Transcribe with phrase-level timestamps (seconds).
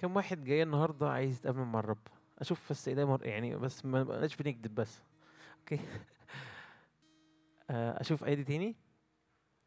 [0.00, 1.98] كم واحد جاي النهارده عايز يتقابل مع الرب؟
[2.38, 3.18] أشوف بس ايديا.
[3.22, 5.02] يعني بس ما بقناش بنكذب بس.
[5.58, 5.80] أوكي.
[7.70, 8.76] آه، أشوف ايدي تاني؟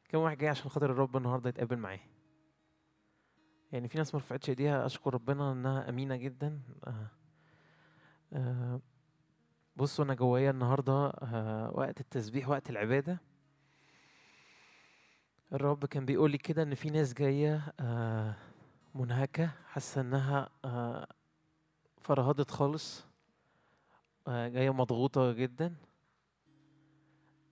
[0.09, 1.99] كم واحد جاي عشان خاطر الرب النهارده يتقابل معاه؟
[3.71, 6.61] يعني في ناس ما رفعتش إيديها أشكر ربنا إنها آمينة جدا.
[6.87, 7.07] آه،
[8.33, 8.81] آه،
[9.75, 13.19] بصوا أنا جوايا النهارده آه، وقت التسبيح وقت العبادة.
[15.53, 17.73] الرب كان بيقول لي كده إن في ناس جاية
[18.95, 21.07] منهكة حاسة إنها آه،
[22.01, 23.05] فرهدت خالص
[24.27, 25.75] آه، جاية مضغوطة جدا.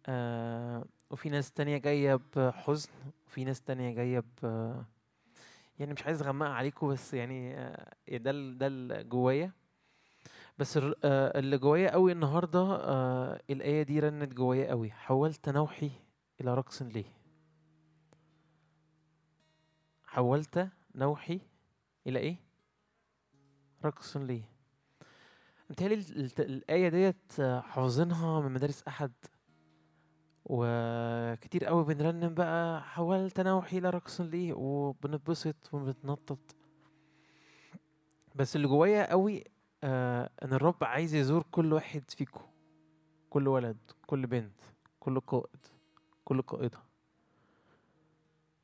[0.05, 2.89] آه، وفي ناس تانية جاية بحزن
[3.27, 4.73] وفي ناس تانية جاية ب
[5.79, 7.55] يعني مش عايز أغمق عليكم بس يعني
[8.09, 9.51] ده ده اللي جوايا.
[10.59, 14.91] بس اللي جوايا قوي النهارده آه، الآية دي رنت جوايا قوي.
[14.91, 15.91] حولت نوحي
[16.41, 17.05] إلى رقص ليه؟
[20.05, 21.39] حولت نوحي
[22.07, 22.35] إلى إيه؟
[23.85, 24.43] رقص ليه
[25.69, 29.11] متهيألي ال- ال- الآية ديت حافظينها من مدارس أحد
[30.45, 36.55] وكتير قوي بنرنم بقى حولت نوحي إلى رقص ليه وبنتبسط وبنتنطط.
[38.35, 39.43] بس اللي جوايا قوي
[39.83, 42.41] آه إن الرب عايز يزور كل واحد فيكم.
[43.29, 44.59] كل ولد كل بنت
[44.99, 45.67] كل قائد
[46.26, 46.79] كل قائدة.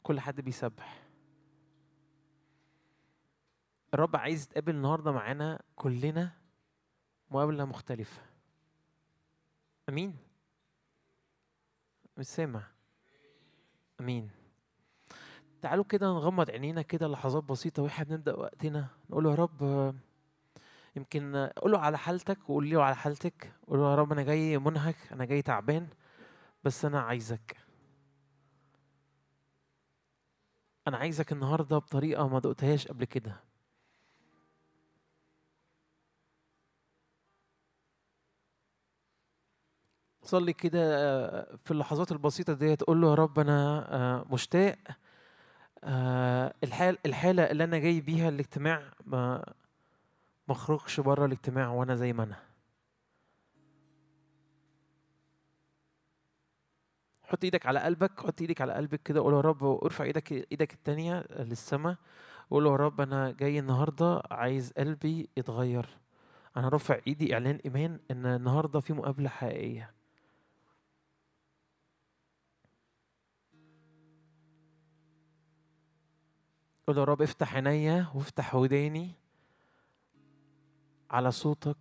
[0.04, 1.07] كل حد بيسبح.
[3.98, 6.32] الرب عايز يتقابل النهارده معانا كلنا
[7.32, 8.22] مقابلة مختلفة.
[9.90, 10.18] أمين؟
[12.18, 12.64] مش سامع.
[14.00, 14.30] أمين.
[15.62, 18.88] تعالوا كده نغمض عينينا كده لحظات بسيطة وإحنا بنبدأ وقتنا.
[19.10, 19.94] نقول يا رب
[20.96, 23.54] يمكن آه، قول له على حالتك وقول له على حالتك.
[23.68, 25.88] قول يا رب أنا جاي منهك أنا جاي تعبان
[26.64, 27.58] بس أنا عايزك.
[30.88, 33.47] أنا عايزك النهاردة بطريقة ما دقتهاش قبل كده.
[40.28, 44.76] صلي كده آه، في اللحظات البسيطة ديت تقول له يا رب أنا آه، مشتاق
[45.84, 49.44] آه، الحال الحالة اللي أنا جاي بيها الاجتماع ما
[50.50, 52.36] اخرجش بره الاجتماع وأنا زي ما أنا.
[57.24, 60.74] حط إيدك على قلبك حط إيدك على قلبك كده قول يا رب وارفع إيدك إيدك
[60.74, 61.96] التانية للسماء
[62.52, 65.88] قول يا رب أنا جاي النهارده عايز قلبي يتغير.
[66.58, 69.97] أنا رافع إيدي إعلان إيمان إن النهارده في مقابلة حقيقية.
[76.88, 79.12] قول يا رب افتح عينيا وافتح وداني
[81.10, 81.78] على صوتك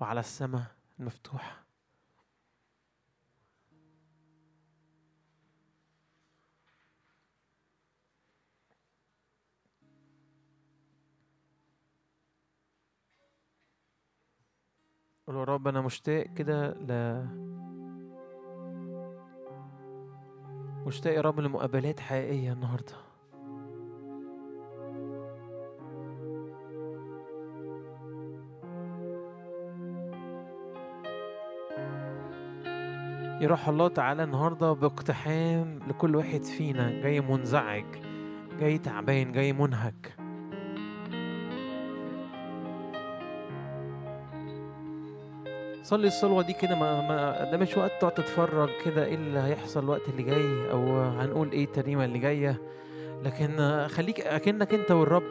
[0.00, 0.62] وعلى السماء
[1.00, 1.64] المفتوحة.
[15.26, 16.92] قول يا رب أنا مشتاق كده ل
[20.86, 23.05] مشتاق يا رب لمقابلات حقيقية النهارده.
[33.40, 37.84] يا روح الله تعالى النهارده باقتحام لكل واحد فينا جاي منزعج
[38.60, 40.16] جاي تعبان جاي منهك.
[45.82, 49.84] صلي الصلوة دي كده ما, ما ده مش وقت تقعد تتفرج كده إيه اللي هيحصل
[49.84, 52.60] الوقت اللي جاي أو هنقول إيه الترنيمة اللي جاية.
[53.22, 55.22] لكن خليك أكنك أنت والرب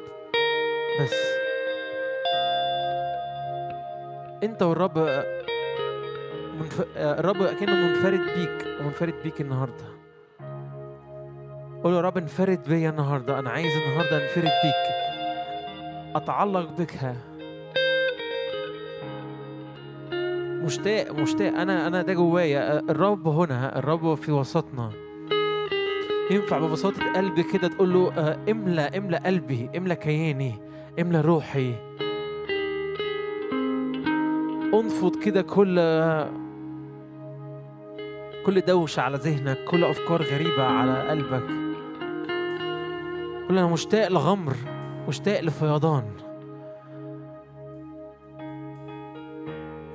[1.02, 1.14] بس.
[4.44, 5.24] أنت والرب
[6.60, 6.86] منف...
[6.98, 9.86] آه، الرب أكنه منفرد بيك ومنفرد بيك النهارده.
[11.84, 14.86] قول يا رب انفرد بيا النهارده أنا عايز النهارده انفرد بيك.
[16.16, 17.16] أتعلق بك.
[20.66, 21.54] مشتاق مشتاق.
[21.60, 22.80] أنا أنا ده جوايا.
[22.80, 24.90] الرب هنا الرب في وسطنا.
[26.32, 30.54] ينفع ببساطة قلبي كده تقول له آه، املى املى قلبي املى كياني
[31.00, 31.74] املى روحي.
[34.74, 35.80] انفض كده كل
[38.46, 41.44] كل دوشة على ذهنك كل أفكار غريبة على قلبك.
[43.48, 44.54] قول أنا مشتاق لغمر
[45.08, 46.04] مشتاق لفيضان.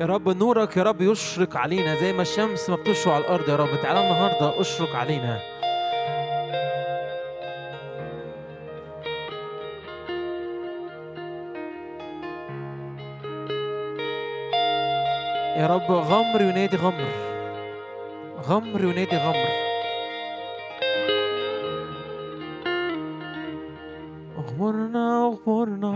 [0.00, 3.56] يا رب نورك يا رب يشرق علينا زي ما الشمس ما بتشرق على الأرض يا
[3.56, 3.80] رب.
[3.82, 5.40] تعالى النهاردة أشرق علينا.
[15.56, 17.29] يا رب غمر ينادي غمر.
[18.48, 19.50] غمر ينادي غمر.
[24.40, 25.92] اغمرنا اغمرنا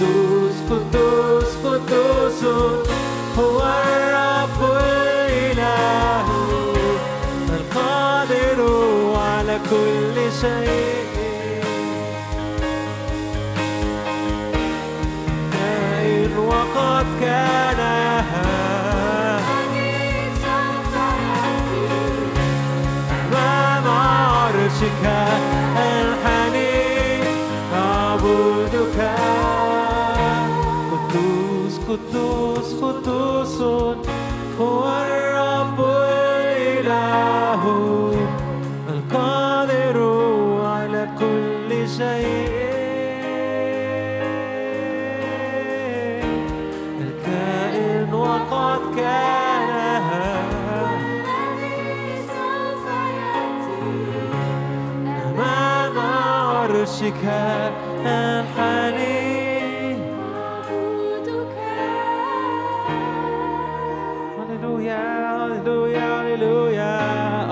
[0.00, 0.27] قدوس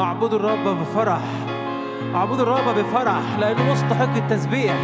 [0.01, 1.21] أعبد الرب بفرح
[2.41, 4.77] الرب بفرح لأنه مستحق التسبيح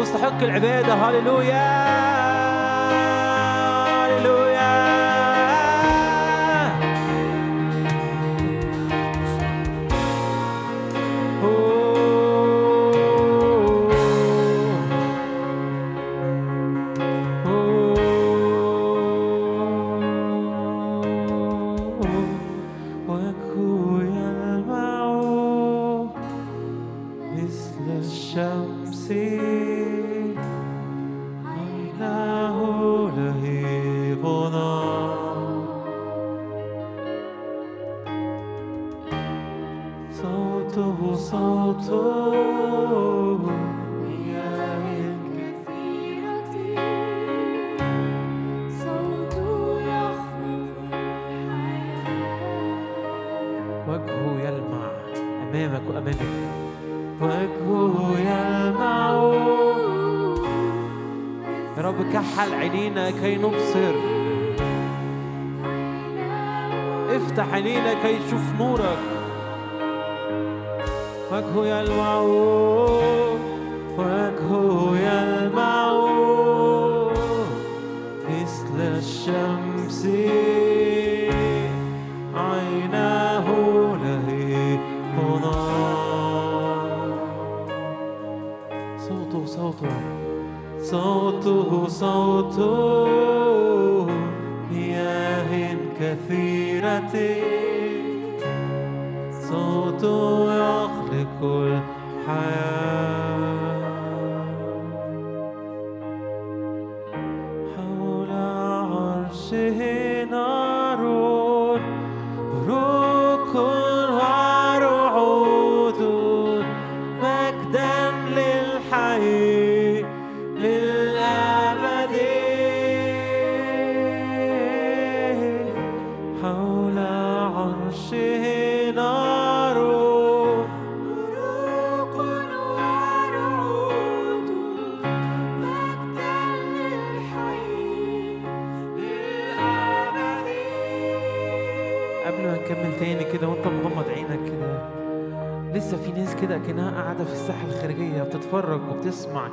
[0.00, 0.94] مستحق العبادة.
[0.94, 2.13] هللويا هللويا.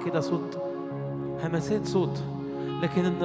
[0.06, 0.58] كده صوت
[1.44, 2.24] همسات صوت.
[2.84, 3.24] لكن إن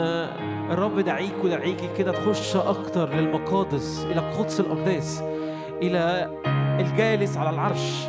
[0.71, 5.23] الرب دعيك ودعيكي كده تخش أكتر للمقادس إلى قدس الأقداس
[5.83, 6.30] إلى
[6.80, 8.06] الجالس على العرش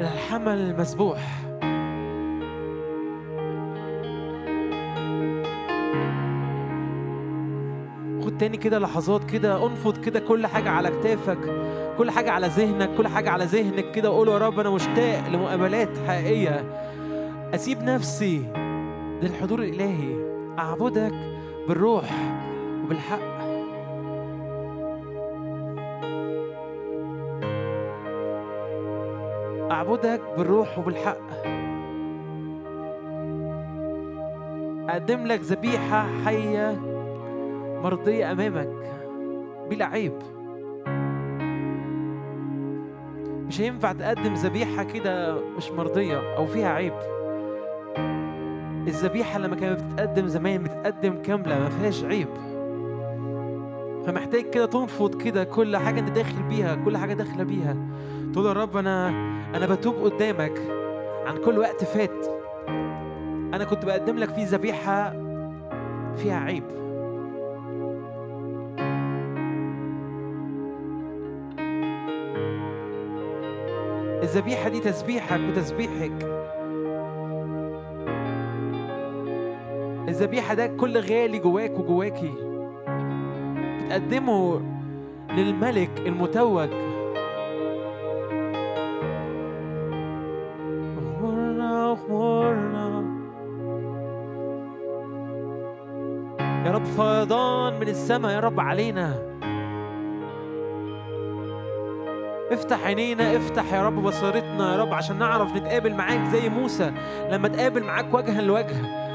[0.00, 1.18] إلى الحمل المسبوح.
[8.24, 11.38] خد تاني كده لحظات كده انفض كده كل حاجة على كتافك
[11.98, 14.10] كل حاجة على ذهنك كل حاجة على ذهنك كده.
[14.10, 16.85] وقول يا رب أنا مشتاق لمقابلات حقيقية.
[17.54, 18.42] أسيب نفسي
[19.22, 20.16] للحضور الإلهي.
[20.58, 21.14] أعبدك
[21.68, 22.12] بالروح
[22.84, 23.36] وبالحق.
[29.70, 31.46] أعبدك بالروح وبالحق.
[34.90, 36.80] أقدم لك ذبيحة حية
[37.82, 38.92] مرضية أمامك
[39.70, 40.18] بلا عيب.
[43.46, 47.15] مش هينفع تقدم ذبيحة كده مش مرضية أو فيها عيب.
[48.86, 52.28] الذبيحة لما كانت بتتقدم زمان بتتقدم كاملة ما فيهاش عيب.
[54.06, 57.76] فمحتاج كده تنفض كده كل حاجة أنت داخل بيها كل حاجة داخلة بيها.
[58.32, 59.08] تقول يا رب أنا
[59.54, 60.60] أنا بتوب قدامك
[61.26, 62.26] عن كل وقت فات.
[63.54, 65.10] أنا كنت بقدم لك فيه ذبيحة
[66.16, 66.64] فيها عيب.
[74.22, 76.12] الذبيحة دي تسبيحك وتسبيحك
[80.16, 82.32] الذبيحة ده كل غالي جواك وجواكي.
[83.78, 84.60] بتقدمه
[85.30, 86.68] للملك المتوج.
[96.66, 99.14] يا رب فيضان من السماء يا رب علينا.
[102.52, 106.92] افتح عينينا افتح يا رب بصيرتنا يا رب عشان نعرف نتقابل معاك زي موسى
[107.30, 109.05] لما تقابل معاك وجها لوجه.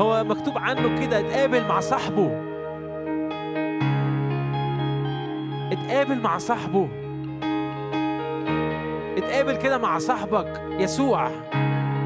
[0.00, 2.30] هو مكتوب عنه كده اتقابل مع صاحبه.
[5.72, 6.88] اتقابل مع صاحبه.
[9.18, 11.30] اتقابل كده مع صاحبك يسوع.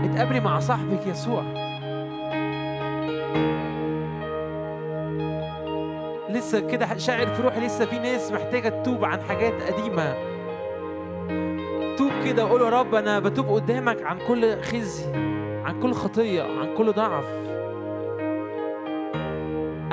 [0.05, 1.43] اتقابلي مع صاحبك يسوع.
[6.29, 10.15] لسه كده شاعر في روحي لسه في ناس محتاجة تتوب عن حاجات قديمة.
[11.97, 15.13] توب كده وقول يا رب أنا بتوب قدامك عن كل خزي
[15.65, 17.54] عن كل خطية عن كل ضعف.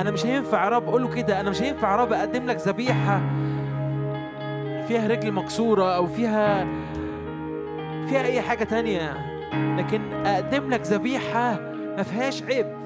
[0.01, 2.57] أنا مش هينفع يا رب قول له كده أنا مش هينفع يا رب أقدم لك
[2.67, 3.21] ذبيحة
[4.87, 6.67] فيها رجل مكسورة أو فيها
[8.09, 9.13] فيها أي حاجة تانية
[9.77, 11.59] لكن أقدم لك ذبيحة
[11.97, 12.81] ما فيهاش عيب.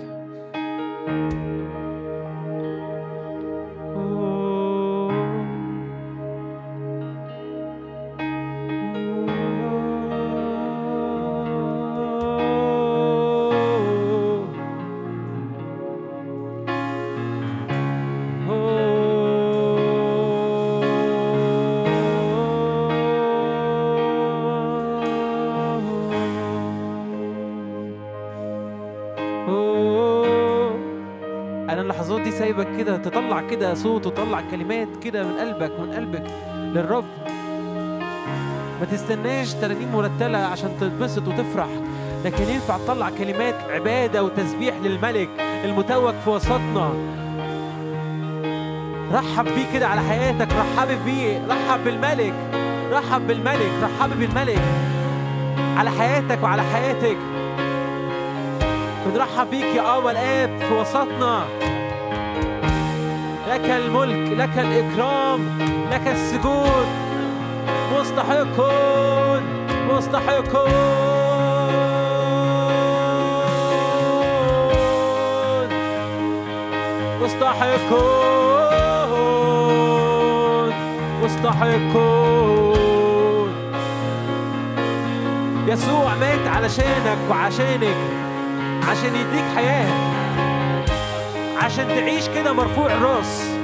[32.85, 36.23] كده تطلع كده صوت وتطلع كلمات كده من قلبك من قلبك
[36.55, 37.05] للرب.
[38.79, 41.67] ما تستناش ترانيم مرتلة عشان تتبسط وتفرح
[42.25, 46.93] لكن ينفع تطلع كلمات عبادة وتسبيح للملك المتوج في وسطنا.
[49.13, 52.33] رحب بيه كده على حياتك رحب بيه رحب بالملك
[52.91, 54.61] رحب بالملك رحب بالملك
[55.77, 57.17] على حياتك وعلى حياتك.
[59.05, 61.43] بنرحب بيك يا أبا الآب في وسطنا.
[63.55, 65.39] لك الملك لك الإكرام
[65.91, 66.87] لك السجود.
[67.99, 69.43] مستحقون
[69.89, 71.05] مستحقون.
[77.21, 78.25] مستحقون
[81.23, 82.35] مستحقون.
[85.67, 87.97] يسوع مات علشانك وعشانك
[88.89, 90.24] عشان يديك حياة.
[91.65, 93.54] عشان تعيش كده مرفوع الراس.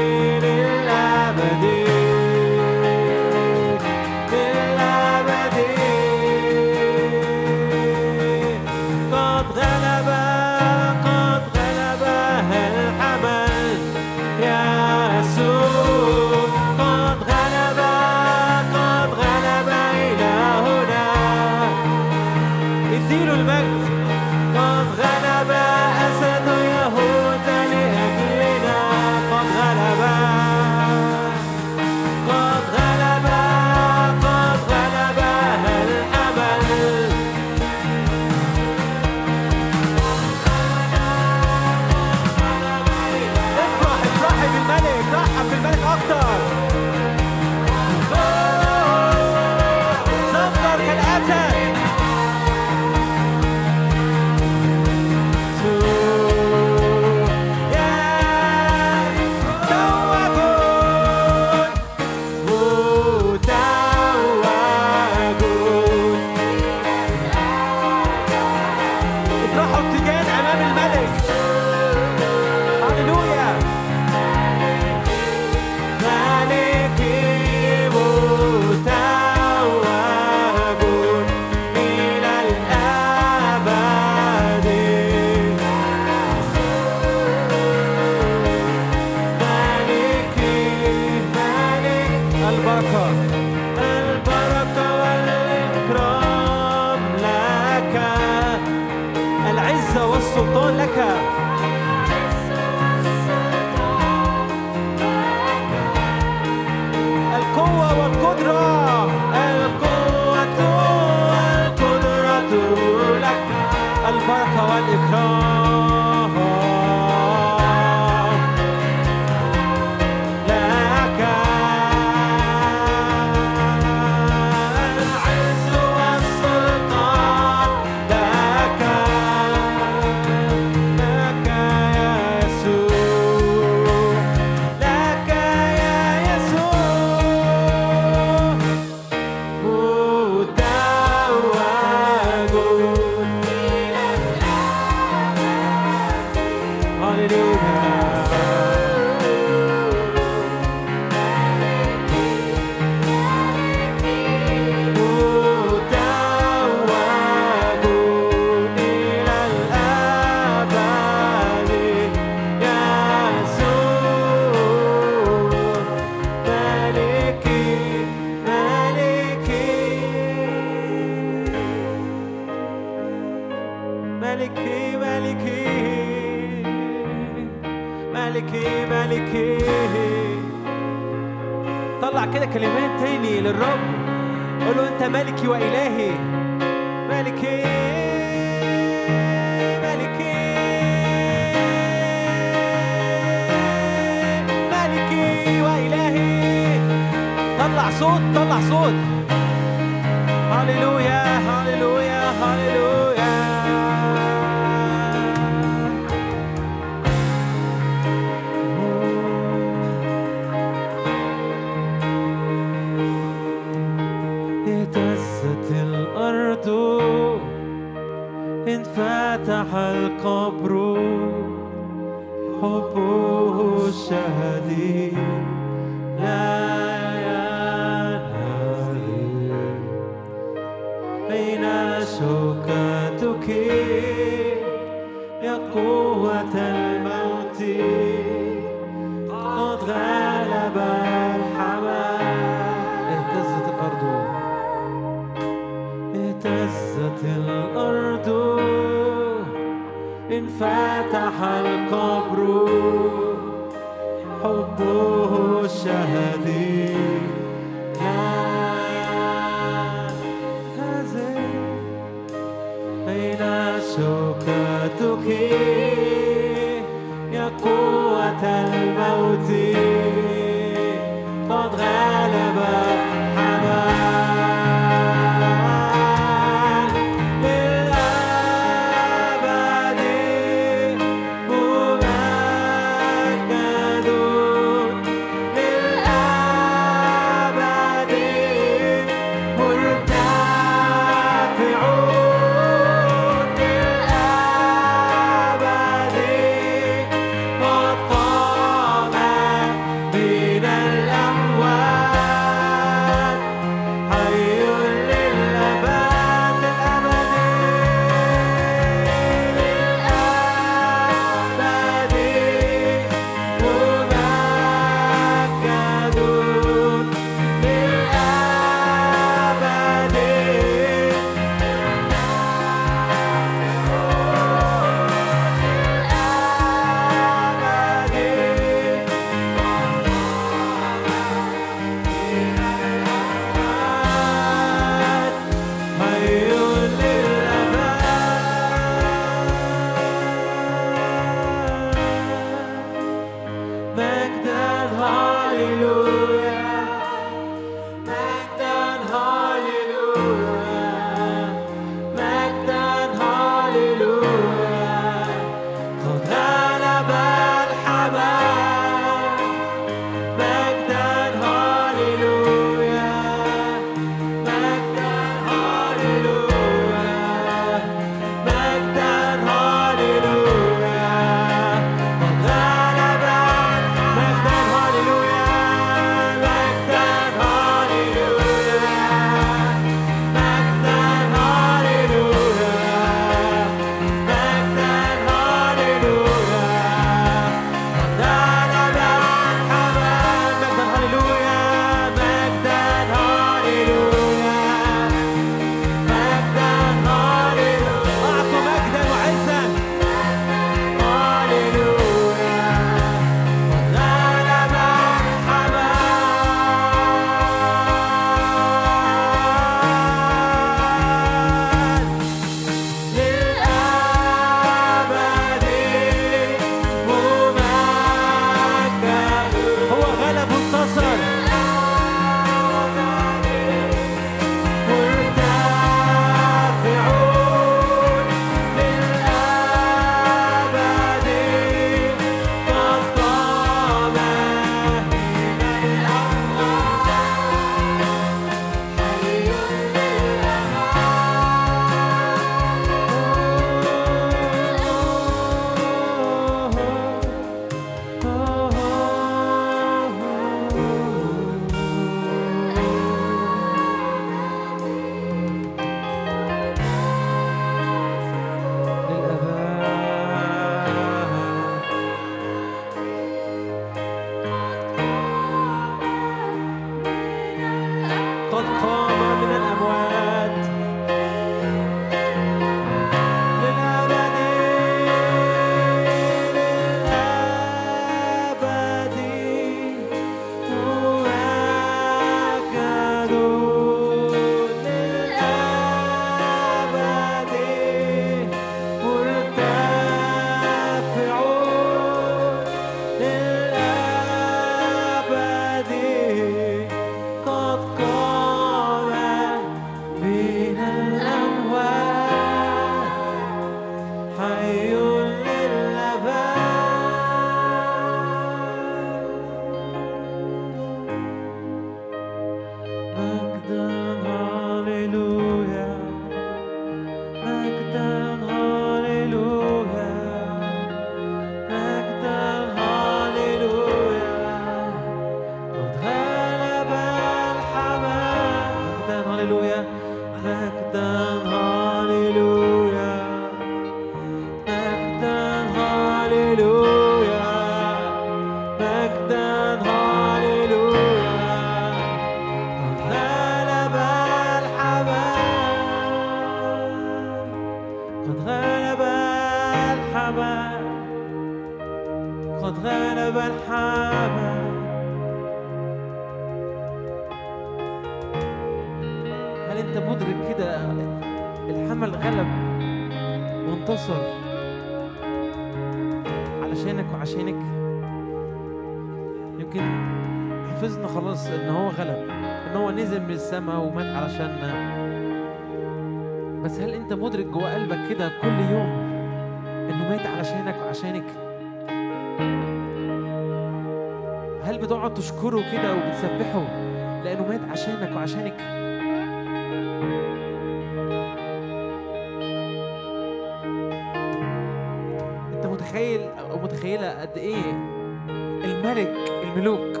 [598.64, 600.00] الملك الملوك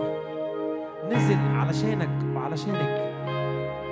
[1.10, 3.12] نزل علشانك وعلشانك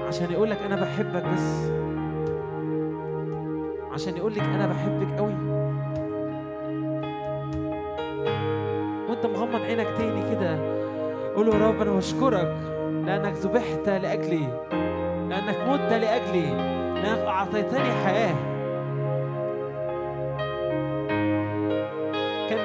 [0.08, 1.70] عشان يقول لك أنا بحبك بس.
[3.92, 5.34] عشان يقول لك أنا بحبك قوي.
[9.08, 10.78] وأنت مغمض عينك تاني كده.
[11.34, 12.56] قول له يا رب أنا بشكرك
[13.06, 14.48] لأنك ذبحت لأجلي
[15.28, 16.46] لأنك مت لأجلي
[16.94, 18.57] لأنك أعطيتني حياة.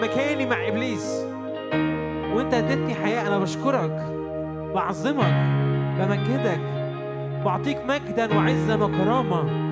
[0.03, 1.25] مكاني مع إبليس.
[2.33, 4.07] وأنت أديتني حياة أنا بشكرك
[4.75, 5.33] بعظمك
[5.99, 6.59] بمجدك
[7.45, 9.62] بعطيك مجدا وعزه وكرامة.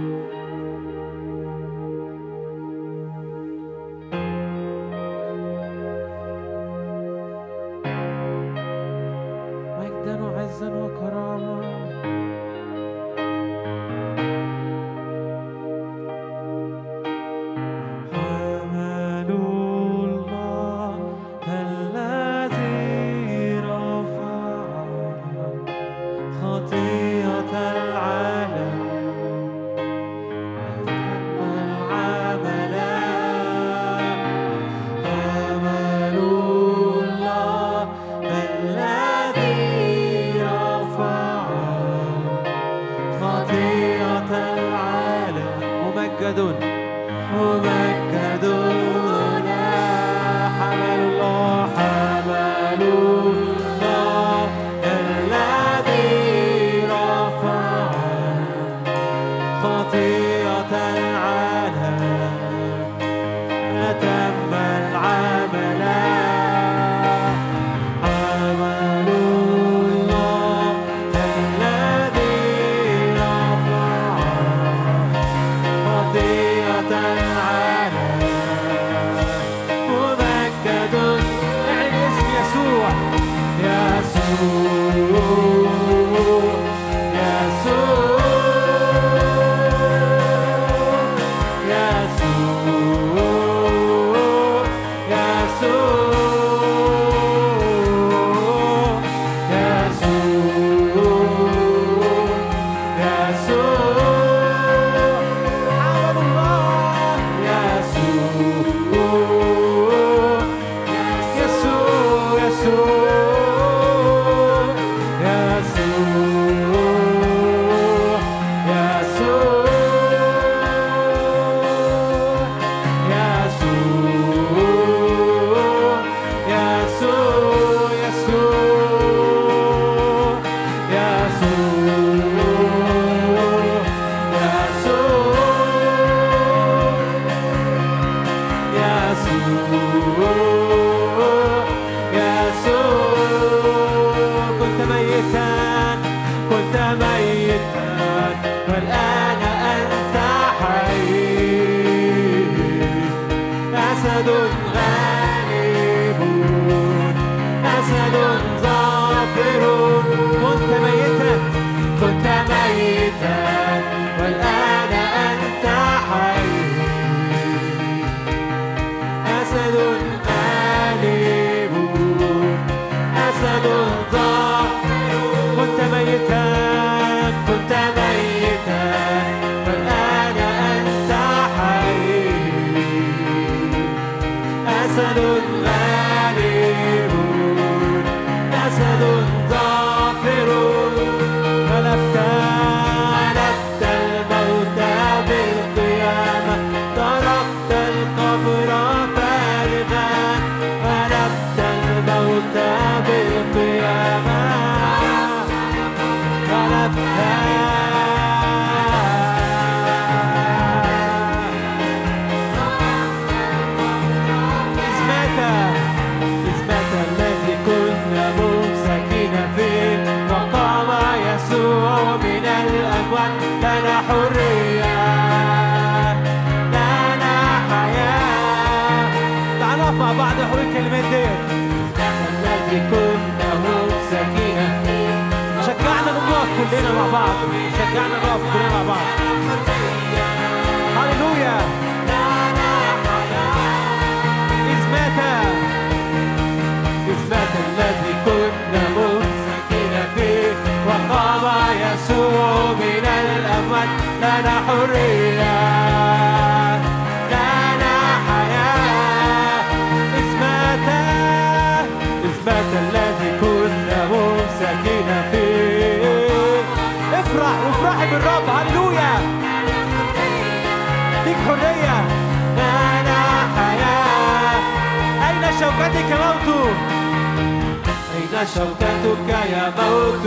[278.46, 280.26] شوكتك يا موت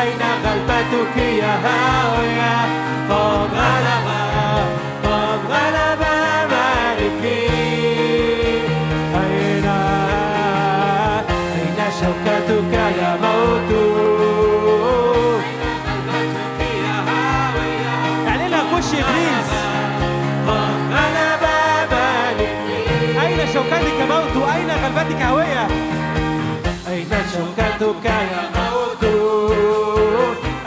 [0.00, 2.56] أين غلبتك يا هاوية؟
[3.10, 4.06] قد غلب
[5.04, 6.02] قد غلب
[6.50, 7.48] مالكي.
[9.14, 9.66] أين
[11.54, 13.70] أين شوكتك يا موت
[18.26, 18.48] يعني
[23.52, 25.66] شوكتك موت أين غلبتك هوية
[27.12, 29.04] أين شوكتك يا موت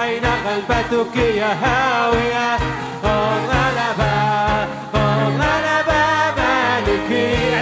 [0.02, 2.56] أين غلبتك يا هاوية
[3.04, 4.00] قد غلب
[4.94, 5.90] قد غلب
[6.38, 7.56] مالكي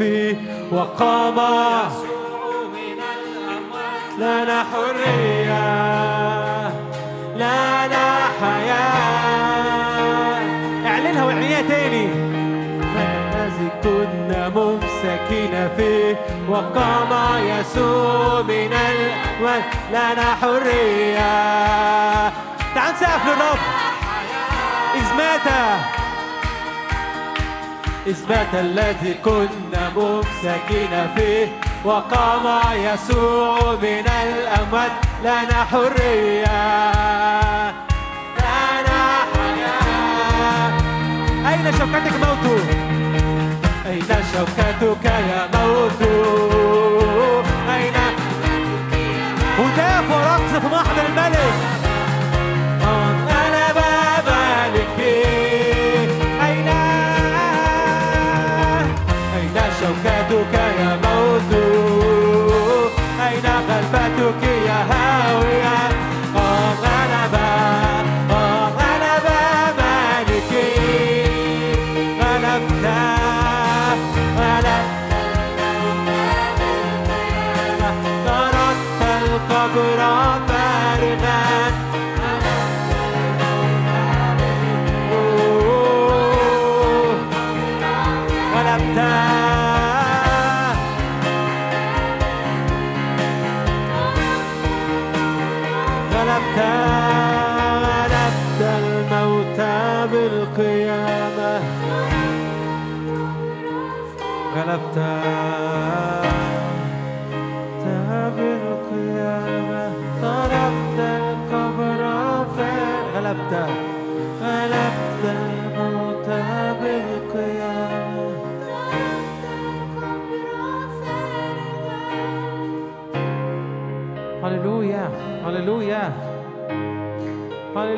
[0.00, 0.36] فيه
[0.72, 1.38] وقام.
[4.18, 5.64] لنا حرية
[7.36, 8.06] لنا
[8.40, 9.60] حياة.
[10.86, 12.06] اعلنها واعلنيها تاني.
[12.96, 16.14] الذي كنا ممسكين فيه
[16.48, 17.12] وقام
[17.44, 21.32] يسوع من الأموات لنا حرية.
[22.74, 23.58] تعال نسقف للرب.
[24.94, 25.99] إذ مات.
[28.06, 31.46] إذ مات الذي كنا ممسكين فيه.
[31.84, 34.90] وقام يسوع من الأموات.
[35.24, 36.60] لنا حرية
[38.38, 39.00] لنا
[39.32, 40.72] حياة
[41.48, 42.60] أين شوكتك موت؟
[43.86, 46.59] أين شوكتك يا موت؟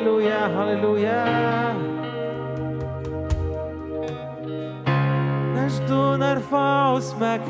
[0.03, 1.23] هللويا هللويا
[5.55, 7.41] نجد نرفع اسمك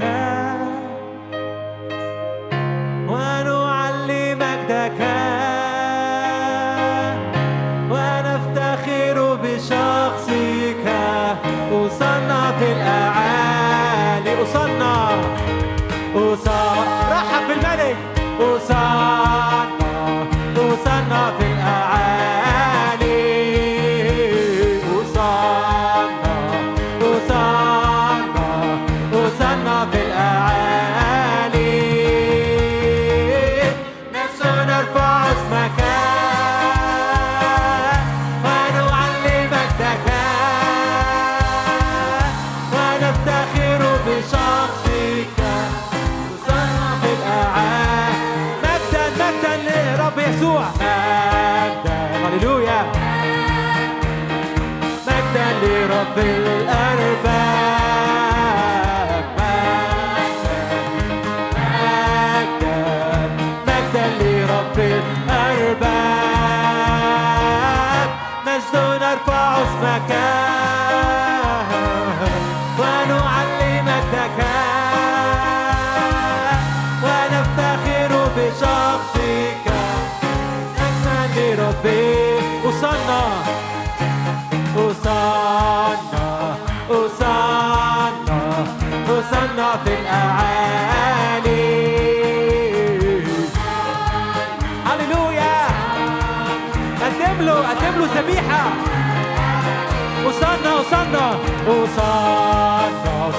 [98.16, 98.64] ذبيحة
[100.26, 103.34] وصلنا وصلنا وصلنا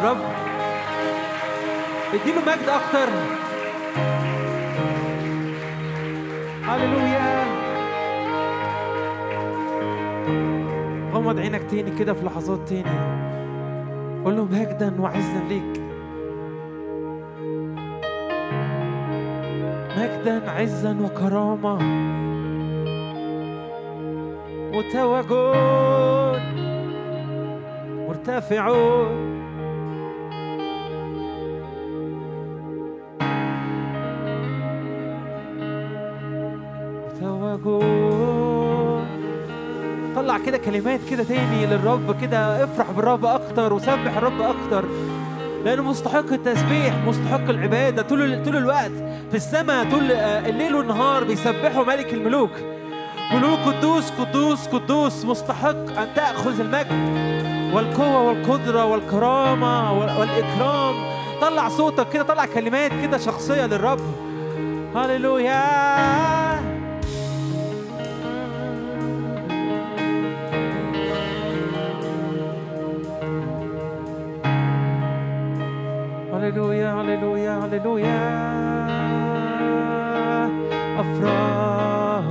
[0.00, 0.18] للرب
[2.14, 3.08] اديله مجد أكتر.
[6.64, 7.44] هللويا.
[11.12, 13.20] غمض عينك تاني كده في لحظات تاني.
[14.24, 15.82] قول له مجدا وعزا ليك.
[19.98, 21.78] مجدا عزا وكرامة.
[24.72, 26.40] متوجون
[28.08, 29.29] مرتفعون.
[37.60, 39.06] متوجون
[40.16, 44.84] طلع كده كلمات كده تاني للرب كده افرح بالرب أكتر وسبح الرب أكتر
[45.64, 48.02] لأنه مستحق التسبيح مستحق العبادة.
[48.02, 48.90] طول طول الوقت
[49.30, 52.50] في السماء طول آه، الليل والنهار بيسبحوا ملك الملوك.
[53.32, 55.24] قولوا قدوس قدوس قدوس.
[55.24, 57.20] مستحق أن تأخذ المجد.
[57.74, 60.94] والقوة والقدرة والكرامة وال- والإكرام.
[61.40, 64.00] طلع صوتك كده طلع كلمات كده شخصية للرب.
[64.96, 66.39] هللويا!
[76.40, 78.20] هللويا هللويا هللويا
[81.00, 82.24] أفراح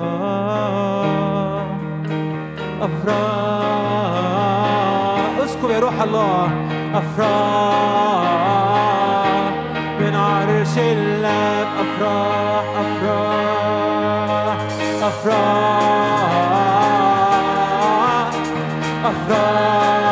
[3.70, 6.52] أفراح اسكب يا روح الله
[6.94, 7.30] أفراح
[10.00, 14.58] من عرش الله أفراح أفراح
[15.04, 15.50] أفراح
[19.06, 20.09] أفراح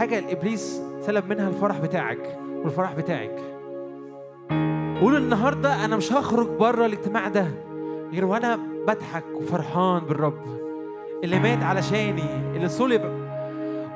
[0.00, 3.36] ال- الحاجة اللي ابليس سلب منها الفرح بتاعك والفرح بتاعك.
[5.00, 7.46] قول النهارده أنا مش هخرج بره الاجتماع ده
[8.12, 10.40] غير وأنا بضحك وفرحان بالرب
[11.24, 13.02] اللي مات علشاني اللي صلب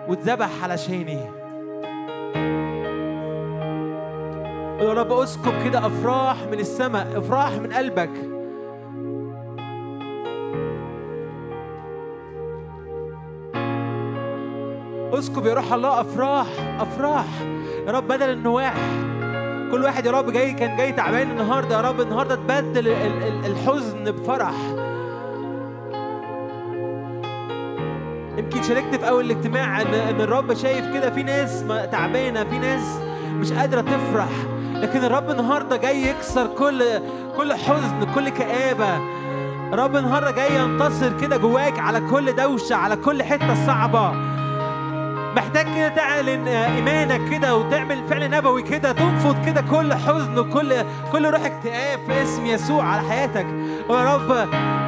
[0.08, 1.20] واتذبح علشاني.
[4.80, 8.33] يا رب اسكب كده أفراح من السماء أفراح من قلبك.
[15.18, 16.46] اسكب يا روح الله أفراح
[16.80, 17.24] أفراح.
[17.86, 18.74] يا رب بدل النواح.
[19.72, 22.00] كل واحد يا رب جاي كان جاي تعبان النهارده يا رب.
[22.00, 24.52] النهارده تبدل ال- ال- الحزن بفرح.
[28.38, 32.98] يمكن شاركت في أول الاجتماع ان إن الرب شايف كده في ناس تعبانة في ناس
[33.30, 34.28] مش قادرة تفرح.
[34.74, 36.82] لكن الرب النهارده جاي يكسر كل
[37.36, 38.96] كل حزن كل كآبة.
[39.72, 44.12] الرب النهارده جاي ينتصر كده جواك على كل دوشة على كل حتة صعبة.
[45.36, 50.74] محتاج كده تعلن آه، إيمانك كده وتعمل فعل نبوي كده تنفض كده كل حزن وكل
[51.12, 53.46] كل روح اكتئاب في اسم يسوع على حياتك.
[53.88, 54.30] ويا رب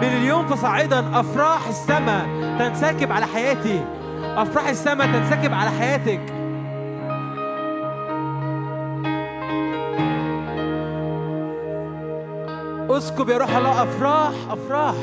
[0.02, 2.26] من اليوم فصاعدا أفراح السماء
[2.58, 3.84] تنسكب على حياتي.
[4.22, 6.20] أفراح السماء تنسكب على حياتك.
[12.90, 14.94] اسكب يا روح الله أفراح أفراح.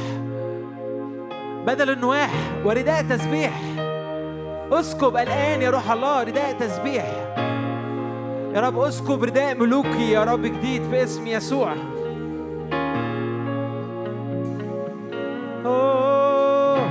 [1.66, 2.30] بدل النواح
[2.66, 3.73] ورداء تسبيح.
[4.74, 7.06] اسكب الآن يا روح الله رداء تسبيح.
[8.56, 11.74] يا رب اسكب رداء ملوكي يا رب جديد في اسم يسوع.
[15.66, 16.90] أوه.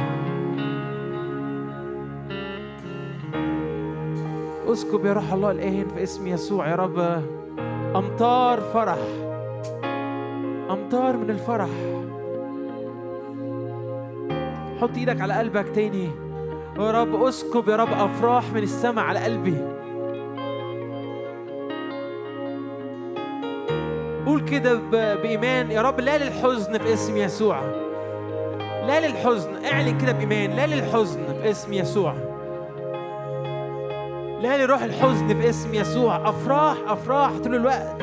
[4.72, 7.22] اسكب يا روح الله الآن في اسم يسوع يا رب.
[7.96, 8.98] أمطار فرح.
[10.70, 11.70] أمطار من الفرح.
[14.80, 16.21] حط إيدك على قلبك تاني.
[16.78, 19.58] يا رب اسكب يا رب أفراح من السماء على قلبي.
[24.26, 24.74] قول كده
[25.14, 25.70] بإيمان.
[25.70, 27.60] يا رب لا للحزن في اسم يسوع.
[28.58, 29.64] لا للحزن.
[29.64, 30.50] اعلن كده بإيمان.
[30.56, 32.14] لا للحزن في اسم يسوع.
[34.40, 36.28] لا لروح الحزن في اسم يسوع.
[36.28, 38.02] أفراح أفراح طول الوقت.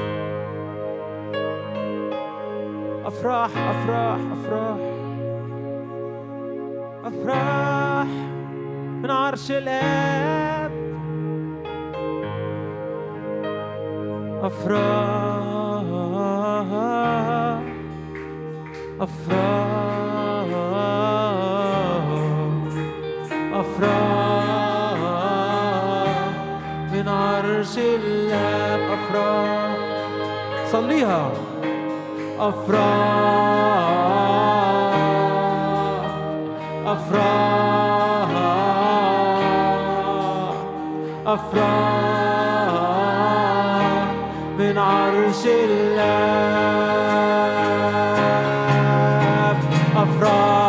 [3.06, 4.78] أفراح أفراح أفراح.
[7.06, 8.08] أفراح.
[9.00, 10.72] من عرش الآب.
[14.44, 15.86] أفراح
[19.02, 20.50] أفراح
[23.54, 25.00] أفراح
[26.94, 28.80] من عرش الآب.
[28.80, 29.78] أفراح
[30.72, 31.32] صليها.
[32.40, 33.00] أفراح
[36.86, 37.69] أفراح.
[41.34, 42.90] أفراح
[44.60, 46.10] من عرش الله.
[49.96, 50.69] أفراح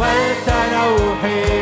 [0.00, 1.59] وانت روحي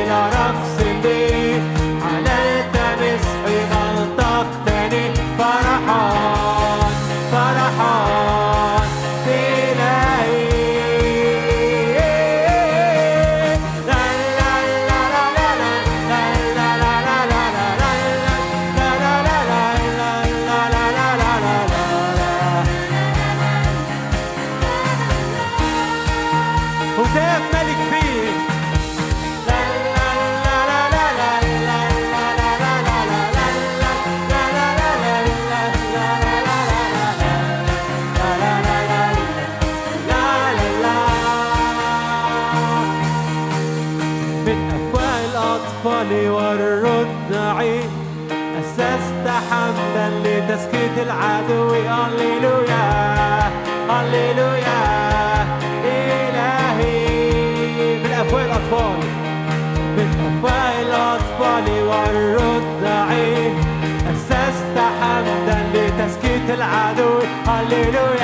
[67.48, 68.17] Hallelujah.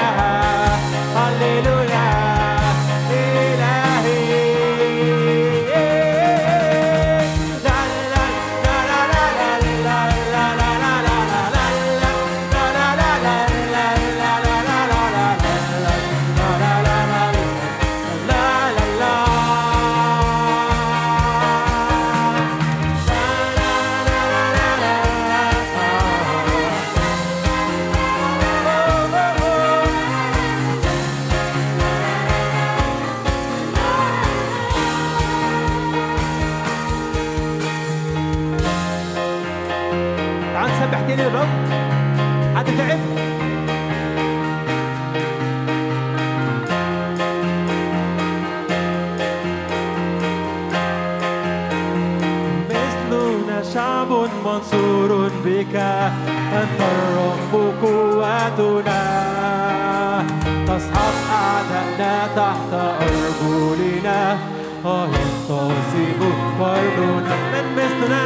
[58.45, 60.25] قوتنا
[60.67, 64.39] تصحب أعدائنا تحت أرجلنا.
[64.85, 66.21] وينتصب
[66.59, 68.25] فرضنا من مثلنا.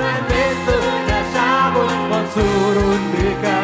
[0.00, 1.72] من مثلنا شعب
[2.10, 3.59] منصور بك.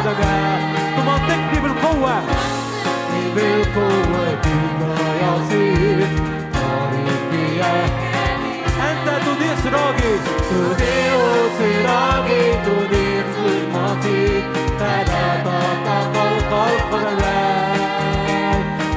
[0.00, 0.60] قدماء
[0.96, 2.14] تمنطقني بالقوة.
[3.34, 4.44] بالقوة
[5.22, 5.98] يصير
[6.54, 7.60] طريقي.
[8.90, 10.12] أنت تضيء سراجي
[10.50, 11.20] تضيء
[11.58, 14.42] سراجي تضيء ظلمتي
[14.78, 17.78] فلا تتقلق القدماء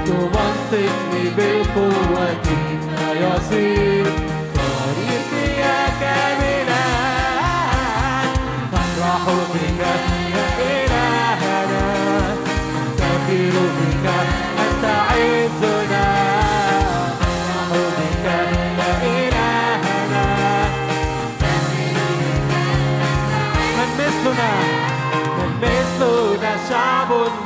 [0.06, 2.24] تمنطقني بالقوة
[3.24, 4.03] يصير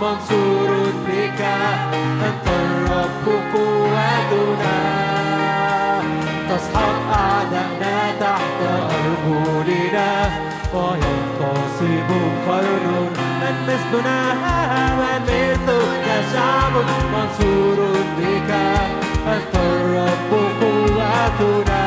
[0.02, 0.72] منصور
[1.08, 1.42] بك
[1.94, 4.80] أنت الرب قوتنا.
[6.50, 10.30] تسحق أعداءنا تحت أرجلنا
[10.74, 12.10] وينتصب
[12.48, 12.88] قرن
[13.42, 14.20] من مثلنا.
[15.00, 16.74] من مثلنا شعب
[17.14, 17.80] منصور
[18.18, 18.52] بك
[19.28, 20.32] أنت الرب
[20.62, 21.87] قوتنا.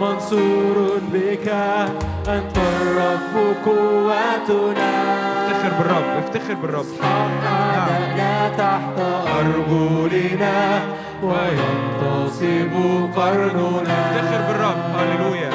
[0.00, 1.48] منصور بك.
[2.28, 4.90] أنت الرب قوتنا.
[5.36, 6.86] افتخر بالرب افتخر بالرب.
[7.04, 8.98] أعداءنا تحت
[9.38, 10.80] أرجلنا
[11.22, 12.72] وينتصب
[13.16, 13.98] قرننا.
[14.10, 15.50] افتخر بالرب هللويا.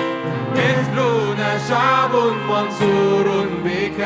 [0.52, 2.16] مثلنا شعب
[2.50, 4.02] منصور بك.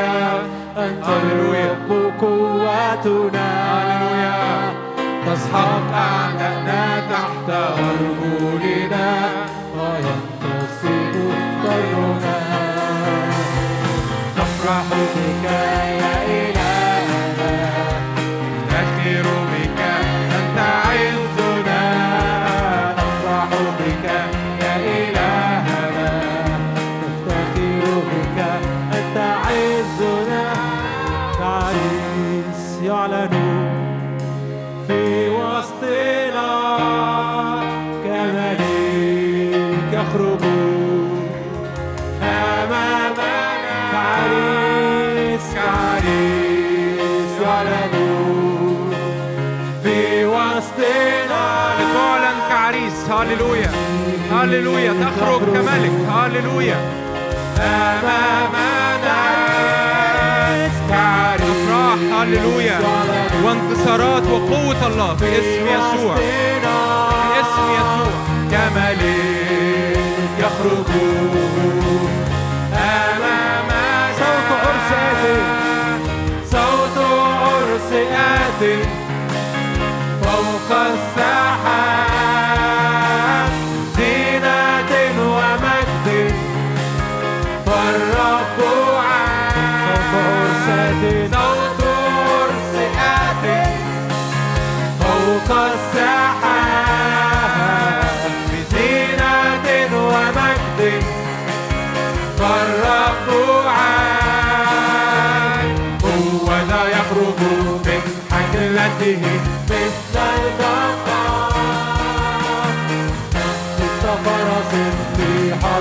[0.77, 1.05] أنت.
[1.07, 3.47] الرب قوتنا.
[3.71, 4.39] هللويا.
[5.25, 9.29] تسحق أعداءنا تحت أرجلنا
[9.79, 10.28] وينتصب
[14.69, 15.28] نفرح بك
[53.29, 53.71] هللويا
[54.31, 56.77] هللويا تخرج كملك هللويا
[60.89, 62.79] كعريس افراح هللويا
[63.43, 66.31] وانتصارات وقوة الله في اسم يسوع في
[67.41, 68.11] اسم يسوع
[68.51, 69.99] كملك
[70.39, 70.89] يخرج
[72.73, 73.69] أمام
[74.19, 76.01] صوت عرس آت
[76.51, 78.85] صوت عرس آت
[80.23, 81.88] فوق السحاب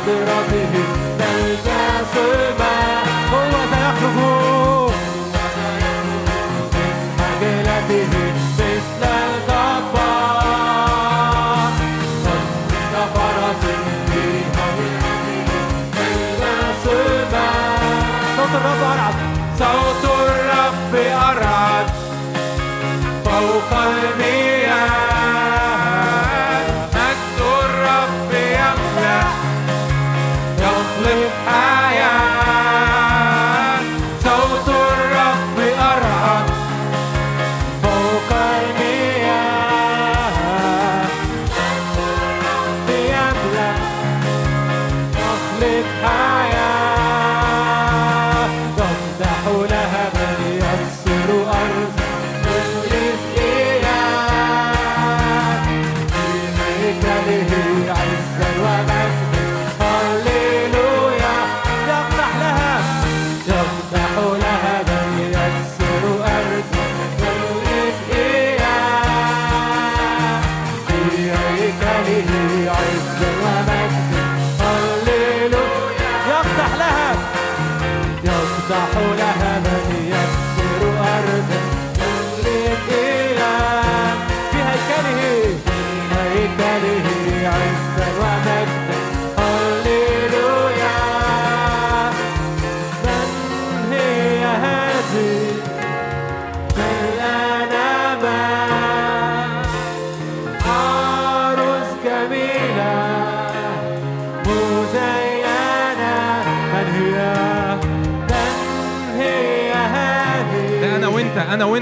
[0.06, 0.57] في حضرته تلبس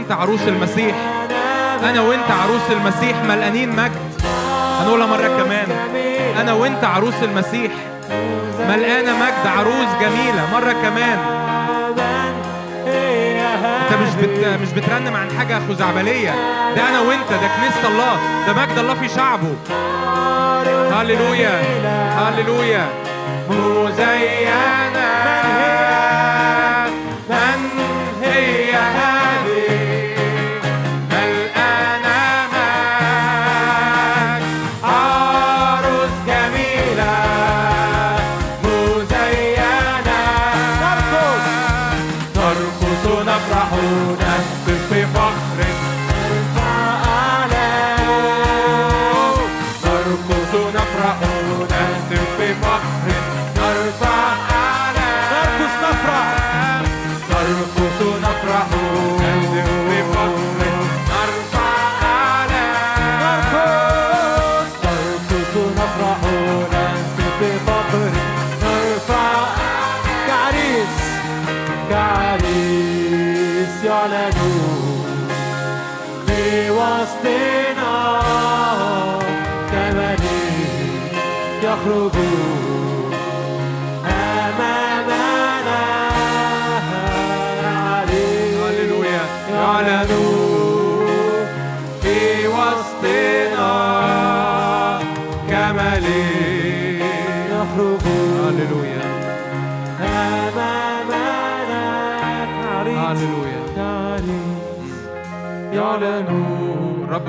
[0.07, 0.95] وانت عروس المسيح.
[1.85, 4.23] أنا وانت عروس المسيح ملقانين مجد.
[4.81, 5.67] هنقولها مرة كمان.
[6.41, 7.73] أنا وانت عروس المسيح
[8.69, 11.19] ملقانة مجد عروس جميلة مرة كمان.
[13.83, 14.47] أنت مش بت...
[14.63, 16.31] مش بترنم عن حاجة خزعبلية
[16.77, 19.55] ده أنا وانت ده كنيسة الله ده مجد الله في شعبه.
[20.93, 21.61] هللويا
[22.19, 22.87] هللويا.
[23.51, 24.87] مزينة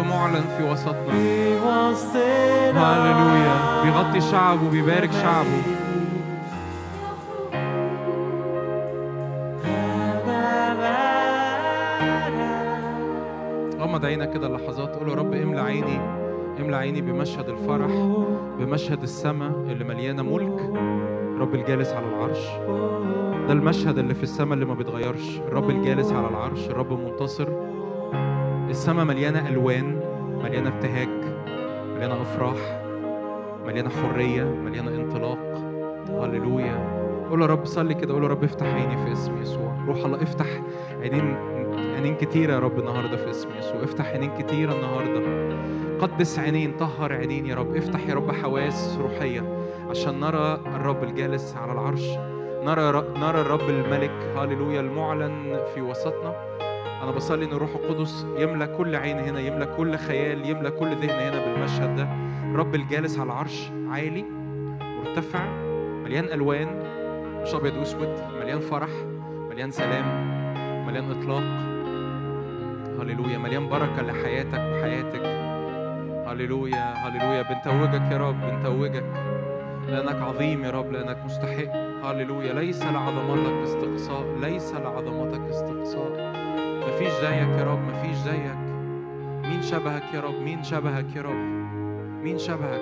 [0.10, 1.14] معلن في وسطنا.
[2.76, 3.84] هللويا.
[3.84, 5.62] بيغطي شعبه بيبارك شعبه.
[13.80, 16.00] غمض عينك كده لحظات قول يا رب املى عيني
[16.60, 17.92] املى عيني بمشهد الفرح
[18.60, 20.62] بمشهد السماء اللي مليانة ملك.
[21.36, 22.48] الرب الجالس على العرش.
[23.48, 25.40] ده المشهد اللي في السماء اللي ما بيتغيرش.
[25.48, 26.68] الرب الجالس على العرش.
[26.70, 27.67] الرب منتصر.
[28.78, 30.00] السماء مليانة ألوان
[30.44, 31.10] مليانة ابتهاج
[31.96, 32.82] مليانة أفراح
[33.66, 35.38] مليانة حرية مليانة انطلاق.
[36.10, 36.98] هللويا.
[37.30, 38.14] قول يا رب صلي كده.
[38.14, 39.78] قول يا رب افتح عيني في اسم يسوع.
[39.88, 40.46] روح الله افتح
[41.02, 41.36] عينين
[41.96, 43.84] عينين كتيرة يا رب النهاردة في اسم يسوع.
[43.84, 45.22] افتح عينين كتيرة النهاردة.
[46.00, 47.76] قدس عينين طهر عينين يا رب.
[47.76, 52.10] افتح يا رب حواس روحية عشان نرى الرب الجالس على العرش.
[52.64, 54.36] نرى نرى الرب الملك.
[54.36, 56.58] هاليلويا المعلن في وسطنا.
[57.04, 61.34] أنا بصلي إن الروح القدس يملى كل عين هنا يملى كل خيال يملى كل ذهن
[61.34, 62.08] هنا بالمشهد ده.
[62.52, 64.26] الرب الجالس على العرش عالي
[64.82, 65.46] مرتفع
[66.04, 66.68] مليان ألوان
[67.42, 68.90] مش أبيض وأسود مليان فرح
[69.50, 70.06] مليان سلام
[70.88, 71.44] مليان إطلاق.
[73.02, 75.26] هللويا مليان بركة لحياتك وحياتك.
[76.28, 79.06] هللويا هللويا بنتوجك يا رب بنتوجك.
[79.88, 81.76] لأنك عظيم يا رب لأنك مستحق.
[82.04, 86.37] هللويا ليس لعظمتك استقصاء ليس لعظمتك استقصاء.
[86.88, 88.58] مفيش زيك يا رب مفيش زيك.
[89.50, 91.36] مين شبهك يا رب؟ مين شبهك يا رب؟
[92.24, 92.82] مين شبهك؟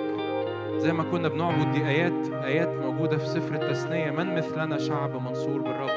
[0.76, 5.60] زي ما كنا بنعبد دي آيات آيات موجودة في سفر التثنية من مثلنا شعب منصور
[5.60, 5.90] بالرب؟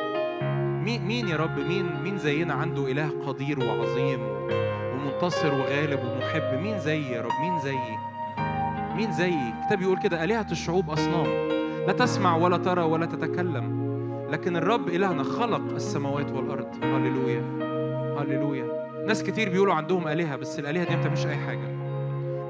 [0.85, 4.19] مين مين يا رب؟ مين مين زينا عنده إله قدير وعظيم
[4.93, 7.97] ومنتصر وغالب ومحب؟ مين زيي يا رب؟ مين زيي؟
[8.95, 11.27] مين زيي؟ الكتاب يقول كده آلهة الشعوب أصنام.
[11.87, 13.79] لا تسمع ولا ترى ولا تتكلم
[14.31, 16.83] لكن الرب إلهنا خلق السماوات والأرض.
[16.83, 17.68] هللويا.
[18.17, 18.89] هللويا.
[19.07, 21.79] ناس كتير بيقولوا عندهم آلهة بس الآلهة دي ما بتعملش أي حاجة.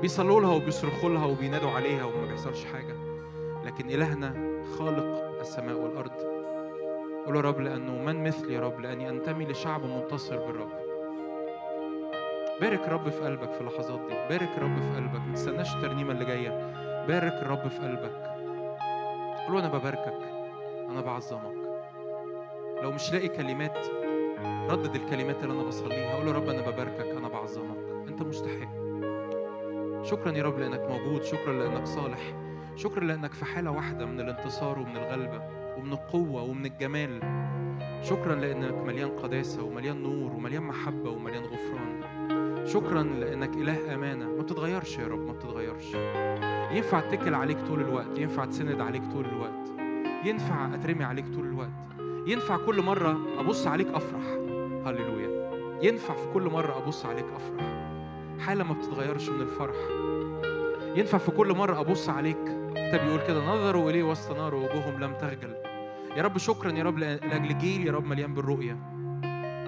[0.02, 2.96] بيصلوا لها وبيصرخوا لها وبينادوا عليها وما بيحصلش حاجة.
[3.66, 4.34] لكن إلهنا
[4.78, 6.12] خالق السماء والأرض.
[7.26, 10.72] قول يا رب لأنه من مثلي يا رب لأني أنتمي لشعب منتصر بالرب.
[12.62, 14.16] بارك رب في قلبك في اللحظات دي.
[14.30, 15.28] بارك رب في قلبك.
[15.28, 16.50] ما تستناش الترنيمة اللي جاية.
[17.08, 18.36] بارك الرب في قلبك.
[19.48, 20.20] قول أنا بباركك.
[20.90, 21.60] أنا بعظمك.
[22.84, 23.78] لو مش لاقي كلمات
[24.70, 27.78] ردد الكلمات اللي أنا بصليها قول يا رب أنا بباركك أنا بعظمك.
[28.08, 28.80] أنت مستحق.
[30.04, 32.20] شكرا يا رب لأنك موجود شكرا لأنك صالح
[32.76, 35.42] شكرا لأنك في حالة واحدة من الانتصار ومن الغلبة
[35.78, 37.20] ومن القوة ومن الجمال.
[38.04, 42.02] شكرا لأنك مليان قداسة ومليان نور ومليان محبة ومليان غفران.
[42.68, 44.26] شكرا لأنك إله أمانة.
[44.26, 45.94] ما بتتغيرش يا رب ما بتتغيرش.
[46.72, 49.70] ينفع اتكل عليك طول الوقت ينفع تسند عليك طول الوقت
[50.26, 51.70] ينفع أترمي عليك طول الوقت
[52.28, 54.49] ينفع كل مرة أبص عليك أفرح.
[54.90, 55.50] هللويا.
[55.82, 57.90] ينفع في كل مرة أبص عليك أفرح.
[58.40, 59.76] حالة ما بتتغيرش من الفرح.
[60.96, 62.38] ينفع في كل مرة أبص عليك.
[62.48, 65.56] الكتاب يقول كده نظروا إليه وسط نار ووجوههم لم تخجل.
[66.18, 68.78] يا رب شكرا يا رب لأجل جيل يا رب مليان بالرؤية.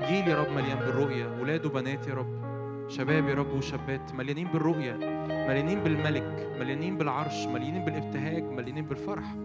[0.10, 1.42] جيل يا رب مليان بالرؤية.
[1.42, 2.42] ولاد وبنات يا رب.
[2.88, 4.94] شباب يا رب وشابات مليانين بالرؤية.
[5.48, 6.56] مليانين بالملك.
[6.60, 7.46] مليانين بالعرش.
[7.46, 8.44] مليانين بالابتهاج.
[8.44, 9.36] مليانين بالفرح.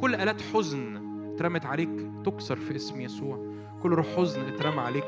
[0.00, 1.90] كل آلات حزن اترمت عليك
[2.24, 3.54] تكسر في اسم يسوع.
[3.84, 5.04] كل روح حزن اترمى عليك.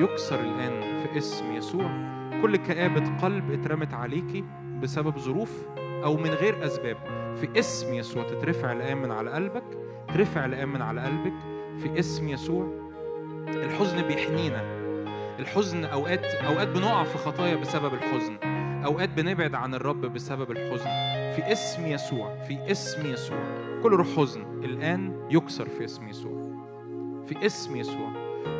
[0.00, 1.90] يكسر الآن في اسم يسوع.
[2.42, 4.44] كل كآبة قلب اترمت عليكي
[4.82, 6.96] بسبب ظروف أو من غير أسباب.
[7.40, 9.64] في اسم يسوع تترفع الآن من على قلبك
[10.14, 11.32] ترفع الآن من على قلبك.
[11.82, 12.68] في اسم يسوع
[13.48, 14.62] الحزن بيحنينا.
[15.38, 18.36] الحزن أوقات أوقات بنقع في خطايا بسبب الحزن.
[18.84, 20.90] أوقات بنبعد عن الرب بسبب الحزن.
[21.36, 23.38] في اسم يسوع في اسم يسوع.
[23.82, 26.49] كل روح حزن الآن يكسر في اسم يسوع.
[27.30, 28.12] في اسم يسوع.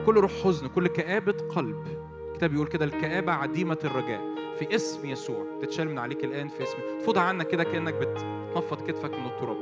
[0.06, 1.84] كل روح حزن كل كآبة قلب.
[2.30, 4.20] الكتاب بيقول كده الكآبة عديمة الرجاء.
[4.58, 5.46] في اسم يسوع.
[5.62, 6.78] تتشال من عليك الآن في اسم.
[7.00, 9.56] تفوضها عنك كده كأنك بتنفض كتفك من التراب.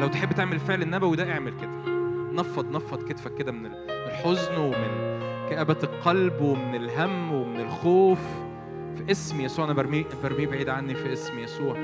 [0.00, 1.92] لو تحب تعمل الفعل النبوي ده اعمل كده.
[2.32, 8.20] نفض نفض كتفك كده من الحزن ومن كآبة القلب ومن الهم ومن الخوف.
[8.96, 9.64] في اسم يسوع.
[9.64, 10.94] أنا برميه برميه بعيد عني.
[10.94, 11.76] في اسم يسوع.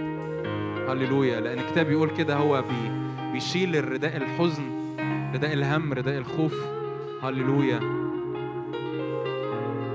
[0.88, 1.40] هللويا.
[1.40, 4.79] لأن الكتاب بيقول كده هو بي بيشيل الرداء الحزن.
[5.34, 6.54] رداء الهم رداء الخوف.
[7.22, 7.80] هللويا.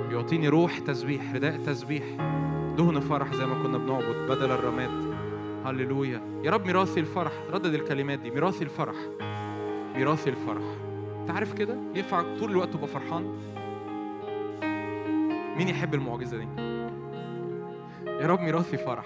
[0.09, 2.03] بيعطيني روح تسبيح رداء تسبيح.
[2.77, 5.15] دهن فرح زي ما كنا بنعبد بدل الرماد.
[5.65, 6.21] هللويا.
[6.43, 8.31] يا رب ميراثي الفرح ردد الكلمات دي.
[8.31, 8.95] ميراثي الفرح.
[9.95, 10.63] ميراثي الفرح.
[11.21, 13.23] انت عارف كده؟ ينفع طول الوقت تبقى فرحان؟
[15.57, 16.47] مين يحب المعجزة دي؟
[18.07, 19.05] يا رب ميراثي فرح.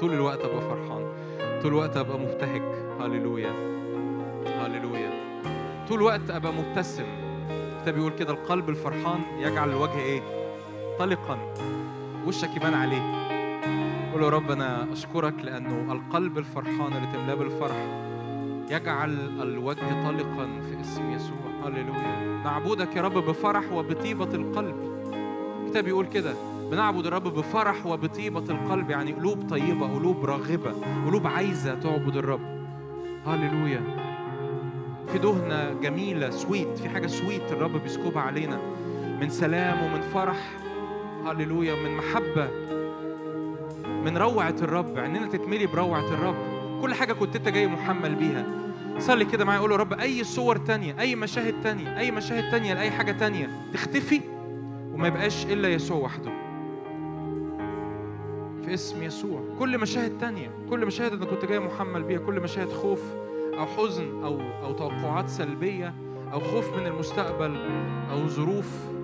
[0.00, 1.12] طول الوقت أبقى فرحان.
[1.62, 2.62] طول الوقت أبقى مبتهج.
[3.00, 3.52] هللويا.
[4.46, 5.25] هللويا.
[5.88, 7.04] طول الوقت أبقى مبتسم.
[7.50, 10.22] الكتاب بيقول كده القلب الفرحان يجعل الوجه إيه؟
[10.98, 11.38] طلقا.
[12.26, 13.26] وشك يبان عليه.
[14.12, 17.76] قول يا رب أنا أشكرك لأنه القلب الفرحان اللي تملاه بالفرح
[18.70, 21.36] يجعل الوجه طلقا في اسم يسوع.
[21.64, 22.42] هللويا.
[22.44, 24.76] نعبدك يا رب بفرح وبطيبة القلب.
[25.62, 26.34] الكتاب بيقول كده
[26.70, 30.72] بنعبد الرب بفرح وبطيبة القلب يعني قلوب طيبة قلوب راغبة
[31.06, 32.66] قلوب عايزة تعبد الرب.
[33.26, 34.05] هللويا.
[35.12, 38.60] في دهنة جميلة سويت في حاجة سويت الرب بيسكبها علينا.
[39.20, 40.36] من سلام ومن فرح
[41.26, 42.50] هللويا من محبة
[44.04, 46.36] من روعة الرب عيننا تتملي بروعة الرب.
[46.82, 48.46] كل حاجة كنت أنت جاي محمل بيها.
[48.98, 52.74] صلي كده معايا قول يا رب أي صور تانية أي مشاهد تانية أي مشاهد تانية
[52.74, 54.20] لأي حاجة تانية تختفي
[54.92, 56.30] وما يبقاش إلا يسوع وحده.
[58.64, 59.40] في اسم يسوع.
[59.58, 63.00] كل مشاهد تانية كل مشاهد أنا كنت جاي محمل بيها كل مشاهد خوف
[63.58, 65.94] أو حزن أو أو توقعات سلبية
[66.32, 67.56] أو خوف من المستقبل
[68.10, 68.96] أو ظروف.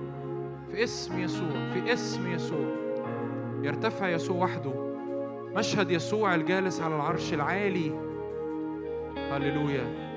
[0.70, 2.66] في اسم يسوع في اسم يسوع.
[3.62, 4.72] يرتفع يسوع وحده.
[5.56, 7.92] مشهد يسوع الجالس على العرش العالي.
[9.16, 10.11] هللويا.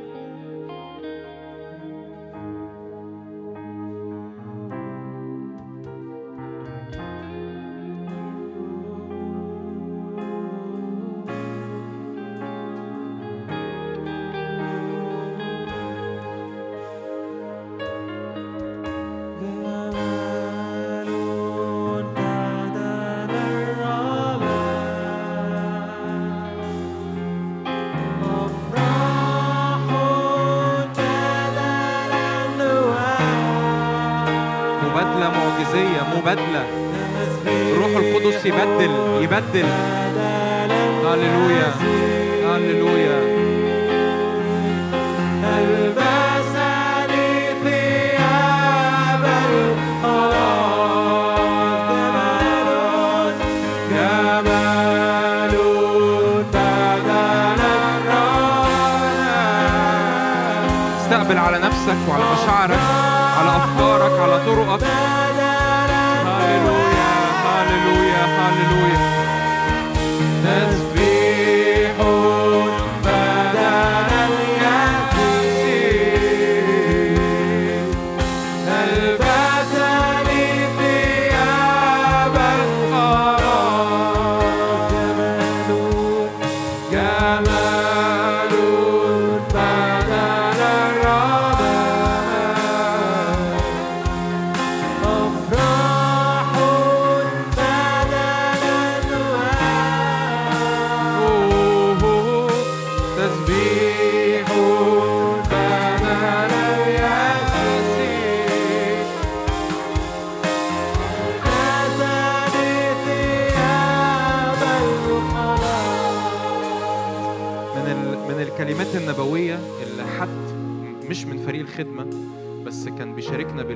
[39.56, 39.70] يبدل
[41.06, 41.72] هللويا.
[42.46, 43.46] هللويا.
[61.00, 62.80] استقبل على نفسك وعلى مشاعرك
[63.38, 65.25] على أفكارك على طرقك.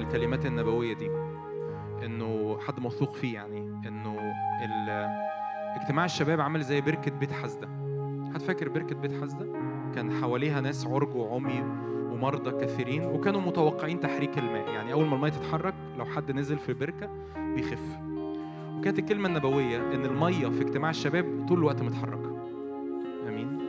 [0.10, 1.10] بيشاركنا بالكلمات النبوية دي
[2.06, 4.20] إنه حد موثوق فيه يعني إنه.
[5.76, 7.68] اجتماع الشباب عامل زي بركة بيت حزدة
[8.34, 9.46] حد فاكر بركة بيت حزدة
[9.96, 11.64] كان حواليها ناس عرج وعمي
[12.12, 14.70] ومرضى كثيرين وكانوا متوقعين تحريك الماء.
[14.70, 18.00] يعني أول ما الماء تتحرك لو حد نزل في البركة بيخف.
[18.78, 22.48] وكانت الكلمة النبوية إن المية في اجتماع الشباب طول الوقت متحركة.
[23.28, 23.60] آمين.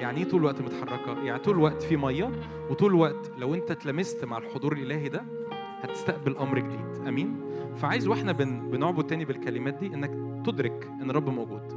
[0.00, 2.30] يعني إيه طول الوقت متحركة؟ يعني طول الوقت في مية
[2.70, 5.37] وطول الوقت لو أنت اتلمست مع الحضور الإلهي ده
[5.82, 7.06] هتستقبل أمر جديد.
[7.08, 7.40] أمين؟
[7.76, 10.10] فعايز وإحنا بن بنعبد تاني بالكلمات دي إنك
[10.46, 11.72] تدرك إن الرب موجود.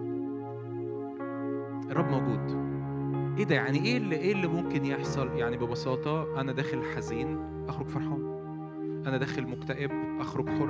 [1.92, 2.72] الرب موجود.
[3.38, 7.88] إيه ده؟ يعني إيه اللي إيه اللي ممكن يحصل؟ يعني ببساطة أنا داخل حزين أخرج
[7.88, 8.42] فرحان.
[9.08, 10.70] أنا داخل مكتئب أخرج حر.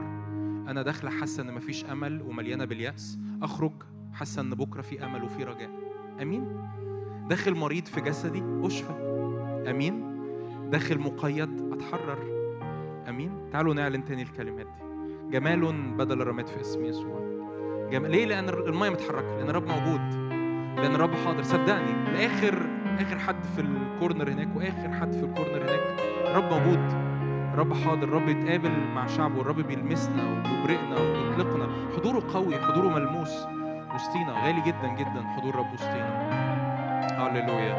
[0.68, 3.20] أنا داخله حاسة إن مفيش أمل ومليانة باليأس.
[3.42, 3.72] أخرج
[4.14, 5.70] حاسة إن بكرة في أمل وفي رجاء.
[6.22, 6.68] أمين؟
[7.30, 8.94] داخل مريض في جسدي أشفى.
[9.70, 10.22] أمين؟
[10.70, 12.41] داخل مقيد أتحرر.
[13.10, 13.50] أمين.
[13.52, 14.92] تعالوا نعلن تاني الكلمات دي.
[15.32, 17.20] جمال بدل الرماد في اسم يسوع.
[17.92, 20.32] جمال ليه؟ لأن المية متحركة لأن الرب موجود.
[20.80, 21.44] لأن الرب حاضر.
[21.44, 22.68] صدقني لآخر
[23.00, 27.12] آخر حد في الكورنر هناك وآخر حد في الكورنر هناك الرب موجود.
[27.54, 28.04] الرب حاضر.
[28.04, 29.42] الرب يتقابل مع شعبه.
[29.42, 31.68] الرب بيلمسنا وبيبرئنا وبيطلقنا.
[31.98, 32.56] حضوره قوي.
[32.56, 33.34] حضوره ملموس.
[33.96, 34.46] وسطينا.
[34.46, 35.24] غالي جدا جدا.
[35.28, 36.32] حضور رب وسطينا.
[37.20, 37.76] هللويا.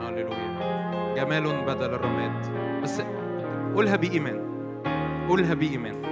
[0.00, 1.14] هللويا.
[1.14, 2.46] جمال بدل الرماد.
[2.82, 3.02] بس
[3.78, 4.38] قولها بإيمان.
[5.28, 6.07] قولها بإيمان.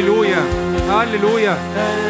[0.00, 0.42] هللويا
[0.90, 2.09] هللويا.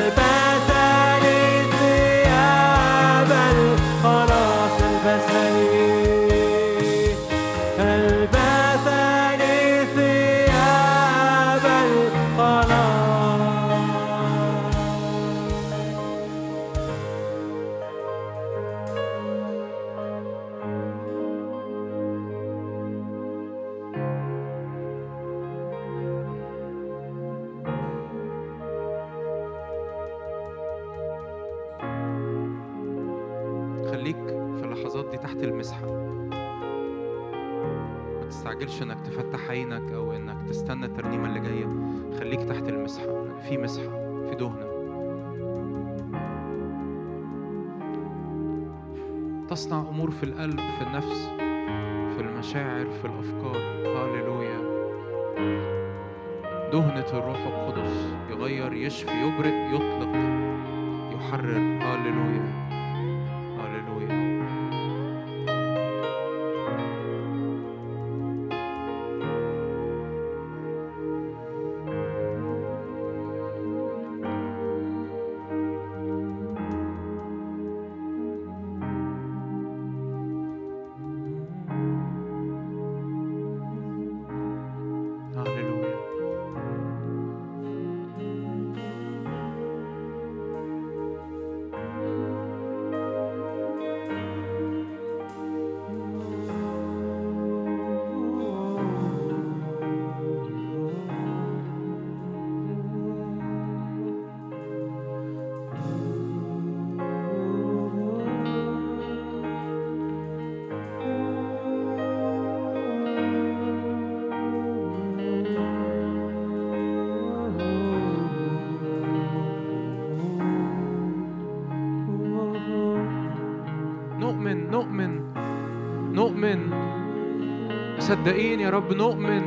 [128.10, 129.42] مصدقين يا رب نؤمن.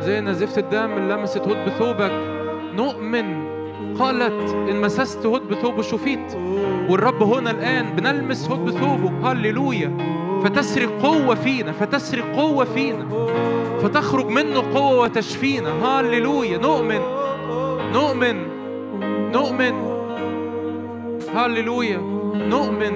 [0.00, 2.12] زي نزفت الدم اللي لمست هود بثوبك
[2.76, 3.50] نؤمن.
[3.98, 6.36] قالت إن مسست هود بثوبه شفيت
[6.88, 9.96] والرب هنا الآن بنلمس هود بثوبه هللويا.
[10.44, 13.06] فتسري قوة فينا فتسري قوة فينا.
[13.82, 15.70] فتخرج منه قوة وتشفينا.
[15.70, 16.58] هللويا.
[16.58, 17.00] نؤمن.
[17.92, 18.36] نؤمن.
[19.32, 19.74] نؤمن.
[21.34, 21.98] هللويا.
[22.34, 22.94] نؤمن.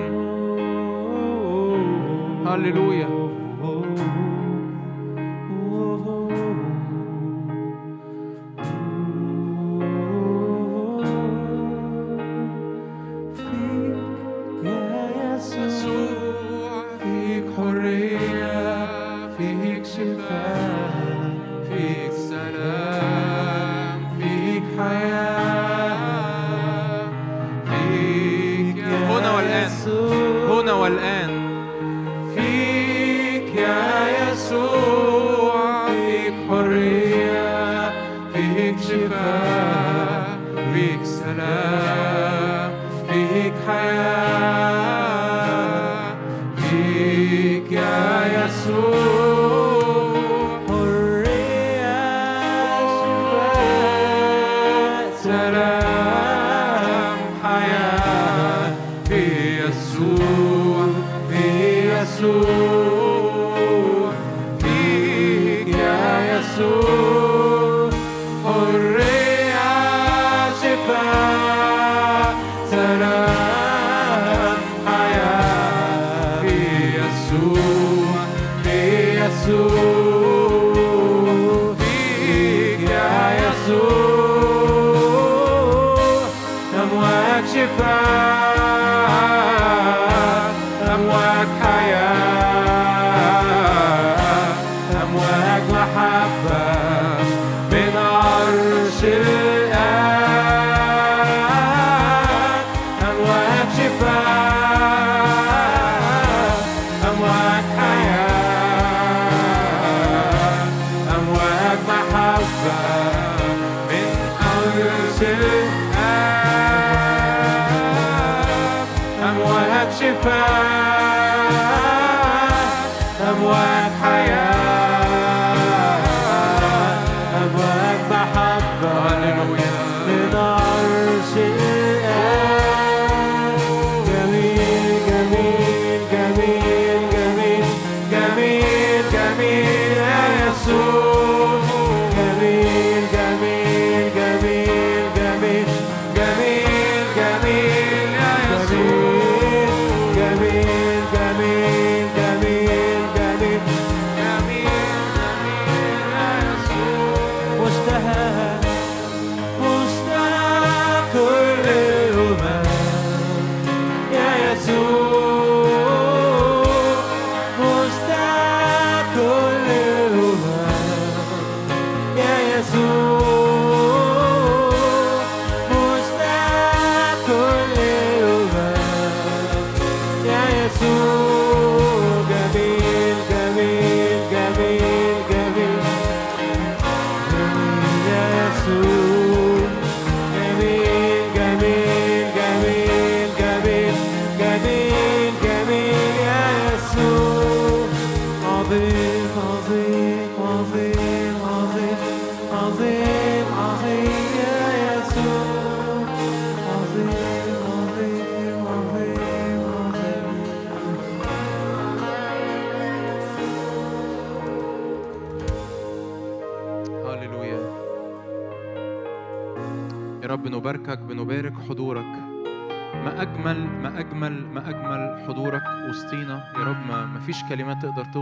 [2.47, 3.24] هللويا.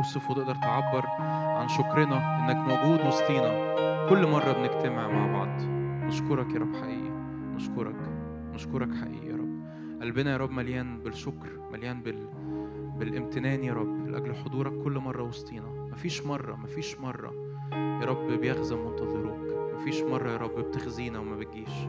[0.02, 1.06] توصف وتقدر تعبر
[1.60, 3.76] عن شكرنا إنك موجود وسطينا.
[4.08, 5.62] كل مرة بنجتمع مع بعض.
[6.06, 7.10] نشكرك يا رب حقيقي.
[7.54, 7.96] نشكرك.
[8.54, 9.62] نشكرك حقيقي يا رب.
[10.00, 12.28] قلبنا يا رب مليان بالشكر مليان بال
[12.98, 15.68] بالامتنان يا رب لأجل حضورك كل مرة وسطينا.
[15.92, 17.32] مفيش مرة مفيش مرة
[17.72, 19.72] يا رب بيخزن منتظروك.
[19.74, 21.86] مفيش مرة يا رب بتخزينا وما بتجيش.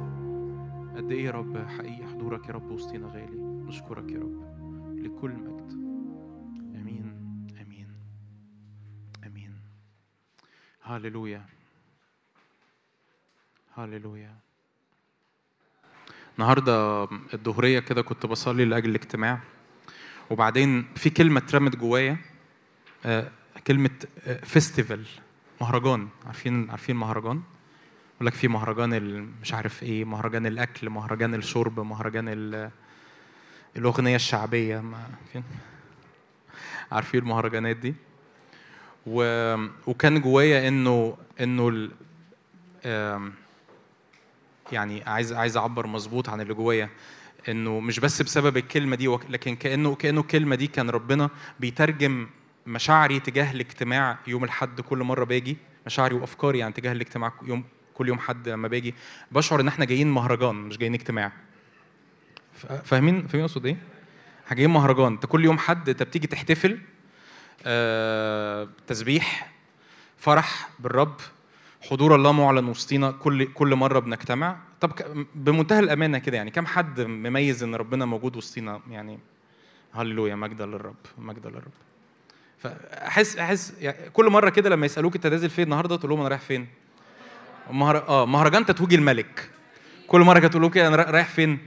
[0.98, 3.42] قد إيه يا رب حقيقي حضورك يا رب وسطينا غالي.
[3.42, 4.44] نشكرك يا رب.
[4.98, 5.83] لكل مجد.
[10.86, 11.46] هاليلويا
[13.78, 14.36] هاليلويا
[16.40, 17.04] النهارده
[17.34, 19.40] الظهرية كده كنت بصلي لأجل الاجتماع
[20.30, 22.18] وبعدين في كلمة اترمت جوايا
[23.06, 23.32] آه،
[23.68, 23.90] كلمة
[24.44, 25.06] فيستيفال
[25.62, 26.08] مهرجان.
[26.26, 27.42] عارفين عارفين مهرجان؟
[28.16, 28.94] يقول لك في مهرجان
[29.42, 32.72] مش عارف إيه مهرجان الأكل مهرجان الشرب مهرجان ال-
[33.78, 34.84] الأغنية الشعبية
[36.92, 37.96] عارفين المهرجانات دي؟
[39.08, 39.24] و...
[39.88, 41.92] وكان جوايا إنه إنه ال...
[44.72, 46.90] يعني عايز عايز أعبر مظبوط عن اللي جوايا
[47.50, 52.28] إنه مش بس بسبب الكلمة دي لكن كأنه كأنه الكلمة دي كان ربنا بيترجم
[52.68, 57.64] مشاعري تجاه الاجتماع يوم الحد كل مرة باجي مشاعري وأفكاري يعني تجاه الاجتماع يوم
[57.94, 58.94] كل يوم حد لما باجي
[59.32, 61.32] بشعر إن إحنا جايين مهرجان مش جايين اجتماع
[62.84, 63.78] فاهمين فاهمين أقصد إيه؟
[64.46, 66.80] إحنا جايين مهرجان أنت كل يوم حد أنت بتيجي تحتفل
[68.88, 69.52] تسبيح
[70.18, 71.16] فرح بالرب
[71.90, 74.58] حضور الله معلن وسطينا كل كل مرة بنجتمع.
[74.82, 74.92] طب
[75.36, 79.20] بمنتهى الأمانة كده يعني كم حد مميز إن ربنا موجود وسطينا؟ يعني
[79.94, 81.72] هللويا مجدا للرب مجدا للرب.
[82.58, 86.30] فأحس أحس يعني كل مرة كده لما يسألوك أنت نازل فين النهارده تقول لهم أنا
[86.30, 86.68] رايح فين؟
[87.72, 88.08] مهر...
[88.08, 89.50] آه مهرجان تتويج الملك.
[90.08, 91.60] كل مرة كده تقول لهم أنا را- رايح فين؟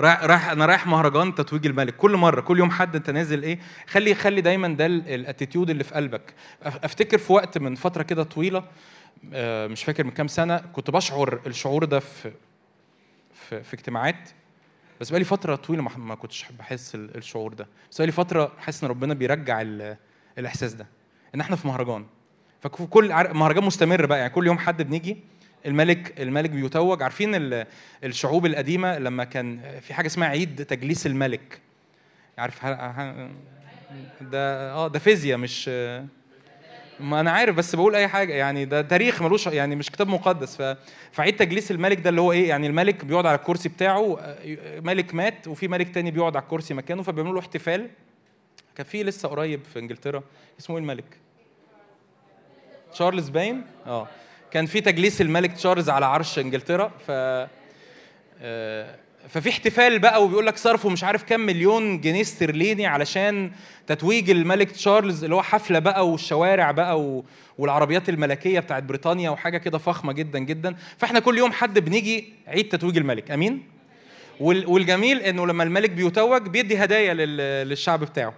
[0.00, 1.96] رايح رايح أنا رايح مهرجان تتويج الملك.
[1.96, 5.94] كل مرة كل يوم حد أنت نازل إيه؟ خلي خلي دايما ده الاتيتيود اللي في
[5.94, 6.34] قلبك.
[6.62, 8.64] أفتكر في وقت من فترة كده طويلة
[9.32, 12.32] آه، مش فاكر من كام سنة كنت بشعر الشعور ده في
[13.34, 14.30] في, في اجتماعات.
[15.00, 17.66] بس بقالي فترة طويلة ما, كنتش بحس ال- الشعور ده.
[17.90, 19.96] بس بقالي فترة حاسس إن ربنا بيرجع ال-
[20.38, 20.86] الإحساس ده
[21.34, 22.06] إن إحنا في مهرجان.
[22.60, 24.18] فكل مهرجان مستمر بقى.
[24.18, 25.16] يعني كل يوم حد بنيجي
[25.66, 27.02] الملك الملك بيتوج.
[27.02, 27.66] عارفين ال-
[28.04, 31.60] الشعوب القديمة لما كان في حاجة اسمها عيد تجليس الملك.
[32.38, 32.66] عارف
[34.20, 35.68] ده آه ده فيزياء مش
[37.00, 38.32] ما أنا عارف بس بقول أي حاجة.
[38.34, 40.56] يعني ده تاريخ ملوش يعني مش كتاب مقدس.
[40.62, 40.76] ف...
[41.12, 45.14] فعيد تجليس الملك ده اللي هو إيه؟ يعني الملك بيقعد على الكرسي بتاعه آه، ملك
[45.14, 47.88] مات وفي ملك تاني بيقعد على الكرسي مكانه فبيعملوا له احتفال.
[48.76, 50.22] كان في لسه قريب في إنجلترا.
[50.60, 51.04] اسمه إيه الملك؟
[52.92, 54.08] تشارلز باين؟ آه.
[54.52, 57.10] كان في تجليس الملك تشارلز على عرش انجلترا ف
[58.40, 58.96] آه،
[59.28, 63.50] ففي احتفال بقى وبيقول لك صرفوا مش عارف كام مليون جنيه استرليني علشان
[63.86, 67.24] تتويج الملك تشارلز اللي هو حفلة بقى والشوارع بقى و...
[67.58, 70.76] والعربيات الملكية بتاعت بريطانيا وحاجة كده فخمة جدا جدا.
[70.98, 73.30] فإحنا كل يوم حد بنيجي عيد تتويج الملك.
[73.30, 73.62] آمين؟
[74.40, 74.66] وال...
[74.66, 77.36] والجميل إنه لما الملك بيتوج بيدي هدايا لل...
[77.68, 78.34] للشعب بتاعه.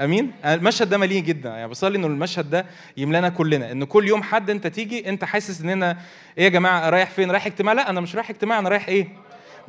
[0.00, 1.50] أمين؟ المشهد ده مليء جدا.
[1.50, 2.66] يعني بصلي إنه المشهد ده
[2.96, 3.72] يملانا كلنا.
[3.72, 5.98] إن كل يوم حد أنت تيجي أنت حاسس إننا
[6.38, 9.08] إيه يا جماعة رايح فين؟ رايح اجتماع؟ لأ أنا مش رايح اجتماع أنا رايح إيه؟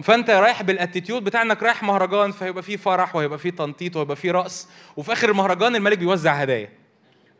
[0.04, 4.32] فأنت رايح بالاتيتيود بتاع إنك رايح مهرجان فهيبقى فيه فرح وهيبقى فيه تنطيط وهيبقى فيه
[4.32, 6.70] رقص وفي آخر المهرجان الملك بيوزع هدايا.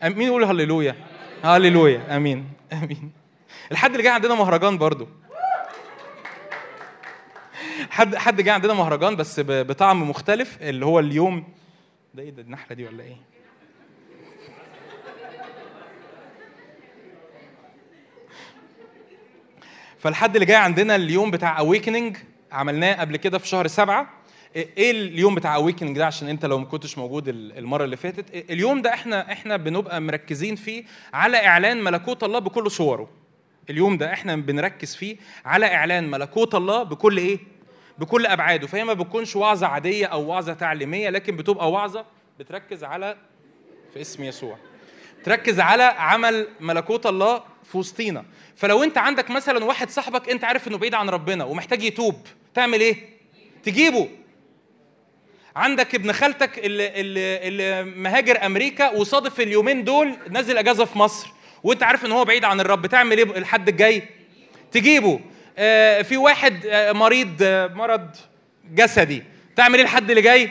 [0.04, 0.96] مين يقول هللويا.
[1.44, 2.18] هللويا.
[2.18, 2.46] أمين.
[2.74, 3.12] أمين.
[3.72, 5.08] الحد اللي جاي عندنا مهرجان برضو.
[7.90, 11.44] حد حد جاي عندنا مهرجان بس بطعم مختلف اللي هو اليوم
[12.14, 13.18] ده إيه ده؟ النحلة دي ولا إيه؟
[19.98, 22.18] فالحد اللي جاي عندنا اليوم بتاع awakening
[22.52, 24.10] عملناه قبل كده في شهر سبعة.
[24.56, 28.50] إيه اليوم بتاع awakening ده؟ عشان انت لو ما كنتش موجود ال- المرة اللي فاتت.
[28.52, 30.84] اليوم ده إحنا إحنا بنبقى مركزين فيه
[31.14, 33.10] على إعلان ملكوت الله بكل صوره.
[33.70, 37.40] اليوم ده إحنا بنركز فيه على إعلان ملكوت الله بكل إيه؟
[37.98, 38.68] بكل أبعاده.
[38.68, 42.06] فهي ما بتكونش وعظة عادية أو وعظة تعليمية لكن بتبقى وعظة
[42.40, 43.18] بتركز على
[43.94, 44.58] في اسم يسوع.
[45.24, 48.26] تركز على عمل ملكوت الله في وسطينا.
[48.56, 52.82] فلو أنت عندك مثلا واحد صاحبك أنت عارف إنه بعيد عن ربنا ومحتاج يتوب تعمل
[52.82, 52.96] إيه؟
[53.64, 54.10] تجيبه.
[55.56, 61.30] عندك ابن خالتك اللي, اللي, اللي مهاجر أمريكا وصادف اليومين دول نازل أجازة في مصر
[61.64, 64.04] وأنت عارف إن هو بعيد عن الرب تعمل إيه الحد الجاي؟
[64.72, 65.20] تجيبه.
[66.04, 68.08] في واحد آه مريض آه مرض
[68.74, 69.24] جسدي
[69.56, 70.50] تعمل إيه الحد اللي جاي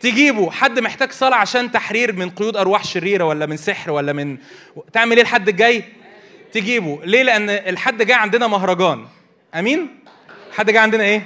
[0.00, 4.36] تجيبه حد محتاج صلاة عشان تحرير من قيود أرواح شريرة ولا من سحر ولا من
[4.92, 5.84] تعمل إيه الحد الجاي؟
[6.52, 9.06] تجيبه ليه؟ لأن الحد جاي عندنا مهرجان
[9.54, 9.88] أمين؟
[10.52, 11.22] حد جاي عندنا إيه؟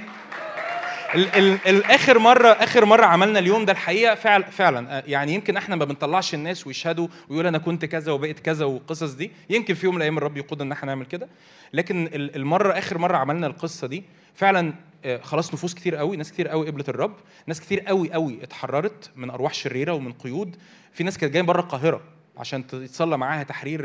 [1.15, 5.57] ال- ال- الآخر مره آخر مرة عملنا اليوم ده الحقيقة فعل فعلا آه، يعني يمكن
[5.57, 9.31] إحنا ما بنطلعش الناس ويشهدوا ويقول أنا كنت كذا وبقيت كذا والقصص دي.
[9.49, 11.27] يمكن في يوم من الأيام الرب يقود إن إحنا نعمل كده.
[11.73, 14.03] لكن ال- المره آخر مرة عملنا القصة دي
[14.35, 14.73] فعلا
[15.05, 17.13] آه، خلاص نفوس كتير قوي ناس كتير قوي قبلت الرب
[17.47, 20.55] ناس كتير قوي قوي اتحررت من أرواح شريرة ومن قيود.
[20.93, 22.01] في ناس كانت جاية بره القاهرة.
[22.37, 23.81] عشان يتصلى معاها تحرير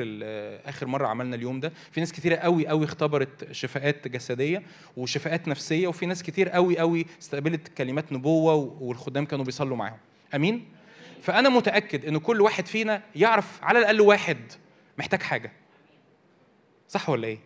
[0.64, 1.72] آخر مرة عملنا اليوم ده.
[1.90, 4.62] في ناس كتير قوي قوي اختبرت شفاءات جسدية
[4.97, 9.98] وشفاءات نفسية وفي ناس كتير قوي قوي استقبلت كلمات نبوة والخدام كانوا بيصلوا معاهم.
[10.35, 10.68] أمين؟
[11.22, 14.39] فأنا متأكد إن كل واحد فينا يعرف على الأقل واحد
[14.98, 15.52] محتاج حاجة.
[16.89, 17.39] صح ولا إيه؟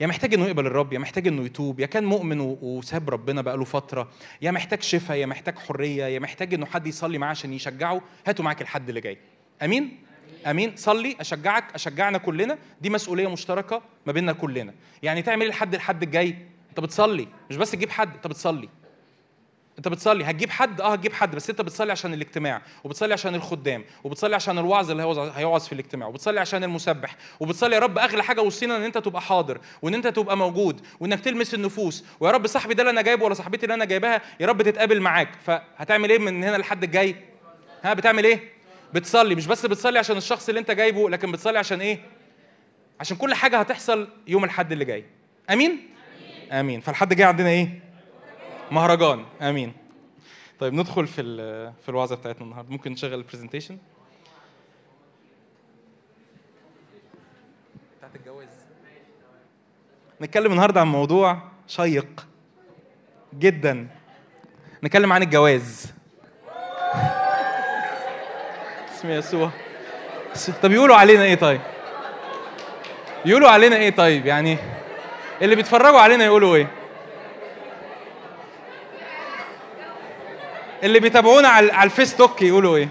[0.00, 3.64] يا محتاج إنه يقبل الرب يا محتاج إنه يتوب يا كان مؤمن وساب ربنا بقاله
[3.64, 4.10] فترة
[4.42, 8.44] يا محتاج شفاء يا محتاج حرية يا محتاج إنه حد يصلي معاه عشان يشجعه هاتوا
[8.44, 9.18] معاك الحد اللي جاي.
[9.62, 9.98] أمين؟
[10.46, 12.58] أمين صلي أشجعك أشجعنا كلنا.
[12.80, 14.74] دي مسؤولية مشتركة ما بيننا كلنا.
[15.02, 16.36] يعني تعمل إيه لحد الحد الجاي؟
[16.70, 18.68] أنت بتصلي مش بس تجيب حد أنت بتصلي.
[19.78, 20.24] أنت بتصلي.
[20.24, 24.58] هتجيب حد؟ آه هتجيب حد بس أنت بتصلي عشان الاجتماع وبتصلي عشان الخدام وبتصلي عشان
[24.58, 25.02] الوعظ اللي
[25.36, 29.22] هيوعظ في الاجتماع وبتصلي عشان المسبح وبتصلي يا رب اغلى حاجة وصينا إن أنت تبقى
[29.22, 32.04] حاضر وإن أنت تبقى موجود وإنك تلمس النفوس.
[32.20, 35.00] ويا رب صاحبي ده اللي أنا جايبه ولا صاحبتي اللي أنا جايباها يا رب تتقابل
[35.00, 35.28] معاك.
[35.44, 37.16] فهتعمل إيه من هنا لحد الجاي؟
[37.82, 38.61] ها بتعمل إيه؟
[38.94, 42.00] بتصلي مش بس بتصلي عشان الشخص اللي انت جايبه لكن بتصلي عشان إيه؟
[43.00, 45.04] عشان كل حاجة هتحصل يوم الحد اللي جاي.
[45.50, 45.88] آمين؟
[46.52, 46.80] آمين.
[46.80, 47.80] فالحد الجاي عندنا إيه؟
[48.70, 49.24] مهرجان.
[49.42, 49.72] آمين.
[50.60, 51.22] طيب ندخل في
[51.82, 52.70] في الوعظة بتاعتنا النهارده.
[52.70, 53.78] ممكن نشغل البرزنتيشن
[57.98, 58.48] بتاعت الجواز.
[60.20, 62.26] نتكلم النهارده عن موضوع شيق
[63.34, 63.88] جدا.
[64.84, 65.92] نتكلم عن الجواز.
[69.02, 69.50] اسم يسوع.
[70.62, 71.60] طب يقولوا علينا إيه طيب؟
[73.24, 74.58] يقولوا علينا إيه طيب؟ يعني
[75.42, 76.66] اللي بيتفرجوا علينا يقولوا إيه؟
[80.82, 82.88] اللي بيتابعونا على الفيسبوك يقولوا إيه؟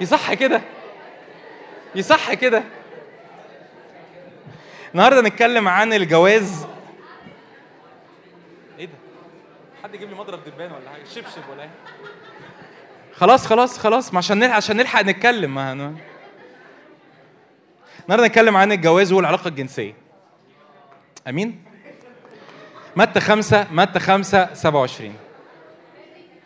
[0.00, 0.60] يصح كده.
[1.94, 2.62] يصح كده.
[4.94, 6.66] النهارده نتكلم عن الجواز.
[8.78, 8.92] إيه ده؟
[9.82, 11.70] حد يجيب لي مضرب دبان ولا حاجة؟ شبشب ولا إيه؟
[13.20, 19.94] خلاص خلاص خلاص عشان نلحق عشان نلحق نتكلم النهارده نتكلم عن الجواز والعلاقة الجنسية.
[21.28, 21.64] أمين؟
[22.96, 25.14] متى خمسة متى خمسة سبعة وعشرين.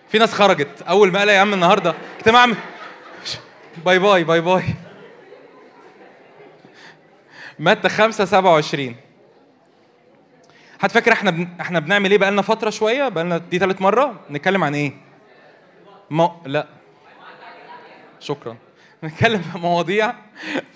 [0.09, 0.82] في ناس خرجت.
[0.82, 2.47] أول ما قال يا عم النهارده اجتماع
[3.85, 4.62] bye bye bye bye.
[7.59, 8.97] متى 5 27
[10.78, 11.49] حد فاكر إحنا بن...
[11.61, 14.20] إحنا بنعمل إيه؟ بقالنا فترة شوية بقالنا دي ثالث مرة.
[14.31, 15.12] نتكلم عن إيه؟
[16.13, 16.37] ما...
[16.47, 16.67] لا.
[18.21, 18.57] شكرا.
[19.05, 20.15] نتكلم في مواضيع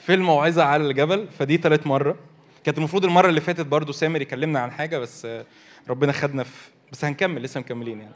[0.07, 2.17] في الموعظة على الجبل فدي ثالث مرة.
[2.65, 5.27] كانت المفروض المرة اللي فاتت برضو سامر يكلمنا عن حاجة بس
[5.89, 8.15] ربنا خدنا في بس هنكمل لسه مكملين يعني.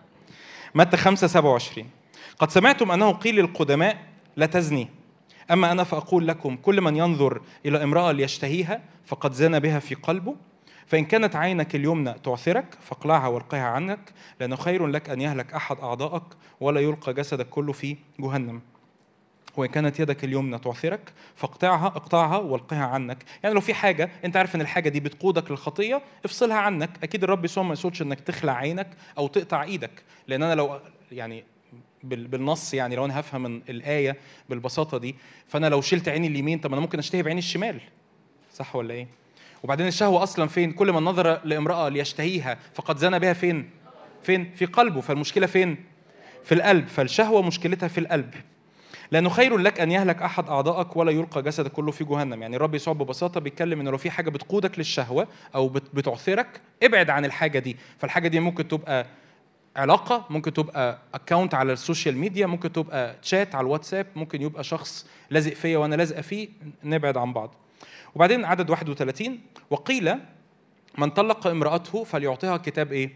[0.74, 1.90] متى 5 27
[2.38, 3.96] قد سمعتم أنه قيل للقدماء
[4.36, 4.88] لا تزني.
[5.50, 10.36] أما أنا فأقول لكم كل من ينظر إلى امرأة ليشتهيها فقد زنى بها في قلبه
[10.90, 16.22] فإن كانت عينك اليمنى تعثرك فاقلعها والقها عنك لأنه خير لك أن يهلك أحد أعضائك
[16.60, 18.60] ولا يلقى جسدك كله في جهنم.
[19.56, 23.24] وإن كانت يدك اليمنى تعثرك فاقطعها اقطعها والقها عنك.
[23.42, 26.90] يعني لو في حاجة أنت عارف إن الحاجة دي بتقودك للخطية افصلها عنك.
[27.02, 28.88] أكيد الرب يسوع ما يقصدش إنك تخلع عينك
[29.18, 30.02] أو تقطع إيدك.
[30.28, 30.80] لأن أنا لو
[31.12, 31.44] يعني
[32.02, 34.16] بال- بالنص يعني لو أنا هفهم الآية
[34.48, 37.80] بالبساطة دي فأنا لو شلت عيني اليمين طب أنا ممكن أشتهي بعيني الشمال.
[38.52, 39.19] صح ولا إيه؟
[39.62, 43.70] وبعدين الشهوة أصلا فين؟ كل من نظر لامرأة ليشتهيها فقد زنى بها فين؟
[44.22, 45.00] فين؟ في قلبه.
[45.00, 45.76] فالمشكلة فين؟
[46.44, 46.88] في القلب.
[46.88, 48.34] فالشهوة مشكلتها في القلب.
[49.10, 52.42] لأنه خير لك أن يهلك أحد أعضائك ولا يلقى جسدك كله في جهنم.
[52.42, 57.10] يعني الرب يسوع ببساطة بيتكلم ان لو في حاجة بتقودك للشهوة أو بت- بتعثرك ابعد
[57.10, 57.76] عن الحاجة دي.
[57.98, 59.06] فالحاجة دي ممكن تبقى
[59.76, 64.64] علاقة ممكن تبقى account على ال social media ممكن تبقى تشات على الواتساب ممكن يبقى
[64.64, 66.48] شخص لازق فيا وأنا لازقة فيه
[66.84, 67.54] نبعد عن بعض.
[68.14, 69.38] وبعدين عدد 31
[69.70, 70.14] وقيل
[70.98, 73.10] من طلق امرأته فليعطيها كتاب إيه؟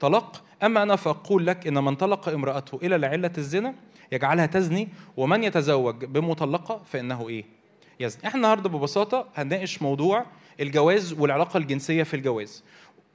[0.00, 3.74] طلاق أما أنا فأقول لك إن من طلق امرأته إلى لعلة الزنا
[4.12, 7.44] يجعلها تزني ومن يتزوج بمطلقة فإنه إيه؟
[8.00, 8.26] يزني.
[8.26, 10.26] إحنا النهارده ببساطة هنناقش موضوع
[10.60, 12.64] الجواز والعلاقة الجنسية في الجواز.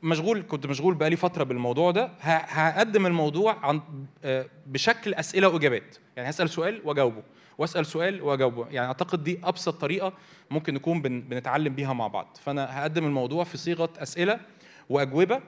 [0.03, 3.81] مشغول كنت مشغول بقالي فترة بالموضوع ده هقدم الموضوع عن
[4.23, 7.21] آه، بشكل أسئلة وإجابات يعني هسأل سؤال وأجاوبه
[7.59, 10.13] وأسأل سؤال وأجاوبه يعني أعتقد دي أبسط طريقة
[10.51, 12.37] ممكن نكون بن- بنتعلم بيها مع بعض.
[12.43, 14.39] فأنا هقدم الموضوع في صيغة أسئلة
[14.89, 15.39] وأجوبة.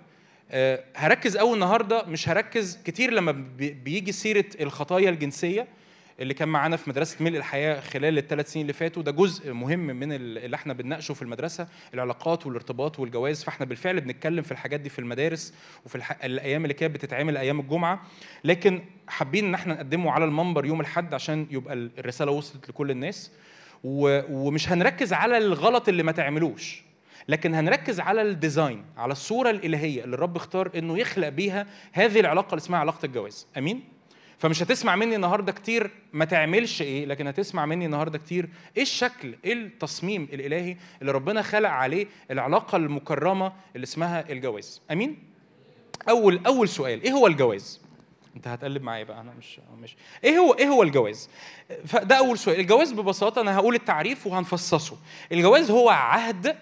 [0.51, 5.67] آه، هركز أول النهاردة مش هركز كتير لما بي- بيجي سيرة الخطايا الجنسية.
[6.21, 9.03] اللي كان معانا في مدرسة ملء الحياة خلال الثلاث سنين اللي فاتوا.
[9.03, 13.43] ده جزء مهم من ال- اللي إحنا بنناقشه في المدرسة العلاقات والارتباط والجواز.
[13.43, 15.53] فاحنا بالفعل بنتكلم في الحاجات دي في المدارس
[15.85, 16.23] وفي الح...
[16.23, 18.01] الأيام اللي كانت بتتعمل أيام الجمعة.
[18.43, 22.91] لكن حابين إن إحنا نقدمه على المنبر يوم الأحد عشان يبقى ال- الرسالة وصلت لكل
[22.91, 23.31] الناس.
[23.83, 24.21] و...
[24.29, 26.83] ومش هنركز على الغلط اللي ما تعملوش
[27.27, 32.49] لكن هنركز على الديزاين على الصورة الإلهية اللي الرب اختار إنه يخلق بيها هذه العلاقة
[32.49, 33.47] اللي اسمها علاقة الجواز.
[33.57, 33.83] أمين؟
[34.41, 39.35] فمش هتسمع مني النهارده كتير ما تعملش إيه لكن هتسمع مني النهارده كتير إيه الشكل
[39.45, 44.81] إيه التصميم الإلهي اللي ربنا خلق عليه العلاقة المكرمة اللي اسمها الجواز.
[44.91, 45.23] أمين؟
[46.09, 47.81] أول أول سؤال إيه هو الجواز؟
[48.35, 51.29] أنت هتقلب معايا بقى أنا مش مش إيه هو إيه هو الجواز؟
[51.85, 54.97] فده أول سؤال الجواز ببساطة أنا هقول التعريف وهنفصصه.
[55.31, 56.55] الجواز هو عهد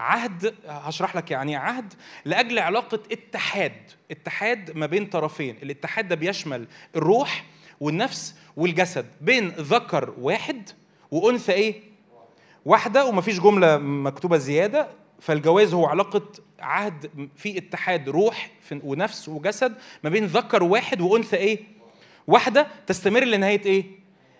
[0.00, 1.94] عهد هشرح لك يعني إيه عهد
[2.24, 3.72] لأجل علاقة اتحاد
[4.10, 5.56] اتحاد ما بين طرفين.
[5.62, 6.66] الاتحاد ده بيشمل
[6.96, 7.44] الروح
[7.80, 10.70] والنفس والجسد بين ذكر واحد
[11.10, 11.82] وأنثى إيه؟
[12.64, 14.88] واحدة ومفيش جملة مكتوبة زيادة.
[15.20, 16.22] فالجواز هو علاقة
[16.60, 21.58] عهد في اتحاد روح ونفس وجسد ما بين ذكر واحد وأنثى إيه؟
[22.26, 23.84] واحدة تستمر لنهاية إيه؟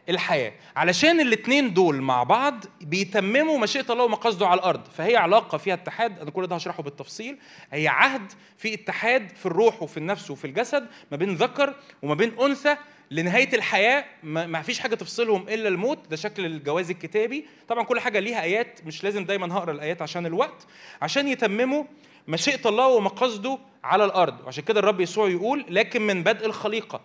[0.08, 0.52] الحياة.
[0.76, 4.84] علشان الاثنين دول مع بعض بيتمموا مشيئة الله ومقاصده على الأرض.
[4.84, 7.38] فهي علاقة فيها اتحاد أنا كل ده هشرحه بالتفصيل.
[7.72, 12.40] هي عهد في اتحاد في الروح وفي النفس وفي الجسد ما بين ذكر وما بين
[12.40, 12.76] أنثى
[13.10, 14.04] لنهاية الحياة.
[14.22, 15.98] ما فيش حاجة تفصلهم إلا الموت.
[16.10, 17.46] ده شكل الجواز الكتابي.
[17.68, 18.80] طبعا كل حاجة ليها آيات.
[18.86, 20.66] مش لازم دايما هقرأ الآيات عشان الوقت.
[21.02, 21.84] عشان يتمموا
[22.28, 24.40] مشيئة الله ومقاصده على الأرض.
[24.44, 27.00] وعشان كده الرب يسوع يقول لكن من بدء الخليقة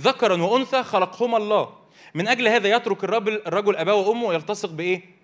[0.00, 1.83] ذكرا وأنثى خلقهما الله.
[2.14, 5.14] من أجل هذا يترك الرجل الرجل أباه وأمه ويلتصق بإيه؟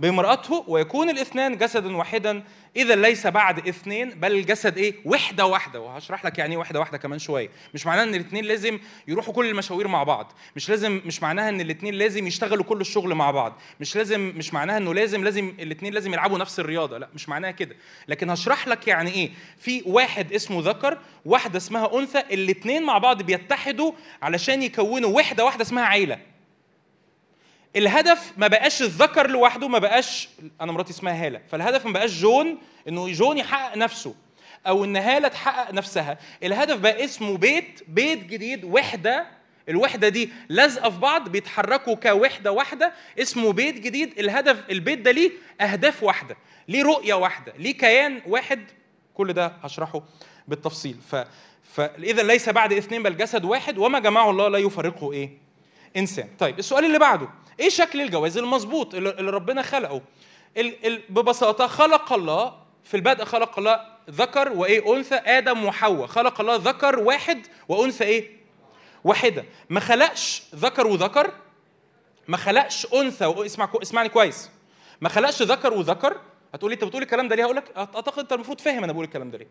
[0.00, 2.42] بامرأته ويكون الاثنان جسدا واحدا.
[2.76, 5.80] إذا ليس بعد اثنين بل الجسد إيه؟ وحدة واحدة.
[5.80, 7.50] وهشرح لك يعني إيه وحدة واحدة كمان شوية.
[7.74, 10.32] مش معناها إن الاثنين لازم يروحوا كل المشاوير مع بعض.
[10.56, 13.60] مش لازم مش معناها إن الاثنين لازم يشتغلوا كل الشغل مع بعض.
[13.80, 16.98] مش لازم مش معناها إنه لازم لازم الاثنين لازم يلعبوا نفس الرياضة.
[16.98, 17.76] لا مش معناها كده.
[18.08, 22.18] لكن هشرح لك يعني إيه؟ في واحد اسمه ذكر واحدة اسمها أنثى.
[22.18, 23.92] الاثنين مع بعض بيتحدوا
[24.22, 26.29] علشان يكونوا وحدة واحدة اسمها عيلة.
[27.76, 30.28] الهدف ما بقاش الذكر لوحده ما بقاش
[30.60, 31.40] أنا مراتي اسمها هالة.
[31.50, 34.14] فالهدف ما بقاش جون إنه جون يحقق نفسه
[34.66, 36.18] أو إن هالة تحقق نفسها.
[36.42, 39.26] الهدف بقى اسمه بيت بيت جديد وحدة.
[39.68, 42.92] الوحدة دي لازقه في بعض بيتحركوا كوحدة واحدة.
[43.18, 44.18] اسمه بيت جديد.
[44.18, 45.30] الهدف البيت ده ليه
[45.60, 46.36] أهداف واحدة
[46.68, 48.64] ليه رؤية واحدة ليه كيان واحد.
[49.14, 50.02] كل ده هشرحه
[50.48, 50.96] بالتفصيل.
[51.10, 51.16] ف
[51.74, 53.78] فاذا ليس بعد اثنين بل جسد واحد.
[53.78, 55.30] وما جمعه الله لا يفرقه إيه؟
[55.96, 56.28] إنسان.
[56.38, 57.28] طيب السؤال اللي بعده.
[57.60, 60.00] إيه شكل الجواز المظبوط اللي ربنا خلقه؟
[61.08, 62.54] ببساطة خلق الله
[62.84, 63.80] في البدء خلق الله
[64.10, 66.06] ذكر وإيه؟ أنثى آدم وحواء.
[66.06, 68.30] خلق الله ذكر واحد وأنثى إيه؟
[69.04, 69.44] واحدة.
[69.70, 71.30] ما خلقش ذكر وذكر
[72.28, 73.42] ما خلقش أنثى و...
[73.44, 73.68] اسمع.
[73.82, 74.50] اسمعني كويس.
[75.00, 76.16] ما خلقش ذكر وذكر
[76.54, 79.30] هتقولي انت بتقول الكلام ده ليه؟ هقول لك أعتقد أنت المفروض فاهم أنا بقول الكلام
[79.30, 79.48] ده ليه.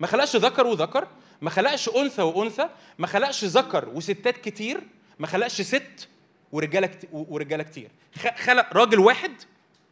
[0.00, 1.06] ما خلقش ذكر وذكر
[1.40, 2.68] ما خلقش أنثى وأنثى
[2.98, 4.80] ما خلقش ذكر وستات كتير
[5.18, 6.08] ما خلقش ست
[6.52, 7.08] ورجالة كت...
[7.12, 7.90] ورجالة كتير.
[8.36, 9.32] خلق راجل واحد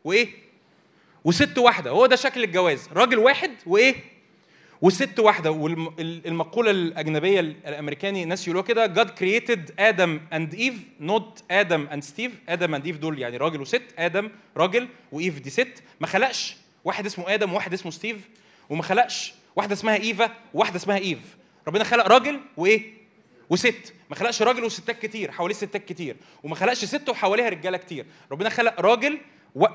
[0.05, 0.29] وإيه؟
[1.25, 1.91] وست واحدة.
[1.91, 2.89] هو ده شكل الجواز.
[2.93, 3.95] راجل واحد وإيه؟
[4.83, 5.51] وست واحدة.
[5.51, 12.33] والمقوله الأجنبية الأمريكاني ناس يقولوها كده God created Adam and Eve not Adam and Steve
[12.49, 13.83] Adam and Eve دول يعني راجل وست.
[13.99, 15.83] آدم راجل و Eve دي ست.
[16.01, 18.17] ما خلقش واحد اسمه آدم وواحد اسمه ستيف
[18.71, 21.19] وما خلقش واحدة اسمها إيفا وواحدة اسمها Eve.
[21.69, 22.83] ربنا خلق راجل وإيه؟
[23.51, 23.95] وست.
[24.11, 28.07] ما خلقش راجل وستات كتير حواليه ستات كتير وما خلقش ست وحواليها رجالة كتير.
[28.33, 29.19] ربنا خلق راجل.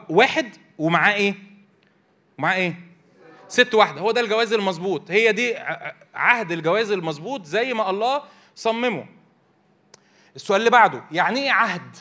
[0.09, 1.35] واحد ومعاه إيه؟
[2.37, 2.75] ومعاه إيه؟
[3.47, 4.01] ست واحدة.
[4.01, 5.11] هو ده الجواز المظبوط.
[5.11, 5.55] هي دي
[6.15, 8.23] عهد الجواز المظبوط زي ما الله
[8.55, 9.05] صممه.
[10.35, 11.95] السؤال اللي بعده يعني إيه عهد؟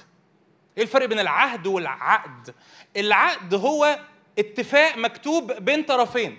[0.77, 2.55] إيه الفرق بين العهد والعقد؟
[2.97, 3.99] العقد هو
[4.39, 6.39] اتفاق مكتوب بين طرفين.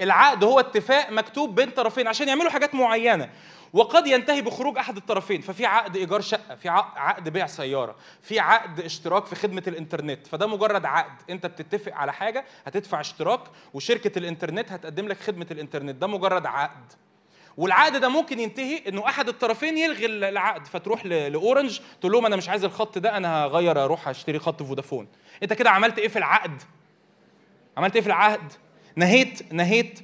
[0.00, 3.30] العقد هو اتفاق مكتوب بين طرفين عشان يعملوا حاجات معينة.
[3.76, 5.40] وقد ينتهي بخروج أحد الطرفين.
[5.40, 10.26] ففي عقد إيجار شقة في عق- عقد بيع سيارة في عقد اشتراك في خدمة الإنترنت.
[10.26, 11.30] فده مجرد عقد.
[11.30, 13.40] أنت بتتفق على حاجة هتدفع اشتراك
[13.74, 15.94] وشركة الإنترنت هتقدم لك خدمة الإنترنت.
[15.96, 16.92] ده مجرد عقد.
[17.56, 20.66] والعقد ده ممكن ينتهي إنه أحد الطرفين يلغي العقد.
[20.66, 25.08] فتروح لأورنج تقول لهم أنا مش عايز الخط ده أنا هغير أروح أشتري خط فودافون.
[25.42, 26.62] أنت كده عملت إيه في العقد؟
[27.76, 28.52] عملت إيه في العقد؟
[28.96, 30.00] نهيت نهيت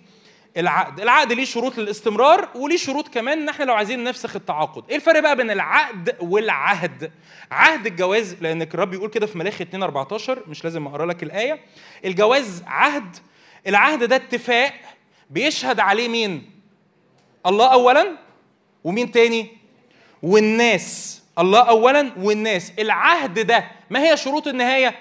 [0.56, 1.00] العقد.
[1.00, 4.90] العقد ليه شروط للاستمرار وليه شروط كمان إن إحنا لو عايزين نفسخ التعاقد.
[4.90, 7.12] إيه الفرق بقى بين العقد والعهد؟
[7.50, 11.60] عهد الجواز لانك الرب يقول كده في ملاخي 2 14 مش لازم أقرأ لك الآية.
[12.04, 13.16] الجواز عهد.
[13.66, 14.72] العهد ده اتفاق.
[15.30, 16.50] بيشهد عليه مين؟
[17.46, 18.16] الله اولا
[18.84, 19.56] ومين تاني؟
[20.22, 21.22] والناس.
[21.38, 22.72] الله اولا والناس.
[22.78, 24.94] العهد ده ما هي شروط النهاية؟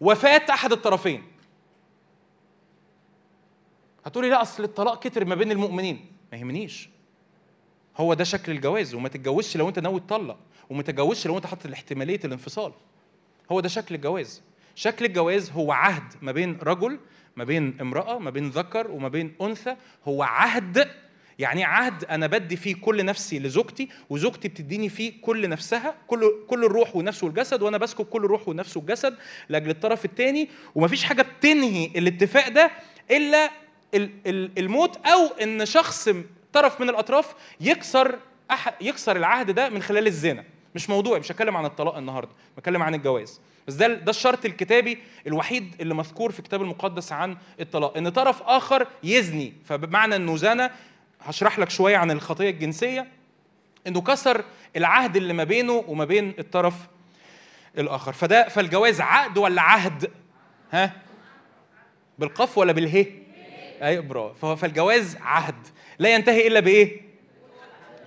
[0.00, 1.31] وفاة أحد الطرفين.
[4.04, 6.06] هتقولي لا أصل الطلاق كتر ما بين المؤمنين.
[6.32, 6.88] ما يهمنيش.
[7.96, 10.38] هو ده شكل الجواز وما تتجوزش لو أنت ناوي تطلق
[10.70, 12.72] وما تتجوزش لو أنت حاطط احتماليه الانفصال.
[13.52, 14.42] هو ده شكل الجواز.
[14.74, 16.98] شكل الجواز هو عهد ما بين رجل
[17.36, 19.76] ما بين امرأة ما بين ذكر وما بين أنثى.
[20.08, 20.88] هو عهد
[21.38, 26.64] يعني عهد أنا بدي فيه كل نفسي لزوجتي وزوجتي بتديني فيه كل نفسها كل كل
[26.64, 29.14] الروح والنفس والجسد وأنا بسكب كل الروح والنفس والجسد
[29.48, 32.70] لأجل الطرف الثاني ومفيش حاجة بتنهي الاتفاق ده
[33.10, 33.50] إلا ال- ال-
[33.94, 36.08] الموت أو إن شخص
[36.52, 38.18] طرف من الأطراف يكسر
[38.80, 40.44] يكسر العهد ده من خلال الزنا.
[40.74, 43.40] مش موضوعي مش هتكلم عن الطلاق النهارده بتكلم عن الجواز.
[43.66, 47.96] بس ده ده الشرط الكتابي الوحيد اللي مذكور في الكتاب المقدس عن الطلاق.
[47.96, 50.70] إن طرف آخر يزني فبمعنى إنه زنى
[51.20, 53.06] هشرح لك شوية عن الخطية الجنسية.
[53.86, 54.44] إنه كسر
[54.76, 56.74] العهد اللي ما بينه وما بين الطرف
[57.78, 58.12] الآخر.
[58.12, 60.10] فده فالجواز عقد ولا عهد؟
[60.72, 60.92] ها؟
[62.18, 63.21] بالقاف ولا بالهي
[63.82, 64.56] اي برافو.
[64.56, 65.54] فالجواز عهد.
[65.98, 67.00] لا ينتهي إلا بإيه؟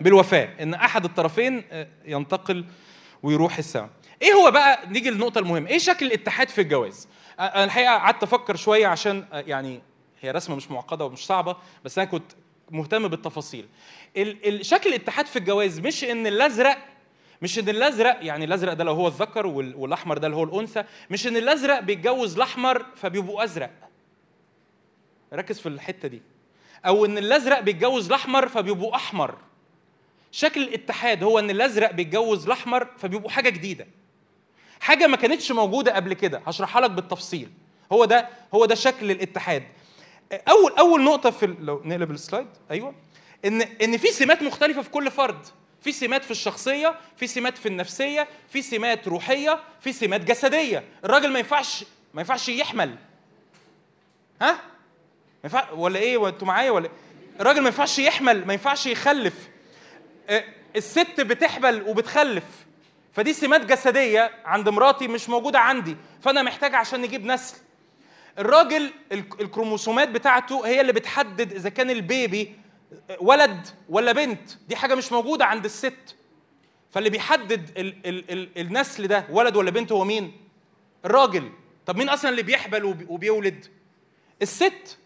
[0.01, 0.49] بالوفاء.
[0.61, 2.65] إن أحد الطرفين آه، ينتقل
[3.23, 3.89] ويروح السماء.
[4.21, 5.69] إيه هو بقى؟ نيجي للنقطة المهمة.
[5.69, 7.07] إيه شكل الاتحاد في الجواز؟
[7.39, 9.81] آه، أنا الحقيقة قعدت أفكر شوية عشان آه، يعني
[10.21, 12.31] هي رسمة مش معقدة ومش صعبة بس أنا كنت
[12.71, 13.65] مهتم بالتفاصيل.
[14.17, 16.77] ال- ال- شكل الاتحاد في الجواز مش إن الأزرق
[17.41, 20.83] مش إن الأزرق يعني الأزرق ده لو هو الذكر وال- والأحمر ده اللي هو الأنثى
[21.09, 23.69] مش إن الأزرق بيتجوز الأحمر فبيبقوا أزرق.
[25.33, 26.21] ركز في الحتة دي.
[26.85, 29.37] أو إن الأزرق بيتجوز الأحمر فبيبقوا أحمر.
[30.31, 33.87] شكل الاتحاد هو إن الأزرق بيتجوز الأحمر فبيبقوا حاجة جديدة.
[34.79, 37.51] حاجة ما كانتش موجودة قبل كده هشرحها لك بالتفصيل.
[37.91, 39.63] هو ده هو ده شكل الاتحاد.
[40.31, 42.95] أول أول نقطة في لو نقلب السلايد أيوه.
[43.45, 45.45] إن إن في سمات مختلفة في كل فرد.
[45.81, 50.83] في سمات في الشخصية في سمات في النفسية في سمات روحية في سمات جسدية.
[51.03, 52.95] الراجل ما ينفعش ما ينفعش يحمل.
[54.41, 54.59] ها؟
[55.45, 56.89] ينفع ولا إيه؟ وأنتوا معايا ولا
[57.39, 59.33] الراجل ما ينفعش يحمل ما ينفعش يخلف.
[60.29, 60.43] آه،
[60.75, 62.43] الست بتحبل وبتخلف.
[63.13, 65.95] فدي سمات جسدية عند مراتي مش موجودة عندي.
[66.21, 67.57] فأنا محتاج عشان نجيب نسل.
[68.39, 72.55] الراجل الك- الكروموسومات بتاعته هي اللي بتحدد إذا كان البيبي
[73.19, 74.49] ولد ولا بنت.
[74.67, 76.15] دي حاجة مش موجودة عند الست.
[76.91, 80.37] فاللي بيحدد ال ال ال النسل ده ولد ولا بنت هو مين؟
[81.05, 81.51] الراجل.
[81.85, 83.65] طب مين أصلا اللي بيحبل وبي- وبيولد؟
[84.41, 84.97] الست.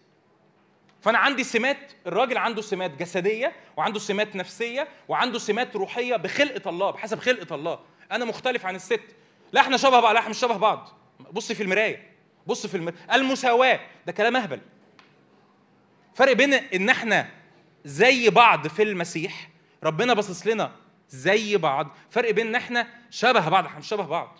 [1.00, 6.90] فأنا عندي سمات الراجل عنده سمات جسدية وعنده سمات نفسية وعنده سمات روحية بخلقة الله
[6.90, 7.78] بحسب خلقة الله.
[8.12, 9.00] أنا مختلف عن الست.
[9.52, 10.88] لا إحنا شبه بعض لا إحنا مش شبه بعض.
[11.32, 12.10] بص في المراية
[12.46, 14.60] بص في المرايه المساواة ده كلام أهبل.
[16.14, 17.28] فرق بين إن إحنا
[17.84, 19.50] زي بعض في المسيح
[19.84, 20.72] ربنا باصص لنا
[21.08, 24.38] زي بعض فرق بين إن إحنا شبه بعض إحنا مش شبه بعض.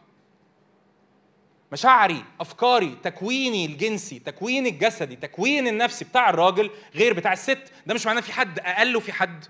[1.72, 7.72] مشاعري أفكاري تكويني الجنسي تكويني الجسدي تكوين النفسي بتاع الراجل غير بتاع الست.
[7.86, 9.44] ده مش معناه في حد أقل وفي حد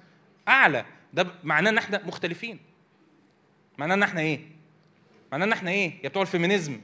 [0.48, 0.84] أعلى.
[1.12, 2.58] ده معناه إن إحنا مختلفين.
[3.78, 4.40] معناه إن إحنا إيه؟
[5.32, 6.80] معناه إن إحنا إيه؟ يا بتوع الفيمينيزم.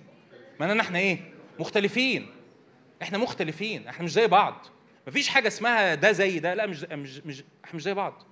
[0.60, 1.18] معناه إن إحنا إيه؟
[1.58, 2.26] مختلفين.
[3.02, 3.88] إحنا مختلفين.
[3.88, 4.66] إحنا مش زي بعض.
[5.06, 6.54] مفيش حاجة اسمها ده زي ده.
[6.54, 8.22] لا مش مش مش إحنا مش زي بعض.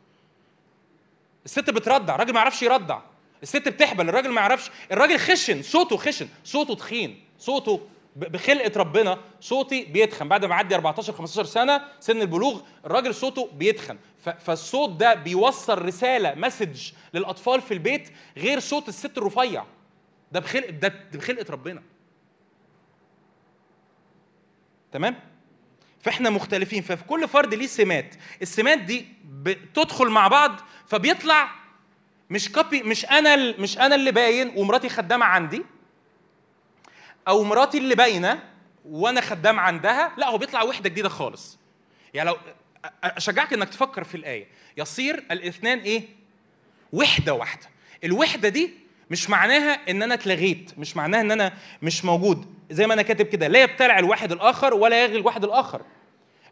[1.45, 2.15] الست بترضع.
[2.15, 3.01] الراجل ما يعرفش يرضع.
[3.45, 4.71] الست بتحبل الراجل ما يعرفش.
[4.93, 10.29] الراجل خشن صوته خشن صوته تخين صوته بخلقة ربنا صوتي بيتخن.
[10.29, 13.99] بعد ما عدي 14 15 سنة سن البلوغ الراجل صوته بيتخن.
[14.39, 19.65] فالصوت ده بيوصل رسالة message للأطفال في البيت غير صوت الست الرفيع.
[20.33, 21.83] ده بخلق ده بخلقة ربنا.
[24.93, 25.17] تمام؟
[26.01, 26.83] فإحنا مختلفين.
[26.83, 28.15] ففي كل فرد ليه سمات.
[28.43, 31.64] السمات دي بتدخل مع بعض فبيطلع
[32.31, 35.63] مش كوبي مش أنا مش أنا اللي باين ومراتي خدامة عندي
[37.29, 38.43] أو مراتي اللي باينة
[38.85, 41.59] وأنا خدام عندها لا هو بيطلع وحدة جديدة خالص.
[42.15, 42.37] يعني لو
[43.05, 44.47] أشجعك إنك تفكر في الآية.
[44.77, 46.03] يصير الاثنان إيه؟
[46.93, 47.67] وحدة واحدة.
[48.05, 48.71] الوحدة دي
[49.11, 51.53] مش معناها إن أنا اتلغيت مش معناها إن أنا
[51.83, 52.55] مش موجود.
[52.71, 55.83] زي ما أنا كاتب كده لا يبتلع الواحد الآخر ولا يلغي الواحد الآخر.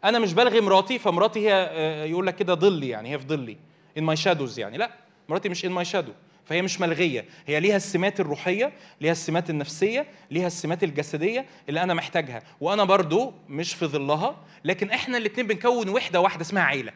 [0.03, 3.57] أنا مش بلغي مراتي فمراتي هي آه، يقول لك كده ظلي يعني هي في ظلي
[3.97, 4.77] in my shadows يعني.
[4.77, 5.02] لا.
[5.29, 6.11] مراتي مش in my shadow
[6.45, 7.25] فهي مش ملغية.
[7.47, 12.43] هي ليها السمات الروحية ليها السمات النفسية ليها السمات الجسدية اللي أنا محتاجها.
[12.61, 16.91] وأنا برضو مش في ظلها لكن إحنا الاثنين بنكون وحدة واحدة اسمها عيلة.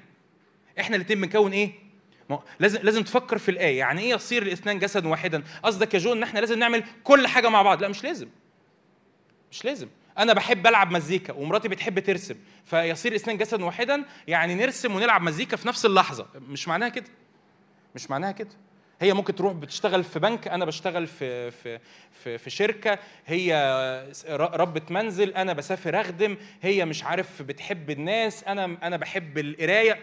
[0.80, 1.72] إحنا الاثنين بنكون إيه؟
[2.60, 3.80] لازم لازم تفكر في الآية.
[3.80, 7.49] يعني إيه يصير الاثنان جسدا واحدا؟ قصدك يا جو إن إحنا لازم نعمل كل حاجة
[7.49, 8.28] مع بعض؟ لا مش لازم.
[9.52, 9.88] مش لازم.
[10.18, 12.36] أنا بحب ألعب مزيكا ومراتي بتحب ترسم.
[12.66, 16.28] فيصير الاثنين جسدا واحدا يعني نرسم ونلعب مزيكا في نفس اللحظة.
[16.49, 17.06] مش معناها كده؟
[17.96, 18.50] مش معناها كده.
[19.02, 21.80] هي ممكن تروح بتشتغل في بنك أنا بشتغل في في
[22.24, 23.54] في, في شركة هي
[24.30, 30.00] ربة منزل أنا بسافر أخدم هي مش عارف بتحب الناس أنا أنا بحب القراية.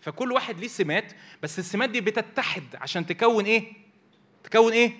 [0.00, 3.72] فكل واحد ليه سمات بس السمات دي بتتحد عشان تكون إيه؟
[4.44, 4.92] تكون إيه؟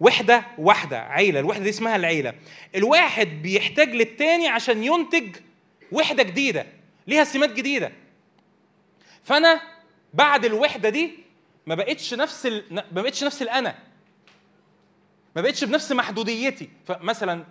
[0.00, 1.40] وحدة واحدة عيلة.
[1.40, 2.34] الوحدة دي اسمها العيلة.
[2.74, 5.36] الواحد بيحتاج للتاني عشان ينتج
[5.92, 6.66] وحدة جديدة
[7.06, 7.92] ليها سمات جديدة.
[9.22, 9.60] فأنا
[10.14, 11.23] بعد الوحدة دي
[11.66, 12.64] ما بقتش نفس ال...
[12.70, 13.78] ما بقتش نفس الأنا.
[15.36, 16.68] ما بقتش بنفس محدوديتي.
[16.86, 17.44] فمثلا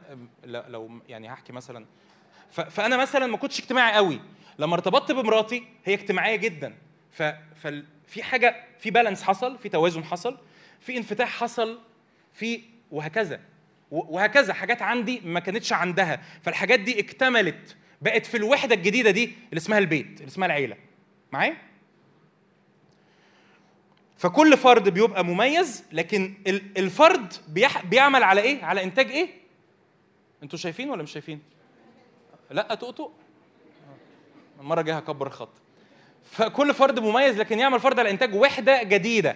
[0.46, 1.86] لو يعني هحكي مثلا.
[2.52, 2.62] ف...
[2.62, 4.20] فأنا مثلا ما كنتش اجتماعي قوي.
[4.60, 6.76] لما ارتبطت بمراتي هي اجتماعية جدا.
[7.12, 7.24] ف...
[7.56, 7.86] فال...
[8.08, 10.38] في حاجة في بالانس حصل في توازن حصل
[10.80, 11.80] في انفتاح حصل
[12.34, 12.62] في
[12.92, 13.40] وهكذا.
[13.92, 14.54] وهكذا.
[14.54, 16.22] حاجات عندي ما كانتش عندها.
[16.42, 20.78] فالحاجات دي اكتملت بقت في الوحدة الجديدة دي اللي اسمها البيت اللي اسمها العيلة.
[21.32, 21.58] معايا؟
[24.24, 27.34] فكل فرد بيبقى مميز لكن ال- الفرد
[27.90, 29.28] بيعمل على إيه؟ على إنتاج إيه؟
[30.44, 31.40] أنتوا شايفين ولا مش شايفين؟
[32.52, 33.12] لأ تقطق.
[34.60, 35.50] المرة الجاية هكبر الخط.
[36.32, 39.36] فكل فرد مميز لكن يعمل فرد على إنتاج وحدة جديدة.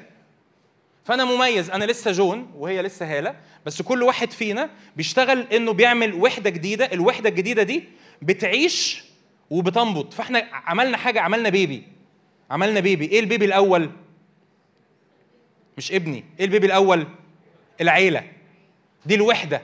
[1.04, 3.36] فأنا مميز أنا لسه جون وهي لسه هالة
[3.66, 6.86] بس كل واحد فينا بيشتغل إنه بيعمل وحدة جديدة.
[6.86, 7.84] الوحدة الجديدة دي
[8.22, 9.04] بتعيش
[9.50, 10.14] وبتنبض.
[10.14, 11.84] فإحنا عملنا حاجة عملنا بيبي.
[12.52, 13.06] عملنا بيبي.
[13.06, 13.92] إيه البيبي الأول؟
[15.78, 17.08] مش ابني إيه البيبي الأول؟
[17.82, 18.24] العيلة.
[19.06, 19.62] دي الوحدة.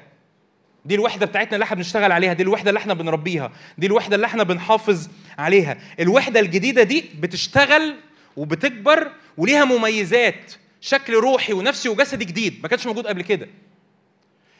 [0.86, 4.28] دي الوحدة بتاعتنا اللي إحنا بنشتغل عليها دي الوحدة اللي إحنا بنربيها دي الوحدة اللي
[4.28, 5.78] إحنا بنحافظ عليها.
[6.00, 7.96] الوحدة الجديدة دي بتشتغل
[8.38, 12.60] وبتكبر وليها مميزات شكل روحي ونفسي وجسدي جديد.
[12.64, 13.48] ما كانش موجود قبل كده.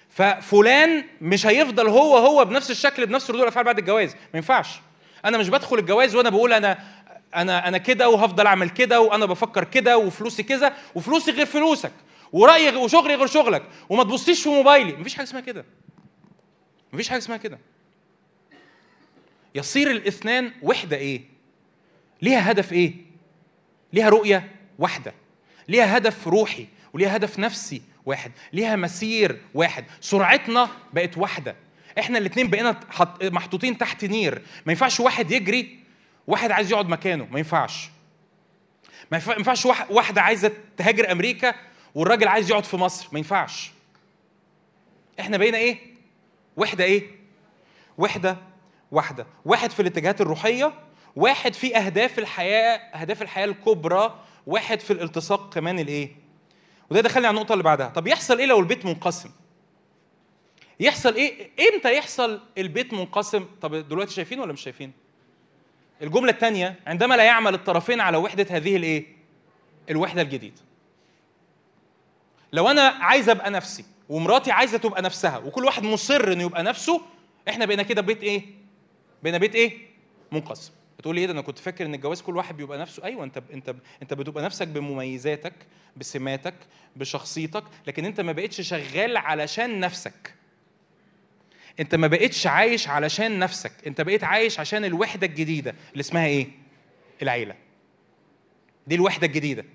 [0.10, 4.14] ففلان مش هيفضل هو هو بنفس الشكل بنفس ردود الأفعال بعد الجواز.
[4.14, 4.80] ما ينفعش.
[5.26, 6.78] أنا مش بدخل الجواز وأنا بقول أنا
[7.36, 11.92] أنا أنا كده وهفضل أعمل كده وأنا بفكر كده وفلوسي كذا وفلوسي غير فلوسك
[12.32, 14.94] ورأيي وشغلي غير شغلك وما تبصيش في موبايلي.
[14.94, 15.66] مفيش حاجة اسمها كده.
[16.94, 17.60] مفيش حاجة اسمها كده.
[19.56, 21.22] يصير الاثنان وحدة إيه؟
[22.22, 22.94] ليها هدف إيه؟
[23.94, 25.14] ليها رؤية واحدة.
[25.68, 28.32] ليها هدف روحي وليها هدف نفسي واحد.
[28.54, 29.86] ليها مسير واحد.
[30.02, 31.56] سرعتنا بقت واحدة.
[32.00, 34.42] إحنا الاثنين بقينا حط- محطوطين تحت نير.
[34.66, 35.83] ما ينفعش واحد يجري
[36.28, 37.90] واحد عايز يقعد مكانه ما ينفعش.
[39.12, 41.56] ما ينفع- ما ينفعش واحد- واحدة عايزة تهاجر أمريكا
[41.96, 43.72] والراجل عايز يقعد في مصر ما ينفعش.
[45.20, 45.78] إحنا بقينا إيه؟
[46.58, 47.04] وحده إيه؟
[47.98, 48.38] وحده
[48.92, 49.28] واحدة.
[49.46, 50.74] واحد في الاتجاهات الروحية
[51.16, 56.16] واحد في أهداف الحياة أهداف الحياة الكبرى واحد في الالتصاق كمان الإيه؟
[56.90, 57.88] وده دخلني على النقطة اللي بعدها.
[57.90, 59.30] طب يحصل إيه لو البيت منقسم؟
[60.80, 64.92] يحصل إيه؟ إمتى يحصل البيت منقسم؟ طب دلوقتي شايفين ولا مش شايفين؟
[66.04, 69.06] الجملة الثانية عندما لا يعمل الطرفين على وحدة هذه الإيه؟
[69.90, 70.62] الوحدة الجديدة.
[72.54, 77.02] لو أنا عايز أبقى نفسي ومراتي عايزة تبقى نفسها وكل واحد مصر إنه يبقى نفسه
[77.50, 78.44] إحنا بقينا كده بيت إيه؟
[79.24, 79.78] بقينا بيت إيه؟
[80.32, 80.72] منقسم.
[81.00, 83.04] بتقول لي إيه ده؟ أنا كنت فاكر إن الجواز كل واحد بيبقى نفسه.
[83.04, 85.54] أيوه أنت أنت أنت بتبقى نفسك بمميزاتك
[85.98, 86.54] بسماتك
[86.96, 90.36] بشخصيتك لكن أنت ما بقتش شغال علشان نفسك.
[91.80, 96.48] انت ما بقتش عايش علشان نفسك انت بقيت عايش عشان الوحدة الجديدة اللي اسمها إيه؟
[97.22, 97.56] العيلة.
[98.88, 99.66] دي الوحدة الجديدة.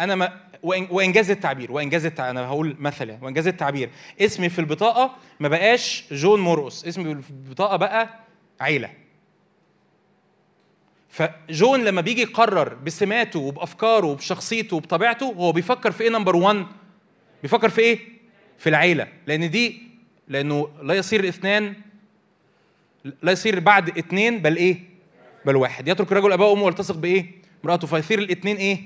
[0.00, 3.90] أنا ما وإن جاز التعبير وإن جاز التعبير أنا هقول مثل يعني وإن جاز التعبير.
[4.20, 8.20] اسمي في البطاقة ما بقاش جون مرقص اسمي في البطاقة بقى
[8.60, 8.90] عيلة.
[11.08, 16.66] فجون لما بيجي يقرر بسماته وبأفكاره وبشخصيته وبطبيعته هو بيفكر في إيه number 1
[17.42, 17.98] بيفكر في إيه؟
[18.58, 19.08] في العيلة.
[19.26, 19.91] لأن دي
[20.32, 21.74] لأنه لا يصير الاثنان
[23.22, 24.78] لا يصير بعد اثنين بل إيه؟
[25.46, 25.88] بل واحد.
[25.88, 27.26] يترك الرجل أباه وأمه ويلتصق بإيه؟
[27.64, 28.80] امراته فيصير الاثنين إيه؟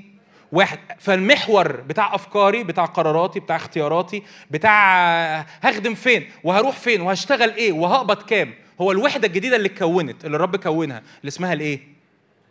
[0.52, 0.78] واحد.
[0.98, 8.22] فالمحور بتاع أفكاري بتاع قراراتي بتاع اختياراتي بتاع هخدم فين وهروح فين وهشتغل إيه وهقبض
[8.22, 11.80] كام هو الوحدة الجديدة اللي اتكونت اللي الرب كونها اللي اسمها الإيه؟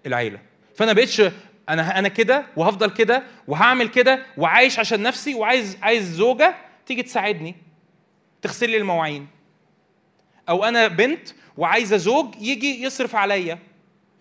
[0.06, 0.40] العيلة.
[0.76, 1.22] فأنا بقتش
[1.70, 6.56] أنا أنا كده وهفضل كده وهعمل كده وعايش عشان نفسي وعايز عايز زوجة
[6.86, 7.56] تيجي تساعدني.
[8.46, 9.28] تغسل لي المواعين.
[10.50, 13.60] أو أنا بنت وعايزة زوج يجي يصرف عليا.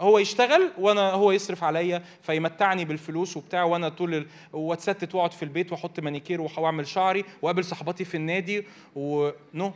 [0.00, 4.26] هو يشتغل وأنا هو يصرف عليا فيمتعني بالفلوس وبتاع وأنا طول ال...
[4.52, 8.64] واتستت وأقعد في البيت وأحط مانيكير وأعمل شعري وأقابل صحباتي في النادي
[8.96, 9.72] ونو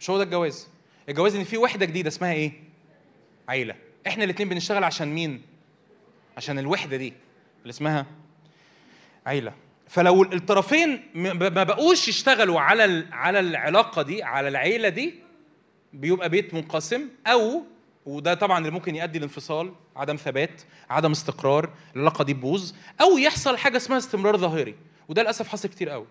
[0.00, 0.68] مش هو ده الجواز.
[1.08, 2.52] الجواز إن في وحدة جديدة اسمها إيه؟
[3.48, 3.74] عيلة.
[4.06, 5.42] إحنا الاثنين بنشتغل عشان مين؟
[6.36, 7.12] عشان الوحدة دي
[7.62, 8.06] اللي اسمها
[9.26, 9.52] عيلة.
[9.88, 15.14] فلو الطرفين ما بقوش يشتغلوا على على العلاقة دي على العيلة دي
[15.92, 17.62] بيبقى بيت منقسم أو
[18.06, 23.56] وده طبعا اللي ممكن يؤدي لانفصال عدم ثبات عدم استقرار العلاقة دي تبوظ أو يحصل
[23.56, 24.74] حاجة اسمها استمرار ظاهري
[25.08, 26.06] وده للأسف حصل كتير قوي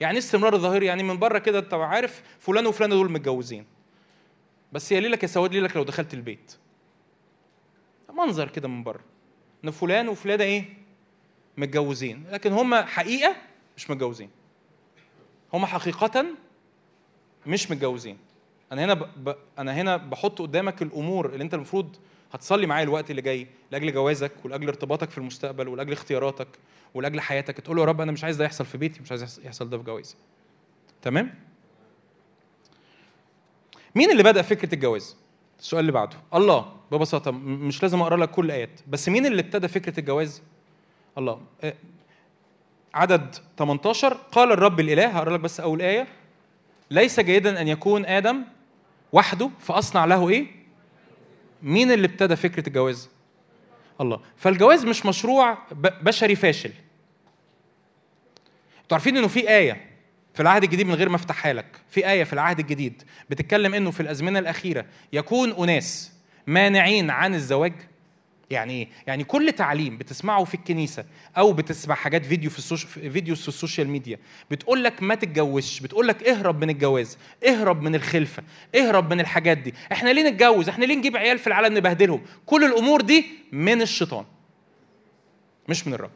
[0.00, 3.66] يعني إيه استمرار ظاهري؟ يعني من بره كده انت عارف فلان وفلانه دول متجوزين.
[4.72, 6.56] بس يا ليلك يا سواد ليلك لو دخلت البيت.
[8.12, 9.00] منظر كده من بره.
[9.64, 10.64] إن فلان وفلانة إيه؟
[11.56, 12.24] متجوزين.
[12.30, 13.36] لكن هم حقيقة
[13.76, 14.30] مش متجوزين.
[15.52, 16.26] هم حقيقة
[17.46, 18.18] مش متجوزين.
[18.72, 19.24] أنا هنا ب...
[19.28, 19.34] ب...
[19.58, 21.96] أنا هنا بحط قدامك الأمور اللي أنت المفروض
[22.32, 26.48] هتصلي معايا الوقت اللي جاي لأجل جوازك ولأجل ارتباطك في المستقبل ولأجل اختياراتك
[26.94, 27.56] ولأجل حياتك.
[27.60, 29.78] تقول له يا رب أنا مش عايز ده يحصل في بيتي مش عايز يحصل- ده
[29.78, 30.14] في جوازي.
[31.02, 31.34] تمام؟
[33.94, 35.16] مين اللي بدأ فكرة الجواز؟
[35.58, 36.16] السؤال اللي بعده.
[36.34, 40.42] الله ببساطة مش لازم أقرأ لك كل الايات بس مين اللي ابتدى فكرة الجواز؟
[41.18, 41.40] الله.
[41.64, 41.74] آه،
[42.94, 46.06] عدد 18 قال الرب الإله هقرأ لك بس أول آية.
[46.90, 48.42] ليس جيدا أن يكون آدم
[49.12, 50.46] وحده فأصنع له إيه؟
[51.62, 53.10] مين اللي ابتدى فكرة الجواز؟
[54.00, 54.20] الله.
[54.36, 55.58] فالجواز مش مشروع
[56.02, 56.72] بشري فاشل.
[58.82, 59.90] أنتوا عارفين إنه في آية
[60.34, 61.80] في العهد الجديد من غير ما أفتحها لك.
[61.88, 66.12] في آية في العهد الجديد بتتكلم إنه في الأزمنة الأخيرة يكون أناس
[66.46, 67.72] مانعين عن الزواج.
[68.50, 71.04] يعني إيه يعني كل تعليم بتسمعه في الكنيسة
[71.38, 72.84] أو بتسمع حاجات فيديو في السوش...
[72.84, 74.18] في videos في ال social media
[74.50, 77.18] بتقول لك ما تتجوزش بتقول لك اهرب من الجواز
[77.48, 78.42] اهرب من الخلفة
[78.74, 79.74] اهرب من الحاجات دي.
[79.92, 84.24] إحنا ليه نتجوز؟ إحنا ليه نجيب عيال في العالم نبهدلهم؟ كل الأمور دي من الشيطان
[85.68, 86.10] مش من الرب.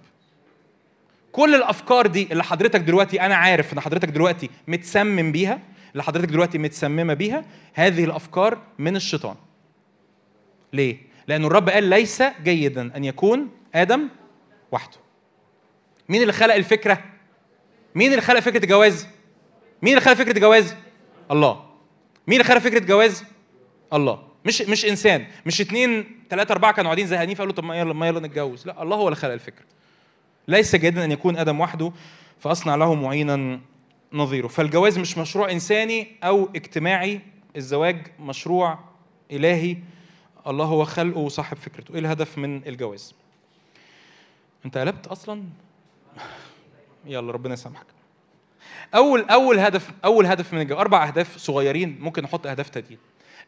[1.33, 5.61] كل الأفكار دي اللي حضرتك دلوقتي أنا عارف إن حضرتك دلوقتي متسمم بيها
[5.93, 7.45] اللي حضرتك دلوقتي متسممة بيها
[7.75, 9.37] هذه الأفكار من الشيطان.
[10.73, 14.09] ليه؟ لأن الرب قال ليس جيدا أن يكون آدم
[14.73, 14.97] وحده.
[16.09, 17.05] مين اللي خلق الفكرة؟
[17.95, 19.07] مين اللي خلق فكرة الجواز؟
[19.83, 20.75] مين اللي خلق فكرة الجواز؟
[21.31, 21.65] الله.
[22.27, 23.25] مين اللي خلق فكرة الجواز؟
[23.93, 24.23] الله.
[24.45, 28.09] مش مش إنسان، مش اتنين تلاتة أربعة كانوا قاعدين زهقانين فقالوا طب ما يلا ما
[28.09, 29.65] يلا نتجوز، لا الله هو اللي خلق الفكرة.
[30.49, 31.93] ليس جيدا أن يكون آدم وحده
[32.39, 33.61] فأصنع له معينا
[34.13, 37.21] نظيره، فالجواز مش مشروع إنساني أو اجتماعي،
[37.57, 38.79] الزواج مشروع
[39.33, 39.77] إلهي
[40.47, 41.95] الله هو خلقه وصاحب فكرته.
[41.95, 43.15] إيه الهدف من الجواز؟
[44.65, 45.43] أنت قلبت أصلا؟
[47.07, 47.87] يلا ربنا يسامحك.
[48.95, 52.99] أول أول هدف أول هدف من الجواز أربع أهداف صغيرين ممكن نحط أهداف تانيين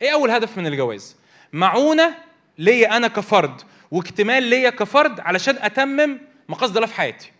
[0.02, 1.16] إيه أول هدف من الجواز؟
[1.52, 2.14] معونة
[2.58, 3.60] ليا أنا كفرد
[3.90, 7.32] واكتمال ليا كفرد علشان أتمم مقاصد الله في حياتي.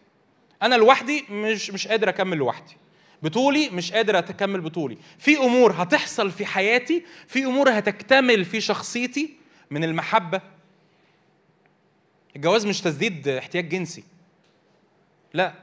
[0.63, 2.77] أنا لوحدي مش مش قادر أكمل لوحدي.
[3.23, 4.99] بطولي مش قادر اكمل بطولي.
[5.19, 9.42] في أمور هتحصل في حياتي في أمور هتكتمل في شخصيتي
[9.73, 10.41] من المحبة.
[12.37, 14.05] الجواز مش تسديد احتياج جنسي.
[15.35, 15.55] لا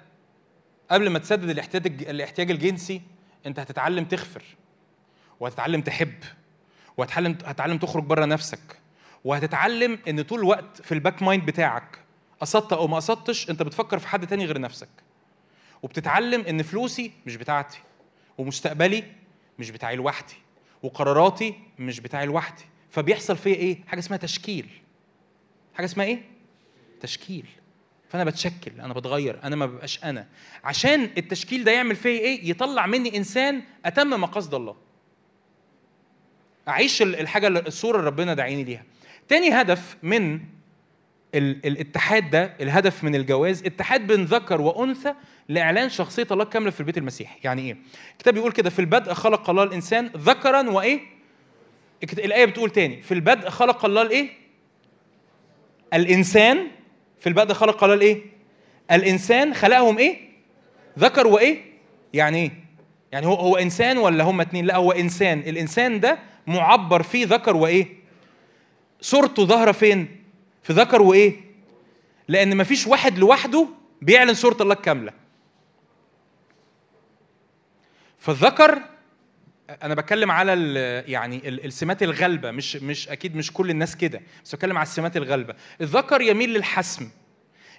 [0.91, 3.01] قبل ما تسدد الاحتياج الاحتياج الجنسي
[3.45, 4.43] انت هتتعلم تغفر
[5.39, 6.23] وهتتعلم تحب
[6.97, 8.79] وهتتعلم هتتعلم تخرج بره نفسك
[9.25, 11.99] وهتتعلم إن طول الوقت في ال back mind بتاعك
[12.41, 14.89] قصدت أو ما قصدتش انت بتفكر في حد تاني غير نفسك.
[15.83, 17.79] وبتتعلم إن فلوسي مش بتاعتي
[18.37, 19.03] ومستقبلي
[19.59, 20.35] مش بتاعي لوحدي
[20.83, 22.63] وقراراتي مش بتاعي لوحدي.
[22.89, 24.65] فبيحصل فيا إيه؟ حاجة اسمها تشكيل.
[25.73, 26.21] حاجة اسمها إيه؟
[27.01, 27.45] تشكيل.
[28.09, 30.27] فأنا بتشكل أنا بتغير أنا ما ببقاش أنا.
[30.63, 34.75] عشان التشكيل ده يعمل فيا إيه؟ يطلع مني إنسان أتم مقاصد الله.
[36.67, 38.83] أعيش ال- الحاجة الصورة اللي ربنا داعيني ليها.
[39.27, 40.33] تاني هدف من
[41.35, 45.13] ال- الاتحاد ده الهدف من الجواز اتحاد بين ذكر وأنثى
[45.49, 47.39] لإعلان شخصية الله كاملة في البيت المسيحي.
[47.43, 47.77] يعني إيه؟
[48.11, 50.99] الكتاب بيقول كده في البدء خلق الله الإنسان ذكرا وإيه؟
[52.03, 54.29] الآية بتقول تاني في البدء خلق الله الإيه؟
[55.93, 56.67] الإنسان
[57.19, 58.21] في البدء خلق الله الإيه؟
[58.91, 60.17] الإنسان خلقهم إيه؟
[60.99, 61.61] ذكر وإيه؟
[62.13, 62.51] يعني إيه؟
[63.11, 65.39] يعني هو هو إنسان ولا هم اتنين؟ لا هو إنسان.
[65.39, 67.87] الإنسان ده معبر فيه ذكر وإيه؟
[69.01, 70.23] صورته ظاهرة فين؟
[70.63, 71.33] في ذكر وإيه؟
[72.27, 73.67] لأن مفيش واحد لوحده
[74.01, 75.11] بيعلن صورة الله الكامله
[78.17, 78.81] فالذكر
[79.83, 84.21] أنا بتكلم على ال- يعني ال- السمات الغالبه مش مش أكيد مش كل الناس كده
[84.45, 87.09] بس بتكلم على السمات الغالبه الذكر يميل للحسم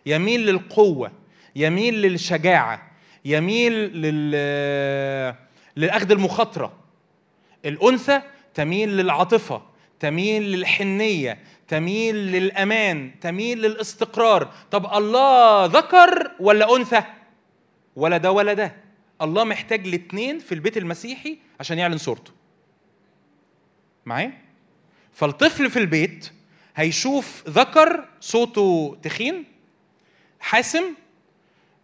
[0.06, 1.12] يميل للقوة
[1.56, 2.90] يميل للشجاعة
[3.24, 5.34] يميل لل
[5.76, 6.72] للأخذ المخاطرة.
[7.64, 8.20] الأنثى
[8.54, 9.62] تميل للعاطفة
[10.00, 11.38] تميل للحنية
[11.68, 14.52] تميل للأمان تميل للاستقرار.
[14.70, 17.02] طب الله ذكر ولا أنثى؟
[17.96, 18.74] ولا ده ولا ده.
[19.22, 22.32] الله محتاج الاثنين في البيت المسيحي عشان يعلن صورته
[24.07, 24.32] معايا
[25.12, 26.31] فالطفل في البيت
[26.77, 29.45] هيشوف ذكر صوته تخين
[30.41, 30.85] حاسم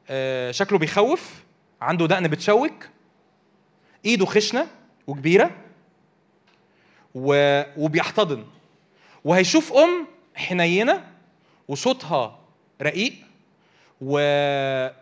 [0.09, 1.35] آه، شكله بيخوف
[1.81, 2.89] عنده دقن بتشوك
[4.05, 4.66] ايده خشنة
[5.07, 5.51] وكبيرة.
[7.77, 8.44] وبيحتضن
[9.24, 11.05] وهيشوف ام حنينة
[11.69, 12.39] وصوتها
[12.82, 13.12] رقيق.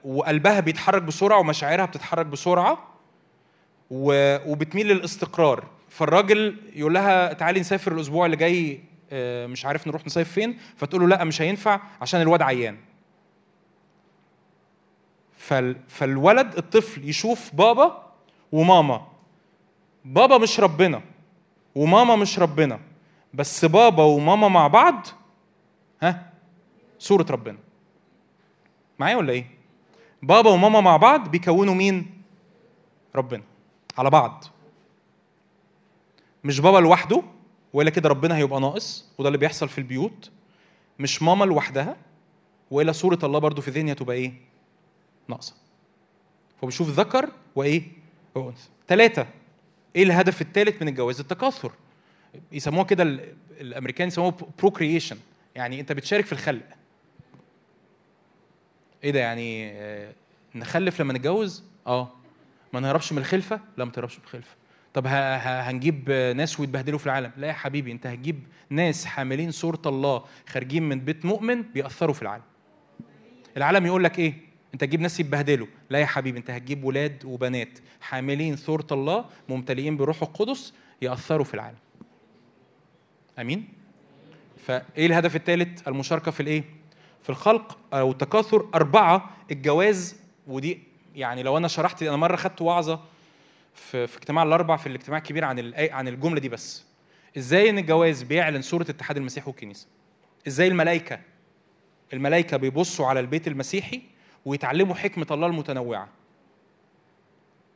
[0.04, 2.93] وقلبها بيتحرك بسرعة ومشاعرها بتتحرك بسرعة.
[3.90, 5.64] وبتميل للاستقرار.
[5.88, 8.80] فالراجل يقول لها تعالي نسافر الأسبوع اللي جاي
[9.12, 10.58] آه، مش عارف نروح نصيف فين.
[10.76, 12.76] فتقول له لا مش هينفع عشان الواد عيان.
[15.36, 15.76] فال...
[15.88, 18.12] فالولد الطفل يشوف بابا
[18.52, 19.06] وماما.
[20.04, 21.02] بابا مش ربنا
[21.74, 22.80] وماما مش ربنا
[23.34, 25.06] بس بابا وماما مع بعض
[26.02, 26.32] ها
[26.98, 27.58] صورة ربنا.
[28.98, 29.46] معايا ولا إيه؟
[30.22, 32.22] بابا وماما مع بعض بيكونوا مين؟
[33.14, 33.42] ربنا.
[33.98, 34.44] على بعض.
[36.44, 37.22] مش بابا لوحده
[37.72, 40.30] والا كده ربنا هيبقى ناقص وده اللي بيحصل في البيوت.
[40.98, 41.96] مش ماما لوحدها
[42.70, 44.32] وإلا صورة الله برضو في ذهني هتبقى إيه؟
[45.28, 45.54] ناقصة.
[46.62, 47.82] فبشوف ذكر وإيه؟
[48.34, 49.26] وانثى ثلاثة
[49.96, 51.72] إيه الهدف الثالث من الجواز؟ التكاثر.
[52.52, 55.16] يسموها كده ال- الأمريكان يسموها بروكريشن
[55.54, 56.62] يعني أنت بتشارك في الخلق.
[59.04, 60.12] إيه ده يعني آه،
[60.54, 62.08] نخلف لما نتجوز؟ آه.
[62.74, 64.56] ما نهربش من الخلفة؟ لا ما تهربش من الخلفة.
[64.94, 67.32] طب هنجيب ناس ويتبهدلوا في العالم.
[67.36, 72.22] لا يا حبيبي انت هتجيب ناس حاملين صورة الله خارجين من بيت مؤمن بيأثروا في
[72.22, 72.44] العالم.
[73.56, 74.34] العالم يقول لك إيه؟
[74.74, 75.66] انت تجيب ناس يتبهدلوا.
[75.90, 81.54] لا يا حبيبي انت هتجيب ولاد وبنات حاملين صورة الله ممتلئين بروح القدس يأثروا في
[81.54, 81.78] العالم.
[83.38, 83.68] آمين؟
[84.58, 86.64] فإيه الهدف الثالث؟ المشاركة في الإيه؟
[87.22, 88.68] في الخلق أو التكاثر.
[88.74, 93.00] أربعة الجواز ودي يعني لو أنا شرحت أنا مرة خدت وعظة
[93.74, 96.84] في في اجتماع الاربع في الاجتماع الكبير عن عن الجملة دي بس.
[97.36, 99.86] إزاي إن الجواز بيعلن صورة اتحاد المسيح والكنيسة؟
[100.46, 101.20] إزاي الملائكة
[102.12, 104.02] الملائكة بيبصوا على البيت المسيحي
[104.44, 106.08] ويتعلموا حكمة الله المتنوعة؟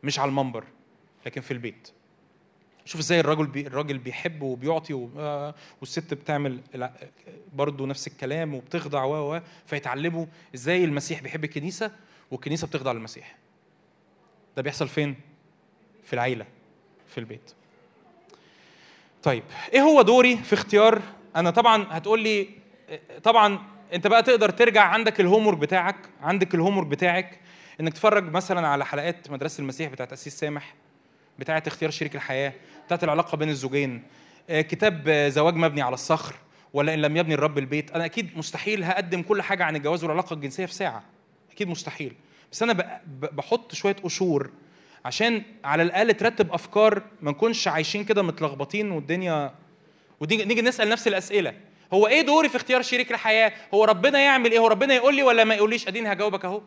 [0.03, 0.65] مش على المنبر
[1.27, 1.89] لكن في البيت.
[2.85, 5.09] شوف إزاي الراجل بي الراجل بيحب وبيعطي.
[5.19, 6.61] آه، والست بتعمل
[7.55, 11.91] برضه نفس الكلام وبتخضع و فيتعلموا إزاي المسيح بيحب الكنيسة؟
[12.31, 13.37] والكنيسة بتخضع للمسيح.
[14.57, 15.17] ده بيحصل فين؟
[16.03, 16.47] في العيلة
[17.07, 17.53] في البيت.
[19.23, 19.43] طيب
[19.73, 21.03] إيه هو دوري في اختيار؟
[21.37, 22.49] أنا طبعا هتقول لي
[23.23, 23.59] طبعا
[23.93, 27.41] أنت بقى تقدر ترجع عندك ال homework بتاعك عندك ال homework بتاعك
[27.81, 30.75] إنك تتفرج مثلا على حلقات مدرسة المسيح بتاعت أسيس سامح
[31.39, 32.53] بتاعه اختيار شريك الحياة
[32.87, 34.03] بتاعه العلاقة بين الزوجين
[34.51, 36.35] آه، كتاب زواج مبني على الصخر
[36.73, 37.91] ولا إن لم يبني الرب البيت.
[37.91, 41.03] أنا أكيد مستحيل هقدم كل حاجة عن الجواز والعلاقة الجنسية في ساعة.
[41.59, 42.15] أكيد مستحيل.
[42.53, 43.01] بس أنا
[43.33, 44.51] بحط شوية قشور
[45.05, 49.55] عشان على الأقل ترتب أفكار ما نكونش عايشين كده متلخبطين والدنيا
[50.21, 51.55] ونيجي نيجي نسأل نفس الأسئلة.
[51.93, 55.23] هو إيه دوري في اختيار شريك الحياة؟ هو ربنا يعمل إيه؟ هو ربنا يقول لي
[55.23, 56.63] ولا ما يقوليش؟ أديني هجاوبك أهو.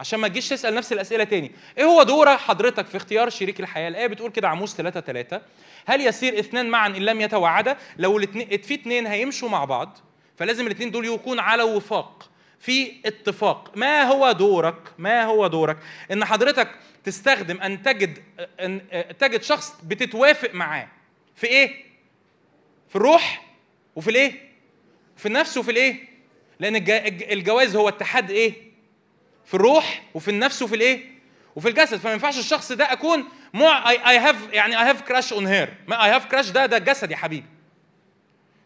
[0.00, 1.52] عشان ما تجيش تسأل نفس الأسئلة تاني.
[1.78, 5.40] إيه هو دور حضرتك في اختيار شريك الحياة؟ الآية بتقول كده عموس 3 3
[5.86, 9.98] هل يسير اثنان معا إن لم يتوعدا؟ لو الاثنين في اثنين هيمشوا مع بعض
[10.36, 12.35] فلازم الاثنين دول يكون على وفاق.
[12.60, 13.72] في اتفاق.
[13.76, 15.78] ما هو دورك؟ ما هو دورك؟
[16.12, 16.68] إن حضرتك
[17.04, 18.18] تستخدم أن تجد
[18.60, 18.80] أن
[19.18, 20.88] تجد شخص بتتوافق معاه.
[21.34, 21.84] في إيه؟
[22.88, 23.44] في الروح
[23.96, 24.32] وفي الإيه؟
[25.16, 25.96] في النفس وفي الإيه؟
[26.60, 28.54] لأن الج- الج- الجواز هو اتحاد إيه؟
[29.44, 31.04] في الروح وفي النفس وفي الإيه؟
[31.56, 31.96] وفي الجسد.
[31.96, 33.24] فما ينفعش الشخص ده أكون
[33.54, 37.10] مع I have يعني I have crush on her I have crush ده ده الجسد
[37.10, 37.46] يا حبيبي.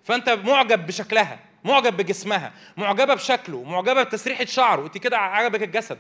[0.05, 1.39] فأنت معجب بشكلها.
[1.65, 4.87] معجب بجسمها معجبة بشكله معجبة بتسريحة شعره.
[4.87, 5.99] انت كده عجبك الجسد.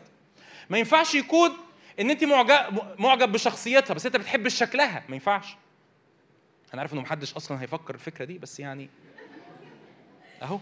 [0.70, 1.52] ما ينفعش يكون
[2.00, 5.02] ان انت معجب معجب بشخصيتها بس انت بتحب شكلها.
[5.08, 5.56] ما ينفعش.
[6.74, 8.90] أنا عارف انه محدش أصلا هيفكر الفكرة دي بس يعني
[10.42, 10.58] اهو.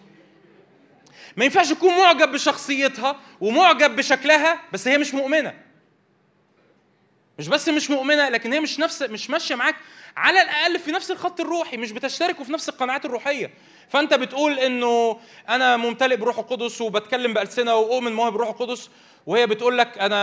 [1.36, 5.54] ما ينفعش يكون معجب بشخصيتها ومعجب بشكلها بس هي مش مؤمنة.
[7.38, 9.74] مش بس مش مؤمنة لكن هي مش نفس مش ماشية معاك
[10.16, 13.50] على الأقل في نفس الخط الروحي مش بتشتركوا في نفس القناعات الروحية.
[13.88, 18.90] فانت بتقول انه أنا ممتلئ بروح القدس وبتكلم بألسنة وأؤمن مواهب بروح القدس
[19.26, 20.16] وهي بتقول لك أنا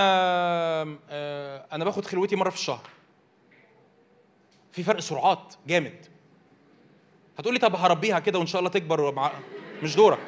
[1.10, 2.88] آه، أنا باخد خلوتي مرة في الشهر.
[4.72, 6.06] في فرق سرعات جامد.
[7.40, 9.32] هتقولي طب هربيها كده وإن شاء الله تكبر ومع...
[9.84, 10.20] مش دورك.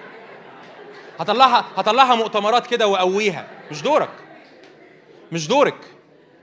[1.20, 3.48] هطلعها هطلعها مؤتمرات كده وأقويها.
[3.72, 4.10] مش دورك.
[5.32, 5.78] مش دورك.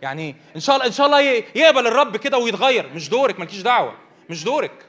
[0.03, 1.21] يعني إن شاء الله إن شاء الله
[1.55, 2.91] يقبل الرب كده ويتغير.
[2.95, 3.95] مش دورك مالكيش دعوة.
[4.31, 4.87] مش دورك.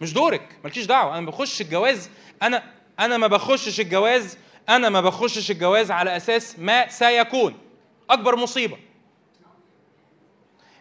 [0.00, 1.18] مش دورك مالكيش دعوة.
[1.18, 2.10] أنا بخش الجواز
[2.42, 2.62] أنا
[3.00, 4.38] أنا ما بخشش الجواز
[4.68, 7.58] أنا ما بخشش الجواز على أساس ما سيكون.
[8.10, 8.78] أكبر مصيبة.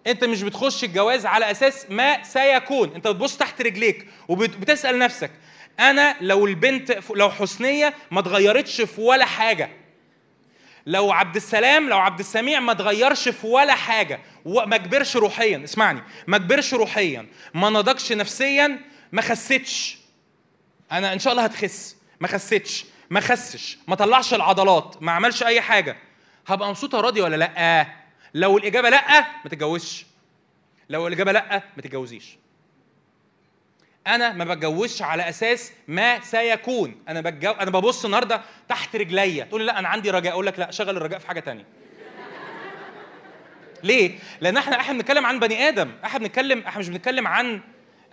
[0.07, 2.95] أنت مش بتخش الجواز على أساس ما سيكون.
[2.95, 5.31] أنت بتبص تحت رجليك وبتسال نفسك
[5.79, 9.69] أنا لو البنت لو حسنية ما اتغيرتش في ولا حاجة.
[10.85, 14.19] لو عبد السلام لو عبد السميع ما اتغيرش في ولا حاجة.
[14.45, 15.63] وما كبرش روحيا.
[15.63, 16.01] اسمعني.
[16.27, 17.27] ما كبرش روحيا.
[17.53, 18.79] ما نضجش نفسيا.
[19.11, 19.97] ما خستش
[20.91, 21.97] أنا إن شاء الله هتخس.
[22.19, 23.77] ما خستش ما خسش.
[23.87, 24.95] ما طلعش العضلات.
[25.01, 25.97] ما عملش أي حاجة.
[26.47, 27.87] هبقى مبسوطة راضي ولا لأ؟
[28.33, 30.05] لو الإجابة لأ ما تتجوزش.
[30.89, 32.37] لو الإجابة لأ ما تتجوزيش.
[34.07, 37.03] أنا ما بتجوزش على أساس ما سيكون.
[37.09, 37.51] أنا بتجو...
[37.51, 39.43] أنا ببص النهارده تحت رجليا.
[39.43, 40.33] تقول لي لأ أنا عندي رجاء.
[40.33, 41.65] أقول لك لأ شغل الرجاء في حاجة تانية.
[43.83, 45.91] ليه؟ لأن إحنا إحنا بنتكلم عن بني آدم.
[46.05, 47.61] إحنا بنتكلم إحنا مش بنتكلم عن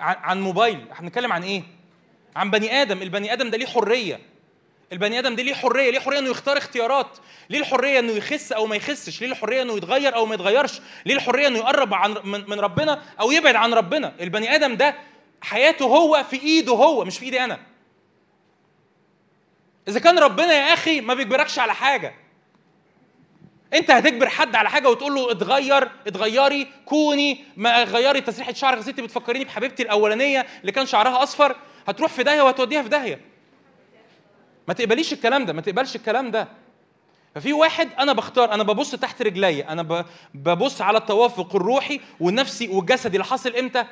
[0.05, 0.87] عن, موبايل.
[0.93, 1.63] إحنا بنتكلم عن إيه؟
[2.37, 3.03] عن بني آدم.
[3.03, 4.21] البني آدم ده ليه حرية.
[4.93, 5.91] البني آدم ده ليه حرية.
[5.91, 7.19] ليه حرية إنه يختار اختيارات.
[7.51, 9.21] ليه الحرية إنه يخس أو ما يخسش.
[9.21, 10.81] ليه الحرية إنه يتغير أو ما يتغيرش.
[11.07, 14.15] ليه الحرية إنه يقرب عن من ربنا أو يبعد عن ربنا.
[14.21, 14.95] البني آدم ده
[15.41, 17.61] حياته هو في إيده هو مش في إيدي أنا.
[19.89, 22.15] إذا كان ربنا يا أخي ما بيجبركش على حاجة.
[23.75, 28.81] انت هتجبر حد على حاجة وتقول له اتغير اتغيري كوني ما غيري تسريحة شعرك.
[28.81, 31.57] ستي بتفكريني بحبيبتي الأولانية اللي كان شعرها أصفر
[31.89, 33.21] هتروح في داهية وهتوديها في داهية.
[34.69, 36.49] ما تقبليش الكلام ده ما تقبلش الكلام ده.
[37.35, 43.17] ففي واحد أنا بختار أنا ببص تحت رجلي أنا ببص على التوافق الروحي والنفسي والجسدي
[43.17, 43.85] اللي حاصل إمتى؟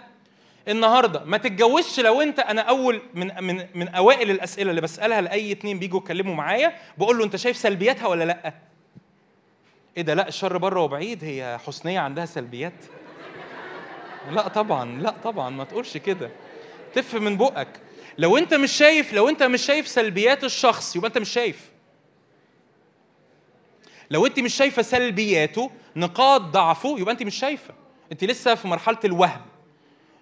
[0.68, 1.24] النهارده.
[1.24, 5.78] ما تتجوزش لو أنت أنا أول من من من أوائل الأسئلة اللي بسألها لأي اتنين
[5.78, 8.54] بيجوا يتكلموا معايا بقول له أنت شايف سلبياتها ولا لأ؟
[9.96, 11.24] إيه ده؟ لا الشر بره وبعيد.
[11.24, 12.72] هي حسنية عندها سلبيات.
[14.30, 16.30] لا طبعا لا طبعا ما تقولش كده.
[16.94, 17.80] تف من بقك.
[18.18, 21.70] لو أنت مش شايف لو أنت مش شايف سلبيات الشخص يبقى أنت مش شايف.
[24.10, 27.74] لو أنت مش شايفة سلبياته نقاط ضعفه يبقى أنت مش شايفة.
[28.12, 29.40] أنت لسه في مرحلة الوهم.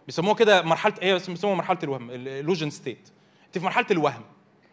[0.06, 3.09] بيسموها كده مرحلة إيه بيسموها مرحلة الوهم؟ Illusion state
[3.47, 4.22] أنت في مرحلة الوهم.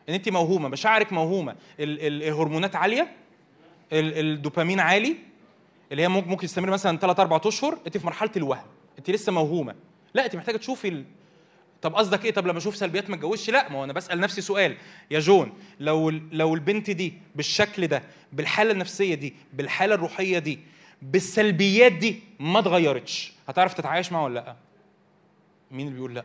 [0.09, 1.55] إن أنت موهومة مشاعرك موهومة.
[1.79, 3.01] ال- ال- الهرمونات عالية.
[3.01, 3.26] ال-
[3.91, 5.15] الدوبامين عالي
[5.91, 8.65] اللي هي ممكن يستمر مثلا 3 4 أشهر انت في مرحلة الوهم
[8.99, 9.75] انت لسه موهومة.
[10.13, 11.03] لا انت محتاجة تشوفي ال...
[11.81, 14.41] طب قصدك إيه؟ طب لما أشوف سلبيات ما اتجوزش؟ لا ما هو أنا بسأل نفسي
[14.41, 14.77] سؤال.
[15.11, 18.03] يا جون لو لو البنت دي بالشكل ده
[18.33, 20.59] بالحالة النفسية دي بالحالة الروحية دي
[21.01, 24.55] بالسلبيات دي ما اتغيرتش هتعرف تتعايش معاها ولا لأ؟
[25.71, 26.23] مين اللي بيقول لأ؟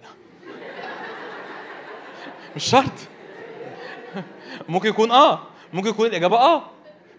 [2.56, 2.93] مش شرط.
[4.68, 6.70] ممكن يكون آه ممكن يكون الإجابة آه.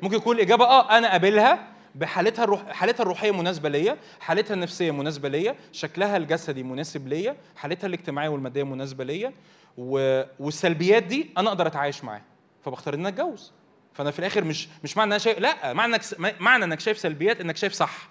[0.03, 5.30] ممكن يكون الإجابة آه أنا قابلها بحالتها الروح حالتها الروحية مناسبة ليا حالتها النفسية مناسبة
[5.30, 9.34] ليا شكلها الجسدي مناسب ليا حالتها الاجتماعية والمادية مناسبة ليا
[9.77, 10.21] و...
[10.39, 12.21] والسلبيات دي أنا أقدر أتعايش معاها
[12.65, 13.51] فبختار ان أتجوز.
[13.93, 16.01] فأنا في الآخر مش مش معنى أنا شايف لا معنى إنك
[16.41, 18.09] معنى إنك شايف سلبيات إنك شايف صح.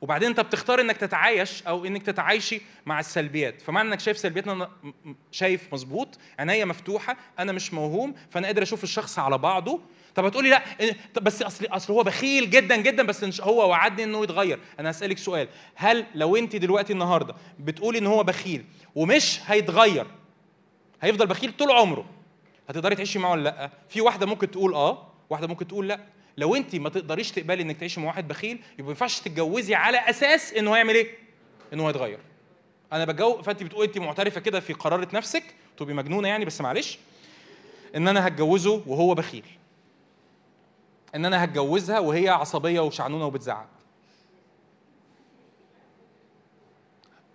[0.00, 3.62] وبعدين أنت بتختار إنك تتعايش أو إنك تتعايشي مع السلبيات.
[3.62, 4.68] فمعنى إنك شايف سلبيات أنا
[5.30, 9.80] شايف مظبوط عينيا مفتوحة أنا مش موهوم فأنا قادر أشوف الشخص على بعضه
[10.14, 10.62] طب هتقولي لا
[11.22, 14.58] بس أصل أصل هو بخيل جدا جدا بس هو وعدني إنه يتغير.
[14.80, 15.48] أنا هسألك سؤال.
[15.74, 18.64] هل لو أنت دلوقتي النهارده بتقولي إن هو بخيل
[18.94, 20.06] ومش هيتغير
[21.02, 22.04] هيفضل بخيل طول عمره
[22.68, 26.00] هتقدري تعيشي معاه ولا لأ؟ في واحدة ممكن تقول آه واحدة ممكن تقول لأ.
[26.36, 29.98] لو أنت ما تقدريش تقبلي إنك تعيشي مع واحد بخيل يبقى ما ينفعش تتجوزي على
[29.98, 31.10] أساس إنه هيعمل إيه؟
[31.72, 32.18] إنه هيتغير.
[32.92, 35.42] أنا بتجوز فأنت بتقولي أنت معترفة كده في قرارة نفسك
[35.76, 36.98] تبقي مجنونة يعني بس معلش
[37.96, 39.44] إن أنا هتجوزه وهو بخيل.
[41.14, 43.68] ان أنا هتجوزها وهي عصبية وشعنونة وبتزعق.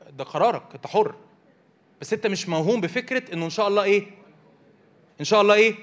[0.10, 1.16] ده قرارك انت حر.
[2.02, 4.08] بس انت مش موهوم بفكرة انه ان شاء الله إيه؟
[5.20, 5.76] ان شاء الله إيه؟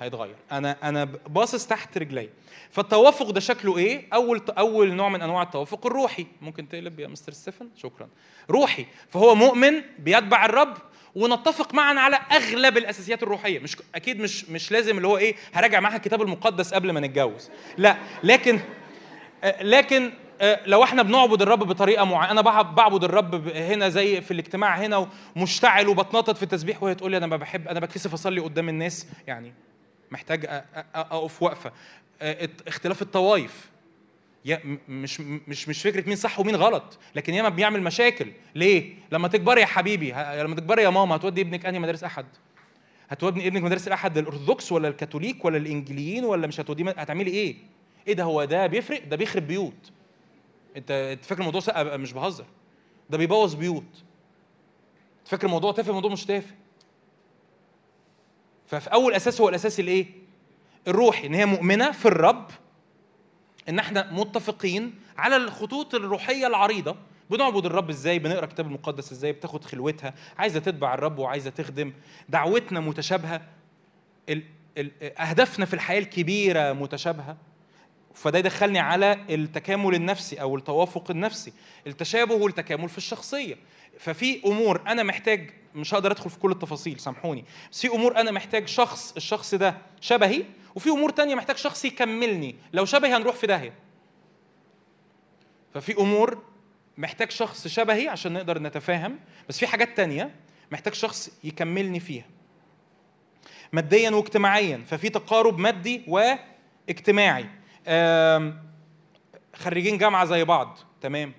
[0.00, 0.36] هيتغير.
[0.52, 2.30] أنا أنا باصص تحت رجلي.
[2.70, 6.26] فالتوافق ده شكله إيه؟ اول اول نوع من انواع التوافق الروحي.
[6.40, 8.08] ممكن تقلب يا مستر ستيفن؟ شكرا.
[8.50, 8.86] روحي.
[9.08, 10.76] فهو مؤمن بيتبع الرب
[11.14, 13.58] ونتفق معا على أغلب الأساسيات الروحية.
[13.58, 17.50] مش أكيد مش مش لازم اللي هو إيه هراجع معاها الكتاب المقدس قبل ما نتجوز.
[17.78, 18.60] لا لكن
[19.44, 24.20] آه، لكن آه، لو إحنا بنعبد الرب بطريقة معينة أنا بعب- بعبد الرب هنا زي
[24.20, 28.12] في الاجتماع هنا ومشتعل وبتنطط في التسبيح وهي تقول لي أنا ما بحب أنا بتكسف
[28.12, 29.54] أصلي قدام الناس يعني
[30.10, 30.46] محتاج
[30.94, 31.72] أقف وقفه
[32.22, 33.68] آه، اختلاف الطوائف.
[34.88, 38.32] مش مش مش فكرة مين صح ومين غلط لكن ياما بيعمل مشاكل.
[38.54, 42.26] ليه؟ لما تكبري يا حبيبي لما تكبري يا ماما هتودي ابنك أنهي مدارس أحد؟
[43.08, 47.56] هتودي ابنك مدارس الاحد الأرثوذكس ولا الكاثوليك ولا الإنجليين ولا مش هتوديه هتعملي إيه؟
[48.08, 49.92] إيه ده هو ده بيفرق؟ ده بيخرب بيوت.
[50.76, 51.62] أنت فاكر الموضوع
[51.96, 52.44] مش بهزر.
[53.10, 54.02] ده بيبوظ بيوت.
[55.24, 56.54] فاكر الموضوع تافه؟ الموضوع مش تافه.
[58.66, 60.06] ففي أول أساس هو الأساس الإيه؟
[60.88, 62.50] الروحي إن هي مؤمنة في الرب
[63.68, 66.96] إن إحنا متفقين على الخطوط الروحية العريضة.
[67.30, 70.14] بنعبد الرب إزاي؟ بنقرأ الكتاب المقدس إزاي؟ بتاخد خلوتها.
[70.38, 71.92] عايزة تتبع الرب وعايزة تخدم.
[72.28, 73.40] دعوتنا متشابهة.
[74.28, 74.42] ال...
[74.78, 75.18] ال...
[75.18, 77.36] أهدافنا في الحياة الكبيرة متشابهة.
[78.14, 81.52] فده يدخلني على التكامل النفسي أو التوافق النفسي.
[81.86, 83.56] التشابه والتكامل في الشخصية.
[83.98, 87.44] ففي أمور أنا محتاج مش هقدر أدخل في كل التفاصيل سامحوني.
[87.72, 90.44] بس في أمور أنا محتاج شخص الشخص ده شبهي
[90.74, 92.56] وفي أمور تانية محتاج شخص يكملني.
[92.72, 93.72] لو شبهي هنروح في داهية.
[95.74, 96.42] ففي أمور
[96.98, 99.18] محتاج شخص شبهي عشان نقدر نتفاهم
[99.48, 100.34] بس في حاجات تانية
[100.72, 102.24] محتاج شخص يكملني فيها.
[103.72, 104.84] ماديا واجتماعيا.
[104.86, 107.46] ففي تقارب مادي واجتماعي.
[109.54, 110.78] خريجين جامعة زي بعض.
[111.00, 111.32] تمام؟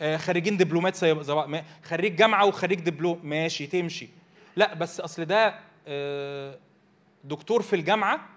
[0.00, 1.50] آه، خريجين دبلومات زي بعض.
[1.82, 4.08] خريج جامعة وخريج دبلوم ماشي تمشي.
[4.56, 5.54] لا بس أصل ده
[5.86, 6.58] آه،
[7.24, 8.28] دكتور في الجامعة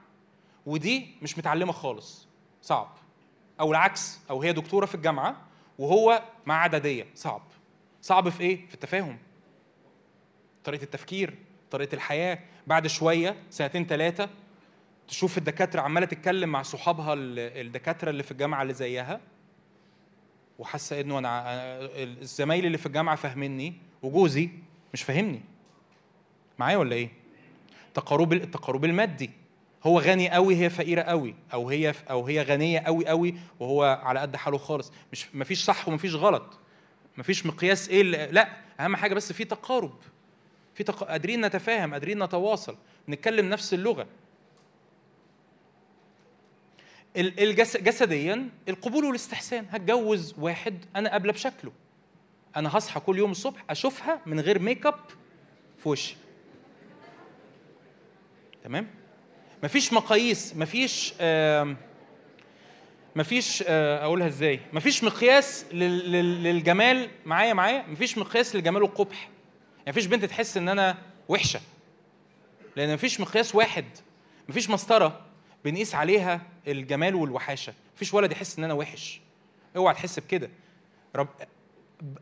[0.65, 2.27] ودي مش متعلمة خالص.
[2.61, 2.89] صعب.
[3.59, 5.41] أو العكس أو هي دكتورة في الجامعة
[5.79, 7.07] وهو مع عددية.
[7.15, 7.41] صعب.
[8.01, 9.17] صعب في إيه؟ في التفاهم.
[10.63, 11.35] طريقة التفكير
[11.71, 12.39] طريقة الحياة.
[12.67, 14.29] بعد شوية سنتين ثلاثة
[15.07, 19.21] تشوف الدكاترة عمالة تتكلم مع صحابها ال- الدكاترة اللي في الجامعة اللي زيها
[20.59, 21.43] وحاسة إنه أنا
[22.03, 23.73] الزمايل اللي في الجامعة فاهميني
[24.03, 24.49] وجوزي
[24.93, 25.41] مش فاهمني.
[26.59, 27.09] معايا ولا إيه؟
[27.93, 29.29] تقارب التقارب المادي.
[29.85, 34.19] هو غني قوي هي فقيرة قوي أو هي أو هي غنية قوي قوي وهو على
[34.19, 34.91] قد حاله خالص.
[35.11, 36.59] مش مفيش صح ومفيش غلط.
[37.17, 38.49] مفيش مقياس إيه لا
[38.79, 39.95] أهم حاجة بس في تقارب
[40.73, 41.03] في تق...
[41.03, 42.77] قادرين نتفاهم قادرين نتواصل
[43.09, 44.07] نتكلم نفس اللغة.
[47.17, 47.77] ال- الجس...
[47.77, 49.65] جسديا القبول والاستحسان.
[49.69, 51.71] هتجوز واحد أنا قابلة بشكله.
[52.55, 54.99] أنا هصحى كل يوم الصبح أشوفها من غير ميك اب
[55.77, 56.15] في وشي.
[58.63, 58.87] تمام؟
[59.63, 61.13] مفيش مقاييس مفيش
[63.15, 69.29] مفيش آه، أقولها إزاي؟ مفيش مقياس لل- لل- للجمال معايا معايا؟ مفيش مقياس للجمال والقبح
[69.77, 70.97] يعني مفيش بنت تحس إن أنا
[71.29, 71.59] وحشة.
[72.75, 73.85] لأن مفيش مقياس واحد
[74.49, 75.21] مفيش مسطرة
[75.65, 77.73] بنقيس عليها الجمال والوحاشة.
[77.95, 79.21] مفيش ولد يحس إن أنا وحش.
[79.77, 80.49] اوعى تحس بكده.
[81.15, 81.27] رب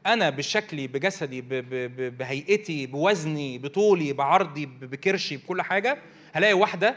[0.06, 5.98] أنا بشكلي بجسدي ب- ب- بهيئتي بوزني بطولي بعرضي بكرشي بكل حاجة
[6.34, 6.96] هلاقي واحدة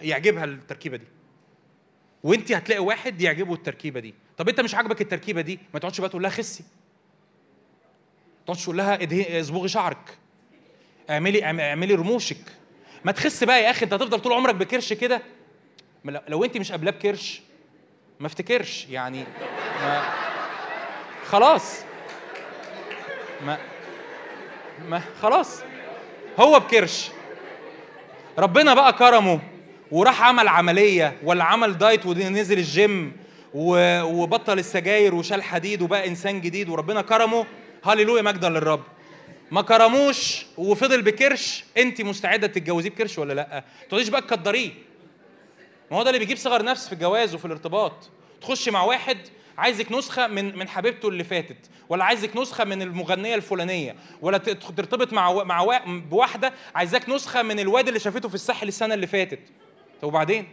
[0.00, 1.04] يعجبها التركيبة دي.
[2.22, 4.14] وانت هتلاقي واحد يعجبه التركيبة دي.
[4.38, 6.64] طب انت مش عاجبك التركيبة دي ما تقعدش بقى تقول لها خسي.
[8.46, 8.98] تقعدش تقول لها
[9.40, 10.18] اصبغي شعرك.
[11.10, 12.36] اعملي اعم- اعملي رموشك.
[13.04, 15.22] ما تخس بقى يا أخي انت هتفضل طول عمرك بكرش كده.
[16.04, 17.42] لو انت مش قابلاه بكرش
[18.20, 19.24] ما افتكرش يعني.
[19.80, 20.02] ما
[21.30, 21.80] خلاص.
[23.46, 23.58] ما
[24.88, 25.62] ما خلاص.
[26.40, 27.10] هو بكرش.
[28.38, 29.40] ربنا بقى كرمه.
[29.92, 33.12] وراح عمل عملية ولا عمل دايت ونزل الجيم
[33.54, 37.46] وبطل السجاير وشال حديد وبقى إنسان جديد وربنا كرمه
[37.84, 38.82] هللويا مجدا للرب.
[39.50, 43.48] ما كرموش وفضل بكرش أنت مستعدة تتجوزيه بكرش ولا لأ؟
[43.82, 44.70] ما تقعديش بقى تكدريه
[45.90, 48.10] ما هو ده اللي بيجيب صغر نفس في الجواز وفي الارتباط.
[48.40, 49.18] تخش مع واحد
[49.58, 51.56] عايزك نسخة من من حبيبته اللي فاتت
[51.88, 57.60] ولا عايزك نسخة من المغنية الفلانية ولا ترتبط مع مع وا- بواحدة عايزاك نسخة من
[57.60, 59.38] الواد اللي شافته في الساحل السنة اللي فاتت.
[60.02, 60.48] طب وبعدين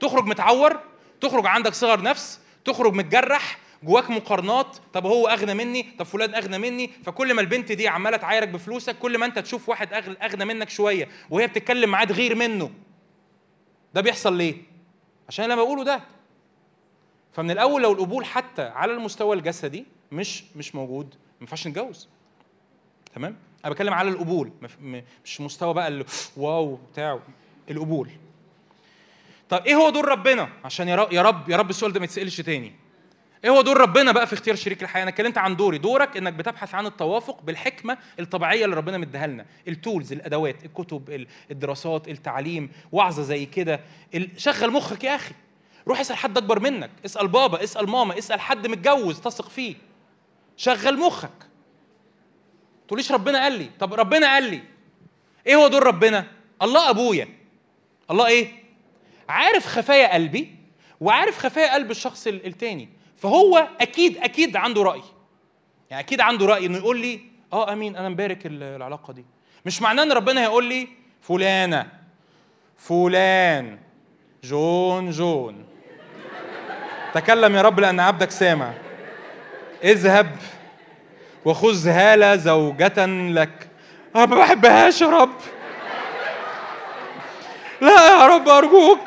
[0.00, 0.80] تخرج متعور
[1.20, 6.58] تخرج عندك صغر نفس تخرج متجرح جواك مقارنات طب هو أغنى مني؟ طب فلان أغنى
[6.58, 10.68] مني؟ فكل ما البنت دي عمالة تعايرك بفلوسك كل ما أنت تشوف واحد أغنى منك
[10.70, 12.70] شوية وهي بتتكلم معاه تغير منه
[13.94, 14.54] ده بيحصل ليه؟
[15.28, 16.00] عشان أنا بقوله ده.
[17.32, 22.08] فمن الأول لو القبول حتى على المستوى الجسدي مش مش موجود ما ينفعش نتجوز.
[23.14, 24.50] تمام؟ أنا بتكلم على القبول
[25.24, 26.04] مش مستوى بقى اللي
[26.36, 27.18] واو بتاع
[27.70, 28.08] القبول.
[29.50, 32.04] طب إيه هو دور ربنا؟ عشان يا رب يا رب يا رب السؤال ده ما
[32.04, 32.72] يتسألش تاني.
[33.44, 35.78] إيه هو دور ربنا بقى في اختيار شريك الحياة؟ أنا اتكلمت عن دوري.
[35.78, 41.26] دورك إنك بتبحث عن التوافق بالحكمة الطبيعية اللي ربنا مديها لنا التولز الأدوات الكتب ال-
[41.50, 43.80] الدراسات التعليم وعظة زي كده.
[44.36, 45.34] شغل مخك يا أخي.
[45.88, 46.90] روح اسأل حد أكبر منك.
[47.04, 49.74] اسأل بابا اسأل ماما اسأل حد متجوز تثق فيه.
[50.56, 51.30] شغل مخك.
[52.88, 53.70] تقوليش ربنا قال لي.
[53.80, 54.60] طب ربنا قال لي.
[55.46, 56.26] إيه هو دور ربنا؟
[56.62, 57.28] الله أبويا.
[58.10, 58.59] الله إيه؟
[59.30, 60.54] عارف خفايا قلبي
[61.00, 65.02] وعارف خفايا قلب الشخص ال- التاني فهو أكيد أكيد عنده رأي.
[65.90, 67.20] يعني أكيد عنده رأي إنه يقول لي
[67.52, 69.24] آه أمين أنا مبارك ال- العلاقة دي.
[69.66, 70.88] مش معناه إن ربنا هيقول لي
[71.20, 71.86] فلانة
[72.76, 73.78] فلان
[74.44, 75.64] جون جون.
[77.14, 78.72] تكلم يا رب لأن عبدك سامع.
[79.84, 80.36] اذهب
[81.44, 83.68] وخذ هاله زوجة لك.
[84.16, 85.34] أنا ما بحبهاش يا رب.
[87.80, 89.00] لا يا رب أرجوك.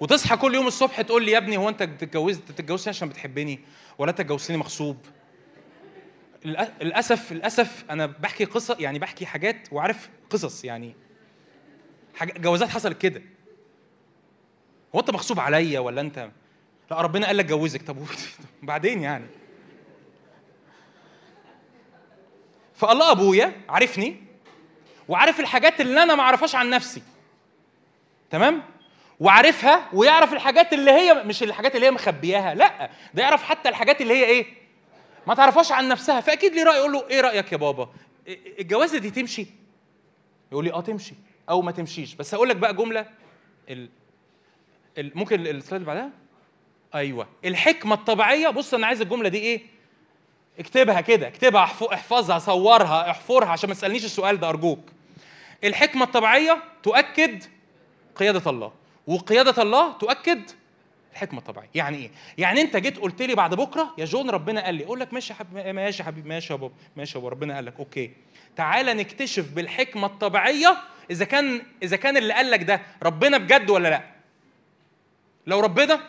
[0.00, 3.60] وتصحى كل يوم الصبح تقول لي يا ابني هو انت اتجوزت تتجوزني عشان بتحبني؟
[3.98, 4.96] ولا انت اتجوزتني مغصوب
[6.44, 10.94] للاسف للأسف أنا بحكي قصه يعني بحكي حاجات وعارف قصص يعني
[12.14, 13.22] حاجة جوازات حصلت كده.
[14.94, 16.30] هو انت مغصوب عليا ولا انت؟
[16.90, 17.82] لا ربنا قال لك جوزك.
[17.82, 17.96] طب
[18.62, 19.26] بعدين يعني؟
[22.74, 24.16] فالله أبويا عارفني
[25.08, 27.02] وعارف الحاجات اللي أنا ما أعرفهاش عن نفسي.
[28.30, 28.62] تمام؟
[29.20, 34.00] وعارفها ويعرف الحاجات اللي هي مش الحاجات اللي هي مخبياها لا ده يعرف حتى الحاجات
[34.00, 34.46] اللي هي إيه؟
[35.26, 37.88] ما تعرفهاش عن نفسها فأكيد ليه رأي يقول له إيه رأيك يا بابا؟
[38.58, 39.46] الجوازه دي تمشي؟
[40.52, 41.14] يقول لي آه تمشي
[41.50, 42.14] أو ما تمشيش.
[42.14, 43.06] بس هقول لك بقى جملة
[43.70, 43.88] ال...
[44.98, 45.12] ال...
[45.14, 46.10] ممكن السلايد اللي بعدها؟
[46.94, 47.26] أيوه.
[47.44, 49.60] الحكمة الطبيعية بص أنا عايز الجملة دي إيه؟
[50.58, 54.80] اكتبها كده اكتبها احف- احفظها صورها احفرها عشان ما تسألنيش السؤال ده أرجوك.
[55.64, 57.44] الحكمة الطبيعية تؤكد
[58.16, 58.72] قيادة الله.
[59.06, 60.42] وقيادة الله تؤكد
[61.12, 61.68] الحكمة الطبيعية.
[61.74, 64.84] يعني إيه؟ يعني أنت جيت قلت لي بعد بكرة يا جون ربنا قال لي.
[64.84, 67.54] أقول لك ماشي يا حبيبي ماشي يا حبيبي ماشي يا بابا ماشي يا بابا ربنا
[67.54, 67.74] قال لك.
[67.78, 68.10] okay.
[68.56, 70.76] تعالى نكتشف بالحكمة الطبيعية
[71.10, 74.02] إذا كان إذا كان اللي قال لك ده ربنا بجد ولا لأ.
[75.46, 76.00] لو ربنا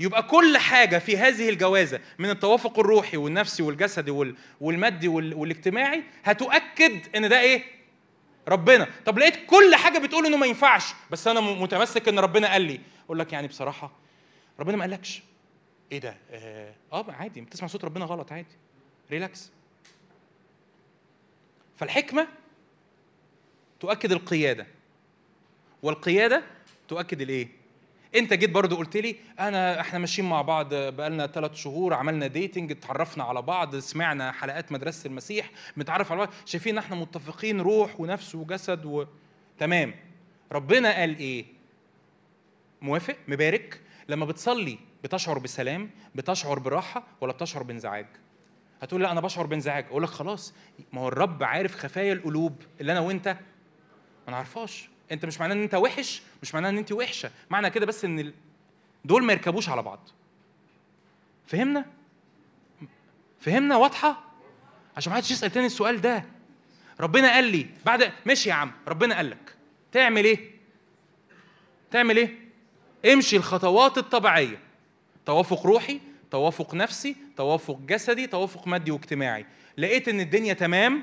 [0.00, 6.02] يبقى كل حاجة في هذه الجوازة من التوافق الروحي والنفسي والجسدي وال- والمادي وال- والاجتماعي
[6.24, 7.62] هتؤكد إن ده إيه؟
[8.50, 8.88] ربنا.
[9.06, 12.80] طب لقيت كل حاجة بتقول إنه ما ينفعش بس أنا متمسك إن ربنا قال لي.
[13.04, 13.92] أقول لك يعني بصراحة
[14.60, 15.22] ربنا ما قالكش.
[15.92, 16.74] إيه ده؟ آه.
[16.92, 17.40] آه، عادي.
[17.40, 18.56] بتسمع صوت ربنا غلط عادي.
[19.10, 19.50] ريلاكس
[21.76, 22.28] فالحكمة
[23.80, 24.66] تؤكد القيادة.
[25.82, 26.42] والقيادة
[26.88, 27.48] تؤكد الإيه؟
[28.14, 32.70] انت جيت برضو قلت لي انا إحنا ماشيين مع بعض بقالنا ثلاث شهور عملنا ديتنج
[32.70, 38.00] اتعرفنا على بعض سمعنا حلقات مدرسة المسيح متعرف على بعض شايفين إن إحنا متفقين روح
[38.00, 39.04] ونفس وجسد و...
[39.58, 39.94] تمام.
[40.52, 41.44] ربنا قال إيه؟
[42.82, 48.06] موافق؟ مبارك؟ لما بتصلي بتشعر بسلام بتشعر براحة ولا بتشعر بانزعاج؟
[48.82, 49.84] هتقول لا أنا بشعر بانزعاج.
[49.86, 50.54] أقول لك خلاص
[50.92, 53.28] ما هو الرب عارف خفايا القلوب اللي أنا وأنت؟
[54.26, 54.88] ما نعرفهاش.
[55.12, 57.30] انت مش معناه ان انت وحش مش معناه ان انت وحشة.
[57.50, 58.32] معنى كده بس ان.
[59.04, 60.08] دول ما يركبوش على بعض.
[61.46, 61.86] فهمنا؟
[63.40, 64.24] فهمنا واضحة؟
[64.96, 66.24] عشان ما حدش يسأل تاني السؤال ده.
[67.00, 69.56] ربنا قال لي بعد ماشي يا عم ربنا قال لك.
[69.92, 70.50] تعمل إيه؟
[71.90, 72.38] تعمل إيه؟
[73.12, 74.58] امشي الخطوات الطبيعية.
[75.26, 76.00] توافق روحي
[76.30, 79.46] توافق نفسي توافق جسدي توافق مادي واجتماعي.
[79.78, 81.02] لقيت ان الدنيا تمام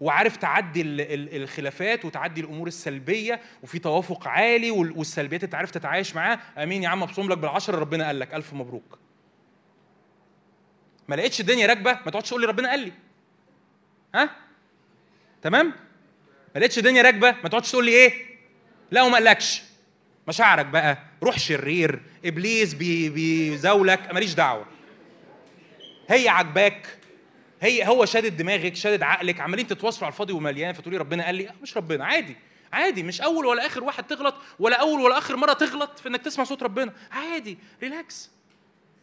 [0.00, 5.70] وعارف تعدي ال- ال- الخلافات وتعدي الأمور السلبية وفي توافق عالي وال- والسلبيات أنت عارف
[5.70, 8.98] تتعايش معاها آمين يا عم أبصم لك بالعشرة ربنا قال لك ألف مبروك.
[11.08, 12.92] ما لقيتش الدنيا راكبة ما تقعدش تقول لي ربنا قال لي.
[14.14, 14.30] ها؟
[15.42, 15.66] تمام؟
[16.54, 18.12] ما لقيتش الدنيا راكبة ما تقعدش تقول لي إيه؟
[18.90, 19.62] لا وما قالكش.
[20.28, 24.66] مشاعرك بقى روح شرير إبليس بي بيزاولك ماليش دعوة.
[26.08, 26.98] هي عجباك
[27.60, 31.48] هي هو شادد دماغك شادد عقلك عمالين تتواصلوا على الفاضي ومليان فتقولي ربنا قال لي
[31.48, 32.36] آه مش ربنا عادي
[32.72, 36.22] عادي مش أول ولا آخر واحد تغلط ولا أول ولا آخر مرة تغلط في إنك
[36.22, 38.30] تسمع صوت ربنا عادي relax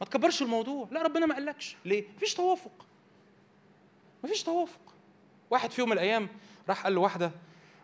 [0.01, 2.85] ما تكبرش الموضوع لا ربنا ما قالكش ليه؟ مفيش توافق
[4.23, 4.93] مفيش توافق
[5.49, 6.29] واحد في يوم من الأيام
[6.69, 7.31] راح قال لواحدة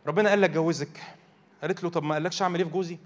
[0.07, 1.01] ربنا قال لك جوزك.
[1.61, 2.97] قالت له طب ما قالكش أعمل إيه في جوزي؟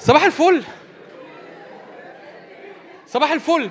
[0.00, 0.64] صباح الفل.
[3.06, 3.70] صباح الفل.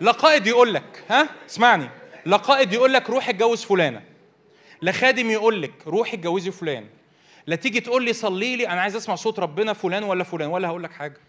[0.00, 1.88] لا قائد يقول لك ها؟ اسمعني.
[2.24, 4.02] لا قائد يقول لك روح اتجوز فلانة.
[4.80, 6.86] لا خادم يقول لك روح اتجوزي فلان.
[7.46, 10.48] لا تيجي تقول لي صلي لي أنا عايز أسمع صوت ربنا فلان ولا فلان.
[10.48, 11.20] ولا هقول لك حاجة.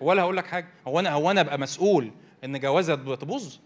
[0.00, 0.68] ولا هقول لك حاجة.
[0.88, 2.10] هو أنا هو أنا أبقى مسؤول
[2.44, 3.56] إن جوازها تبوظ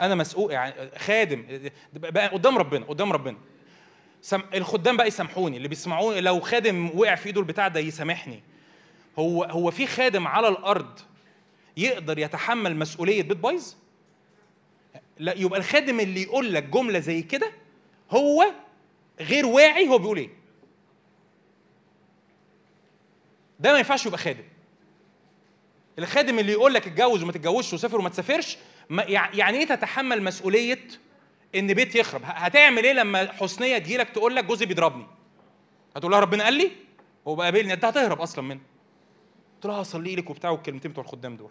[0.00, 1.44] أنا مسؤول يعني خادم.
[1.92, 3.36] بقى قدام ربنا قدام ربنا.
[4.22, 4.42] سم...
[4.54, 5.56] الخدام بقى يسامحوني.
[5.56, 8.42] اللي بيسمعوني لو خادم وقع في إيده البتاع ده يسامحني.
[9.18, 10.98] هو هو في خادم على الأرض
[11.76, 13.74] يقدر يتحمل مسؤولية بيت بايظ
[15.18, 17.52] لا يبقى الخادم اللي يقول لك جملة زي كده
[18.10, 18.46] هو
[19.20, 20.30] غير واعي هو بيقول إيه.
[23.60, 24.44] ده ما ينفعش يبقى خادم.
[25.98, 28.58] الخادم اللي يقول لك اتجوز وما تتجوزش وسافر وما تسافرش
[29.08, 30.88] يعني إيه تتحمل مسؤولية
[31.54, 35.06] إن بيت يخرب؟ هتعمل إيه لما حسنية تجيلك تقول لك جوزي بيضربني؟
[35.96, 36.70] هتقول لها ربنا قال لي؟
[37.28, 38.60] هو بقى قابلني أنت هتهرب أصلا منه.
[39.56, 41.50] قلت لها هصلي لك وبتاع والكلمتين بتوع الخدام دول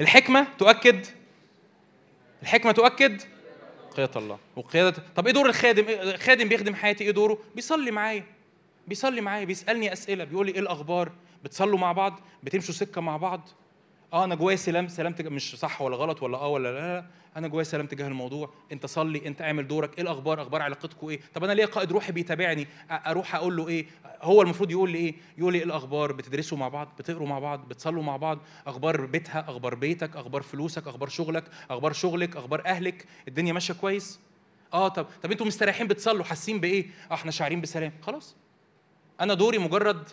[0.00, 1.06] الحكمة تؤكد
[2.42, 3.22] الحكمة تؤكد
[3.96, 8.24] قيادة الله وقيادة طب إيه دور الخادم؟ إيه- خادم بيخدم حياتي إيه دوره؟ بيصلي معايا
[8.88, 11.12] بيصلي معايا بيسألني أسئلة بيقول لي إيه الأخبار؟
[11.44, 13.48] بتصلوا مع بعض؟ بتمشوا سكة مع بعض؟
[14.12, 17.06] آه أنا جوايا سلام سلام تجاه مش صح ولا غلط ولا آه ولا لا, لا
[17.36, 18.50] أنا جوايا سلام تجاه الموضوع.
[18.72, 19.94] أنت صلي أنت اعمل دورك.
[19.98, 22.66] إيه الأخبار؟ أخبار علاقتكم إيه؟ طب أنا ليه قائد روحي بيتابعني.
[22.90, 23.86] أروح أقول له إيه؟
[24.22, 27.68] هو المفروض يقول لي إيه؟ يقول لي إيه الأخبار؟ بتدرسوا مع بعض؟ بتقروا مع بعض؟
[27.68, 33.06] بتصلوا مع بعض؟ أخبار بيتها؟ أخبار بيتك؟ أخبار فلوسك؟ أخبار شغلك؟ أخبار شغلك؟ أخبار أهلك؟
[33.28, 34.20] الدنيا ماشية كويس؟
[34.74, 37.92] آه طب طب أنتوا مستريحين بتصلوا؟ حاسين بإيه؟ آه إحنا شاعرين بسلام.
[38.02, 38.36] خلاص.
[39.20, 40.08] أنا دوري مجرد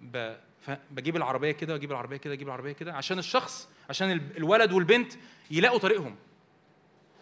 [0.00, 0.34] ب...
[0.60, 0.70] ف...
[0.90, 5.12] بجيب العربية كده وأجيب العربية كده أجيب العربية كده عشان الشخص عشان ال- الولد والبنت
[5.50, 6.16] يلاقوا طريقهم.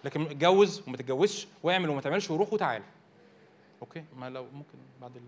[0.05, 2.83] لكن اتجوز وما تتجوزش واعمل وما تعملش وروح وتعال.
[3.83, 5.23] okay؟ ما لو ممكن بعد ال...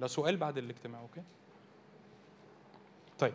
[0.00, 1.22] لو سؤال بعد الاجتماع okay؟
[3.18, 3.32] طيب.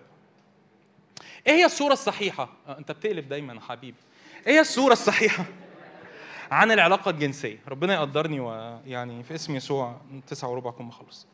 [1.48, 3.98] إيه هي الصورة الصحيحة؟ آه، أنت بتقلب دايما يا حبيبي.
[4.48, 5.46] إيه هي الصورة الصحيحة؟
[6.52, 7.58] عن العلاقة الجنسية.
[7.68, 11.28] ربنا يقدرني ويعني في اسم يسوع تسعة وربع أكون مخلص.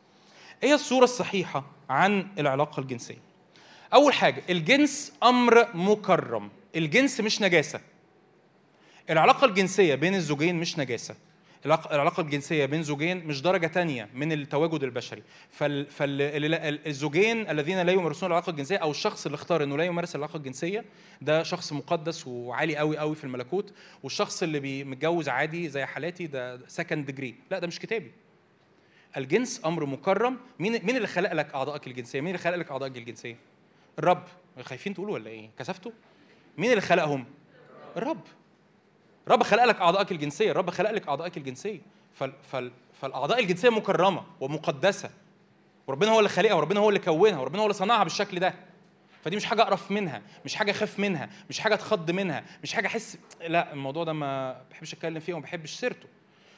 [0.62, 3.18] إيه الصورة الصحيحة عن العلاقة الجنسية.
[3.94, 6.50] أول حاجة الجنس أمر مكرم.
[6.76, 7.80] الجنس مش نجاسة.
[9.10, 11.14] العلاقة الجنسية بين الزوجين مش نجاسة.
[11.66, 15.22] العلاقة الجنسية بين زوجين مش درجة تانية من التواجد البشري.
[15.50, 20.36] فال فالزوجين الذين لا يمارسون العلاقة الجنسية أو الشخص اللي اختار إنه لا يمارس العلاقة
[20.36, 20.84] الجنسية
[21.20, 23.72] ده شخص مقدس وعالي قوي قوي في الملكوت
[24.02, 28.12] والشخص اللي متجوز عادي زي حالاتي ده second degree لا ده مش كتابي.
[29.16, 30.38] الجنس أمر مكرم.
[30.58, 33.36] مين مين اللي خلق لك أعضائك الجنسية؟ مين اللي خلق لك أعضائك الجنسية؟
[33.98, 34.24] الرب
[34.62, 35.92] خايفين تقولوا ولا إيه؟ كسفتوا؟
[36.58, 37.24] مين اللي خلقهم؟
[37.96, 38.20] الرب
[39.26, 40.50] الرب خلق لك أعضائك الجنسية.
[40.50, 41.80] الرب خلق لك أعضائك الجنسية.
[42.14, 45.10] فال فال فالأعضاء الجنسية مكرمة ومقدسة.
[45.86, 48.54] وربنا هو اللي خالقها وربنا هو اللي كونها وربنا هو اللي صنعها بالشكل ده.
[49.24, 52.86] فدي مش حاجة أقرف منها مش حاجة أخاف منها مش حاجة اتخض منها مش حاجة
[52.86, 56.08] احس لا الموضوع ده ما بحبش أتكلم فيه وما بحبش سيرته.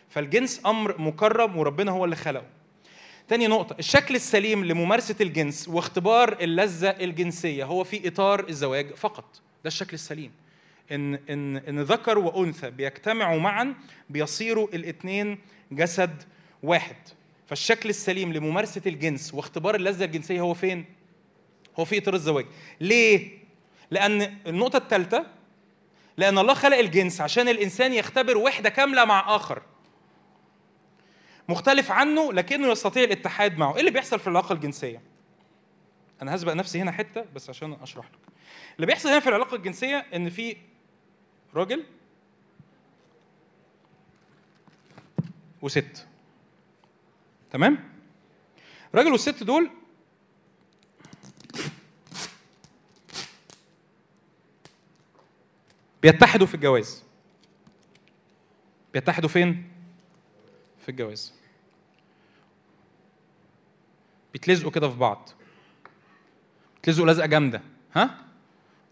[0.08, 2.44] فالجنس أمر مكرم وربنا هو اللي خلقه.
[3.28, 9.24] تاني نقطة الشكل السليم لممارسة الجنس واختبار اللذة الجنسية هو في إطار الزواج فقط.
[9.64, 10.32] ده الشكل السليم.
[10.92, 13.74] إن إن إن ذكر وأنثى بيجتمعوا معا
[14.10, 15.38] بيصيروا الاثنين
[15.72, 16.22] جسد
[16.62, 16.96] واحد.
[17.46, 20.84] فالشكل السليم لممارسة الجنس واختبار اللذة الجنسية هو فين؟
[21.78, 22.46] هو في إطار الزواج.
[22.80, 23.38] ليه؟
[23.90, 25.26] لأن النقطة الثالثة
[26.16, 29.62] لأن الله خلق الجنس عشان الإنسان يختبر وحدة كاملة مع آخر.
[31.48, 33.74] مختلف عنه لكنه يستطيع الاتحاد معه.
[33.74, 35.02] إيه اللي بيحصل في العلاقة الجنسية؟
[36.22, 38.18] أنا هسبق نفسي هنا حتة بس عشان أشرح لك.
[38.76, 40.56] اللي بيحصل هنا في العلاقة الجنسية إن في
[41.54, 41.84] راجل
[45.62, 46.06] وست.
[47.52, 47.78] تمام؟
[48.94, 49.70] الراجل والست دول
[56.02, 57.04] بيتحدوا في الجواز.
[58.94, 59.73] بيتحدوا فين؟
[60.84, 61.32] في الجواز.
[64.32, 65.30] بيتلزقوا كده في بعض.
[66.74, 67.62] بيتلزقوا لزقة جامدة.
[67.94, 68.18] ها؟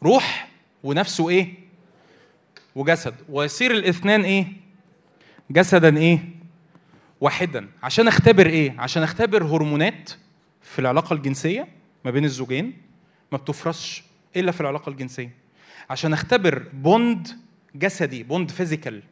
[0.03, 0.49] روح
[0.85, 1.55] ونفسه إيه؟
[2.75, 3.15] وجسد.
[3.29, 4.47] ويصير الاثنان إيه؟
[5.51, 6.19] جسدا إيه؟
[7.21, 7.69] واحدا.
[7.83, 10.11] عشان أختبر إيه؟ عشان أختبر هرمونات
[10.63, 11.69] في العلاقة الجنسية
[12.05, 12.83] ما بين الزوجين
[13.33, 14.05] ما بتفرزش
[14.37, 15.31] إلا في العلاقة الجنسية.
[15.91, 17.29] عشان أختبر bond
[17.75, 19.03] جسدي bond physical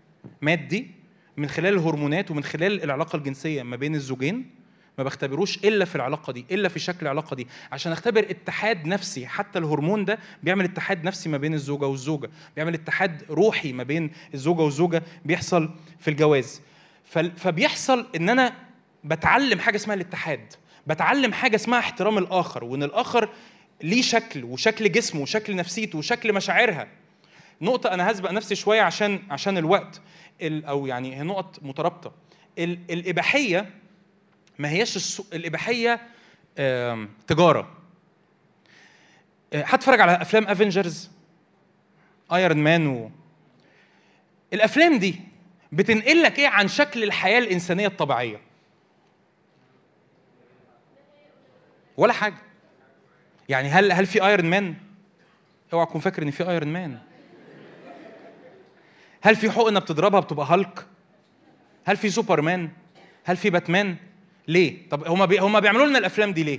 [0.43, 1.00] مادي
[1.41, 4.51] من خلال الهرمونات ومن خلال العلاقة الجنسية ما بين الزوجين
[4.99, 7.47] ما بختبروش إلا في العلاقة دي إلا في شكل العلاقة دي.
[7.73, 12.75] عشان أختبر اتحاد نفسي حتى الهرمون ده بيعمل اتحاد نفسي ما بين الزوجة والزوجة بيعمل
[12.75, 16.61] اتحاد روحي ما بين الزوجة والزوجة بيحصل في الجواز.
[17.37, 18.53] فبيحصل إن أنا
[19.05, 20.53] بتعلم حاجة اسمها الاتحاد
[20.87, 23.29] بتعلم حاجة اسمها احترام الآخر وإن الآخر
[23.83, 26.89] ليه شكل وشكل جسمه وشكل نفسيته وشكل مشاعرها.
[27.63, 30.01] نقطة أنا هسبق نفسي شوية عشان عشان الوقت.
[30.43, 32.13] أو يعني هي نقط مترابطة.
[32.59, 33.71] ال- الإباحية
[34.59, 34.97] ما هياش
[36.59, 37.77] آم، تجارة.
[39.53, 41.11] آه، هتفرج على أفلام Avengers
[42.33, 43.11] Iron Man و...
[44.53, 45.21] الأفلام دي
[45.73, 48.41] بتنقل لك إيه عن شكل الحياة الإنسانية الطبيعية؟
[51.97, 52.35] ولا حاجة.
[53.49, 54.75] يعني هل هل في Iron Man؟
[55.73, 56.99] اوعى تكون فاكر إن في Iron Man
[59.23, 60.87] هل في حقنة بتضربها بتبقى هالك؟
[61.85, 62.69] هل في سوبرمان؟
[63.25, 63.97] هل في باتمان؟
[64.49, 65.39] ليه؟ طب هما بي...
[65.39, 66.59] هما بيعملوا لنا الأفلام دي ليه؟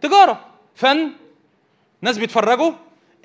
[0.00, 1.10] تجارة فن
[2.02, 2.72] ناس بيتفرجوا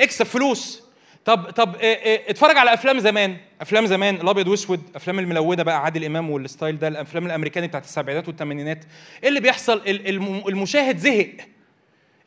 [0.02, 0.84] اكسب فلوس
[1.26, 5.84] طب طب إيه إيه اتفرج على أفلام زمان أفلام زمان الأبيض وأسود أفلام الملونة بقى
[5.84, 8.86] عادل إمام وال style ده الأفلام الأمريكاني بتاعت السبعينات والثمانينات
[9.24, 11.32] إيه اللي بيحصل ال- الم- المشاهد زهق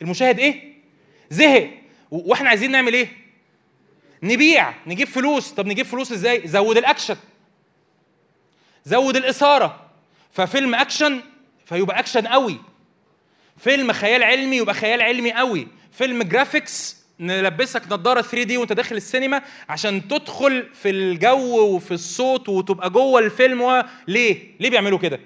[0.03, 0.73] المشاهد إيه
[1.31, 1.71] زهق
[2.11, 3.09] وإحنا عايزين نعمل إيه
[4.23, 5.51] نبيع نجيب فلوس.
[5.51, 7.17] طب نجيب فلوس إزاي؟ زود الأكشن.
[8.85, 9.91] زود الإثارة.
[10.31, 11.21] ففيلم أكشن
[11.67, 12.61] فيبقى أكشن قوي.
[13.57, 15.69] فيلم خيال علمي يبقى خيال علمي قوي.
[15.93, 22.91] فيلم graphics نلبسك نظاره 3D وأنت داخل السينما عشان تدخل في الجو وفي الصوت وتبقى
[22.91, 23.85] جوه الفيلم و...
[24.09, 25.21] ليه؟ ليه بيعملوا كده؟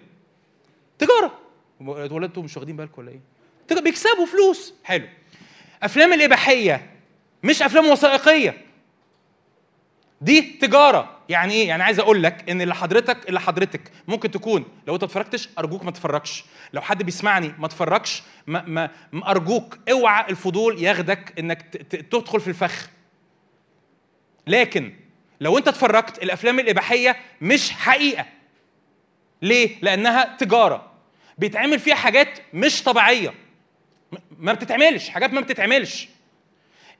[0.98, 1.38] تجارة.
[1.80, 4.74] ولا أنتوا مش واخدين بالكم ولا إيه؟ بيكسبوا فلوس.
[4.84, 5.06] حلو.
[5.82, 6.90] أفلام الإباحية
[7.42, 8.65] مش أفلام وثائقية.
[10.20, 11.16] دي تجارة.
[11.28, 15.02] يعني إيه؟ يعني عايز أقول لك إن اللي حضرتك اللي حضرتك ممكن تكون لو أنت
[15.02, 16.44] اتفرجتش أرجوك ما تتفرجش.
[16.72, 21.62] لو حد بيسمعني ما تتفرجش ما, ما, أرجوك اوعى الفضول ياخدك إنك
[22.10, 22.88] تدخل في الفخ.
[24.46, 24.94] لكن
[25.40, 28.26] لو أنت اتفرجت الأفلام الإباحية مش حقيقة.
[29.42, 30.92] ليه؟ لأنها تجارة.
[31.38, 33.34] بيتعمل فيها حاجات مش طبيعية.
[34.38, 35.08] ما بتتعملش.
[35.08, 36.08] حاجات ما بتتعملش.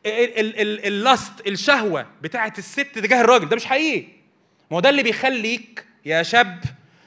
[0.06, 4.06] اللاست الشهوة بتاعت الست تجاه الراجل ده مش حقيقي.
[4.70, 6.64] ما هو ده اللي بيخليك يا شاب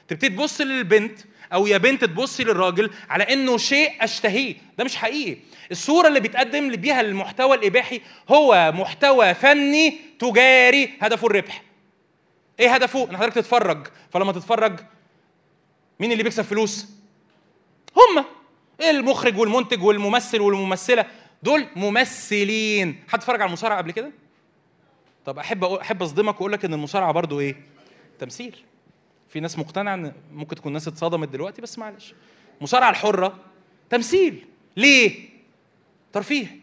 [0.08, 1.18] تبتدي تبص للبنت
[1.52, 4.54] أو يا بنت تبصي للراجل على إنه شيء أشتهيه.
[4.78, 5.36] ده مش حقيقي.
[5.70, 11.62] الصورة اللي بيتقدم بيها المحتوى الإباحي هو محتوى فني تجاري هدفه الربح.
[12.60, 13.86] إيه هدفه؟ إن حضرتك تتفرج.
[14.10, 14.80] فلما تتفرج
[16.00, 16.86] مين اللي بيكسب فلوس؟
[17.96, 18.24] هما
[18.90, 21.04] المخرج والمنتج والممثل والممثلة.
[21.42, 23.04] دول ممثلين.
[23.08, 24.12] حد اتفرج على المصارعة قبل كده؟
[25.24, 27.56] طب أحب أحب أصدمك وأقول لك إن المصارعة برضو إيه؟
[28.18, 28.56] تمثيل.
[29.28, 32.14] في ناس مقتنعة إن ممكن تكون ناس اتصدمت دلوقتي بس معلش.
[32.58, 33.38] المصارعة الحرة
[33.90, 34.46] تمثيل.
[34.76, 35.28] ليه؟
[36.12, 36.60] ترفيه.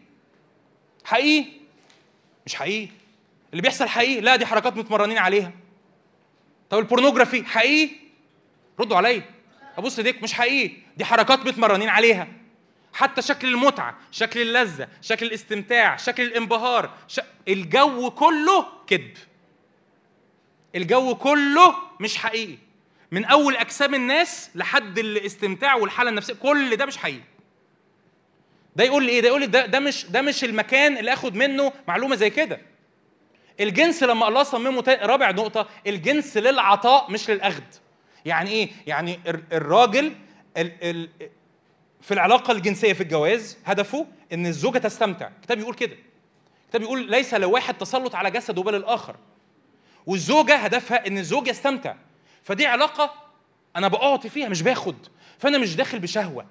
[1.04, 1.46] حقيقي؟
[2.46, 2.88] مش حقيقي.
[3.52, 5.52] اللي بيحصل حقيقي لا دي حركات متمرنين عليها.
[6.70, 7.94] طب البورنوجرافي حقيقي؟
[8.80, 9.22] ردوا عليا.
[9.78, 10.76] أبص إيديك مش حقيقي.
[10.96, 12.28] دي حركات متمرنين عليها.
[12.98, 17.20] حتى شكل المتعة شكل اللذة شكل الاستمتاع شكل الانبهار ش...
[17.48, 19.16] الجو كله كذب.
[20.74, 22.58] الجو كله مش حقيقي.
[23.12, 27.22] من أول أجسام الناس لحد الاستمتاع والحالة النفسية كل ده مش حقيقي.
[28.76, 31.34] ده يقول لي إيه؟ ده يقول لي ده ده مش ده مش المكان اللي آخد
[31.34, 32.60] منه معلومة زي كده.
[33.60, 37.62] الجنس لما الله صممه رابع نقطة الجنس للعطاء مش للأخذ.
[38.24, 40.12] يعني إيه؟ يعني الر- الراجل
[40.56, 41.08] ال ال
[42.00, 45.28] في العلاقة الجنسية في الجواز هدفه إن الزوجة تستمتع.
[45.36, 45.96] الكتاب يقول كده.
[46.64, 49.16] الكتاب يقول ليس لواحد تسلط على جسده بل الآخر.
[50.06, 51.94] والزوجة هدفها إن الزوج يستمتع.
[52.42, 53.12] فدي علاقة
[53.76, 54.96] أنا بأعطي فيها مش باخد.
[55.38, 56.46] فأنا مش داخل بشهوة.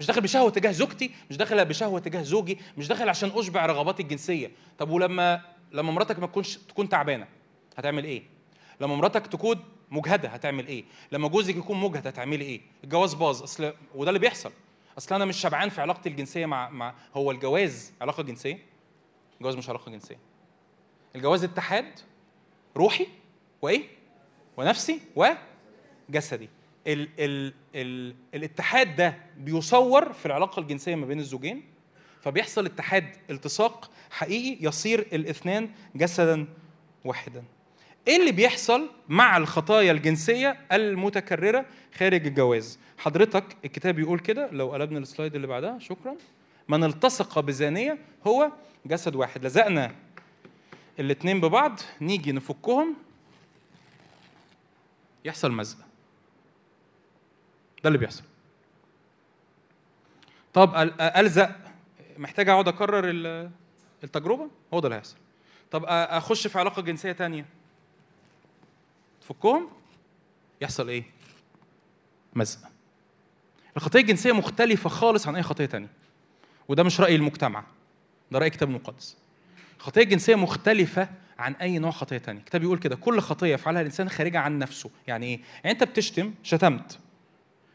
[0.00, 4.02] مش داخل بشهوة تجاه زوجتي مش داخل بشهوة تجاه زوجي مش داخل عشان أشبع رغباتي
[4.02, 4.50] الجنسية.
[4.78, 5.40] طب ولما
[5.72, 7.26] لما مراتك ما تكونش تكون تعبانة
[7.76, 8.22] هتعمل إيه؟
[8.80, 13.42] لما مراتك تكون مجهدة هتعمل إيه؟ لما جوزك يكون مجهد هتعملي إيه؟ الجواز باظ.
[13.42, 14.52] أصل وده اللي بيحصل.
[14.98, 18.58] أصل أنا مش شبعان في علاقتي الجنسية مع مع هو الجواز علاقة جنسية؟
[19.38, 20.18] الجواز مش علاقة جنسية.
[21.16, 22.00] الجواز اتحاد
[22.76, 23.06] روحي
[23.62, 23.82] وإيه؟
[24.56, 26.48] ونفسي وجسدي.
[26.86, 31.62] ال ال ال الاتحاد ده بيصور في العلاقة الجنسية ما بين الزوجين
[32.20, 36.46] فبيحصل اتحاد التصاق حقيقي يصير الاثنان جسدا
[37.04, 37.44] واحدا.
[38.08, 41.66] إيه اللي بيحصل مع الخطايا الجنسية المتكررة
[41.98, 46.16] خارج الجواز؟ حضرتك الكتاب يقول كده لو قلبنا السلايد اللي بعدها شكرا.
[46.68, 48.50] من التصق بزانية هو
[48.86, 49.44] جسد واحد.
[49.46, 49.94] لزقنا
[51.00, 52.94] الاتنين ببعض نيجي نفكهم.
[55.24, 55.78] يحصل مزق.
[57.84, 58.22] ده اللي بيحصل.
[60.52, 61.50] طب ألزق.
[62.18, 63.50] محتاج أقعد أكرر ال-
[64.04, 65.16] التجربة؟ هو ده اللي هيحصل.
[65.70, 67.46] طب أخش في علاقة جنسية تانية؟
[69.24, 69.68] تفكهم
[70.60, 71.04] يحصل إيه؟
[72.34, 72.58] مزق.
[73.76, 75.88] الخطية الجنسية مختلفة خالص عن أي خطية تانية
[76.68, 77.64] وده مش رأي المجتمع
[78.30, 79.16] ده رأي الكتاب المقدس.
[79.76, 84.08] الخطية الجنسية مختلفة عن أي نوع خطية تانية الكتاب بيقول كده كل خطية يفعلها الإنسان
[84.08, 84.90] خارجة عن نفسه.
[85.06, 86.98] يعني إيه؟ يعني أنت بتشتم شتمت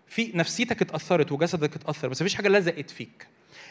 [0.08, 3.28] في نفسيتك اتأثرت وجسدك اتأثر بس مفيش حاجة لزقت فيك.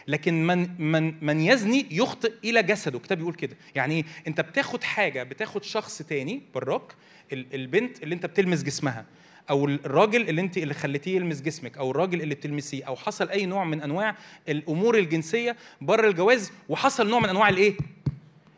[0.09, 2.97] لكن من من من يزني يخطئ إلى جسده.
[2.99, 3.57] الكتاب بيقول كده.
[3.75, 6.95] يعني إيه؟ أنت بتاخد حاجة بتاخد شخص تاني براك
[7.33, 9.05] ال- البنت اللي أنت بتلمس جسمها
[9.51, 13.47] أو الراجل اللي أنت اللي خليتيه يلمس جسمك أو الراجل اللي بتلمسيه أو حصل أي
[13.47, 14.17] نوع من أنواع
[14.49, 17.77] الأمور الجنسية بره الجواز وحصل نوع من أنواع الإيه؟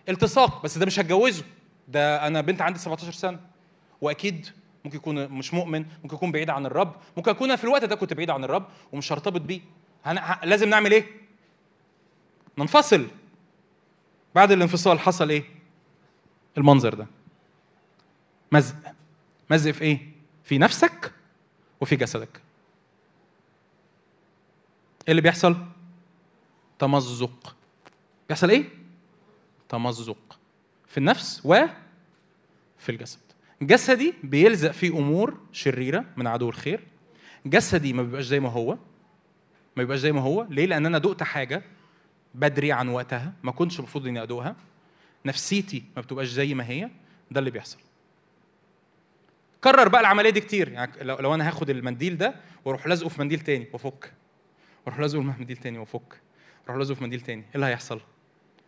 [0.09, 1.45] التصاق بس ده مش هتجوزه.
[1.89, 3.41] ده أنا بنت عندي 17 سنة.
[4.01, 4.47] وأكيد
[4.85, 8.15] ممكن يكون مش مؤمن ممكن يكون بعيد عن الرب ممكن أكون في الوقت ده كنت
[8.15, 9.61] بعيد عن الرب ومش هرتبط بيه.
[10.45, 11.05] لازم نعمل إيه؟
[12.59, 13.09] ننفصل.
[14.35, 15.45] بعد الانفصال حصل إيه؟
[16.59, 17.07] المنظر ده.
[18.53, 18.75] مزق.
[19.51, 20.13] مزق في إيه؟
[20.45, 21.13] في نفسك
[21.81, 22.41] وفي جسدك.
[25.01, 25.57] إيه اللي بيحصل؟
[26.79, 27.57] تمزق.
[28.29, 28.65] بيحصل إيه؟
[29.69, 30.39] تمزق.
[30.87, 31.69] في النفس وفي
[32.89, 33.21] الجسد.
[33.63, 36.87] جسدي بيلزق فيه أمور شريرة من عدو الخير.
[37.47, 38.71] جسدي ما بيبقاش زي ما هو.
[38.75, 38.79] ما
[39.77, 40.47] بيبقاش زي ما هو.
[40.51, 41.63] ليه؟ لأن أنا دقت حاجة
[42.35, 44.57] بدري عن وقتها ما كنتش المفروض إني أدوقها.
[45.25, 46.91] نفسيتي ما بتبقاش زي ما هي.
[47.31, 47.79] ده اللي بيحصل.
[49.65, 50.69] كرر بقى العملية دي كتير.
[50.69, 52.35] يعني لو, أنا هاخد المنديل ده
[52.65, 54.13] وأروح لازقه في منديل تاني وأفك.
[54.87, 56.21] وأروح لازقه في منديل تاني وأفك.
[56.63, 57.43] وأروح لازقه في منديل تاني.
[57.43, 58.01] إيه اللي هيحصل؟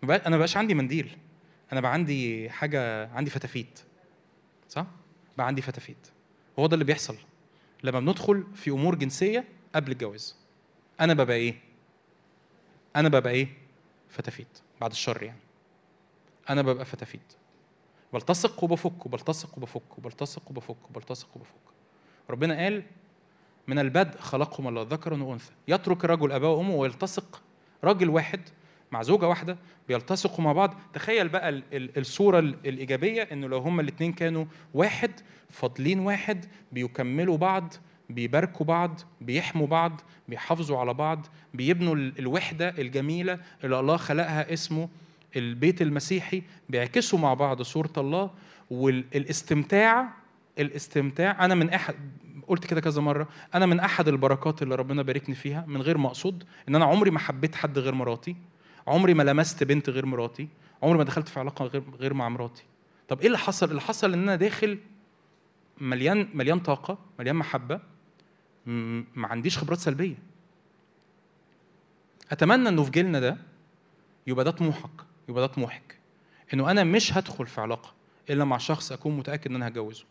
[0.04, 1.16] أنا ما بقاش عندي منديل.
[1.72, 3.80] أنا بقى عندي حاجة عندي فتافيت.
[4.68, 4.86] صح؟
[5.38, 6.08] بقى عندي فتافيت.
[6.58, 7.16] هو ده اللي بيحصل.
[7.82, 10.36] لما بندخل في أمور جنسية قبل الجواز.
[11.00, 11.54] أنا ببقى إيه؟
[12.96, 13.48] أنا ببقى إيه؟
[14.08, 15.38] فتافيت بعد الشر يعني.
[16.50, 17.32] أنا ببقى فتافيت.
[18.12, 21.54] بلتصق وبفك وبلتصق وبفك وبلتصق وبفك وبلتصق وبفك.
[22.30, 22.82] ربنا قال
[23.66, 27.42] من البدء خلقهم الله ذكرا وانثى يترك الرجل أباه وأمه ويلتصق
[27.84, 28.40] راجل واحد
[28.92, 29.56] مع زوجة واحدة
[29.88, 30.74] بيلتصقوا مع بعض.
[30.92, 35.10] تخيل بقى ال- ال- الصورة ال- الإيجابية إنه لو هما الاثنين كانوا واحد
[35.50, 37.74] فاضلين واحد بيكملوا بعض
[38.14, 44.88] بيباركوا بعض بيحموا بعض بيحافظوا على بعض بيبنوا ال- الوحدة الجميلة اللي الله خلقها اسمه
[45.36, 48.30] البيت المسيحي بيعكسوا مع بعض صورة الله.
[48.70, 50.08] والاستمتاع
[50.58, 51.94] الاستمتاع أنا من احد
[52.48, 56.06] قلت كده كذا مرة أنا من أحد البركات اللي ربنا باركني فيها من غير ما
[56.08, 58.36] أقصد إن أنا عمري ما حبيت حد غير مراتي
[58.86, 60.48] عمري ما لمست بنت غير مراتي
[60.82, 62.62] عمري ما دخلت في علاقة غير غير مع مراتي.
[63.08, 64.78] طب إيه اللي حصل؟ اللي حصل إن أنا داخل
[65.80, 67.80] مليان مليان طاقة مليان محبة م-
[68.66, 70.14] ما عنديش خبرات سلبية.
[72.32, 73.36] أتمنى إنه في جيلنا ده
[74.26, 74.90] يبقى ده طموحك
[75.28, 75.98] يبقى ده طموحك.
[76.54, 77.92] إنه أنا مش هدخل في علاقة
[78.30, 80.04] إلا مع شخص أكون متأكد إن أنا هتجوزه.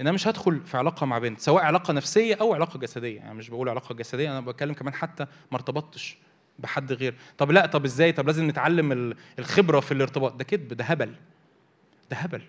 [0.00, 3.16] إن أنا مش هدخل في علاقة مع بنت سواء علاقة نفسية أو علاقة جسدية.
[3.16, 6.18] يعني مش بقول علاقة جسدية أنا بتكلم كمان حتى ما ارتبطتش
[6.58, 7.14] بحد غير.
[7.38, 10.32] طب لا طب إزاي؟ طب لازم نتعلم ال- الخبرة في الارتباط.
[10.34, 11.14] ده كذب ده هبل.
[12.10, 12.42] ده هبل.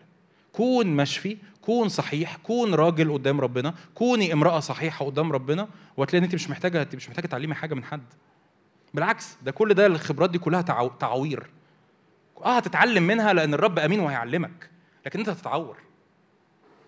[0.55, 5.67] كون مشفي كون صحيح كون راجل قدام ربنا كوني امرأة صحيحة قدام ربنا
[5.97, 8.03] وهتلاقي إن أنت مش محتاجة أنت مش محتاجة تعلمي حاجة من حد.
[8.93, 10.87] بالعكس ده كل ده الخبرات دي كلها تعو...
[10.87, 11.49] تعوير.
[12.43, 14.69] آه هتتعلم منها لأن الرب أمين وهيعلمك
[15.05, 15.77] لكن أنت هتتعور.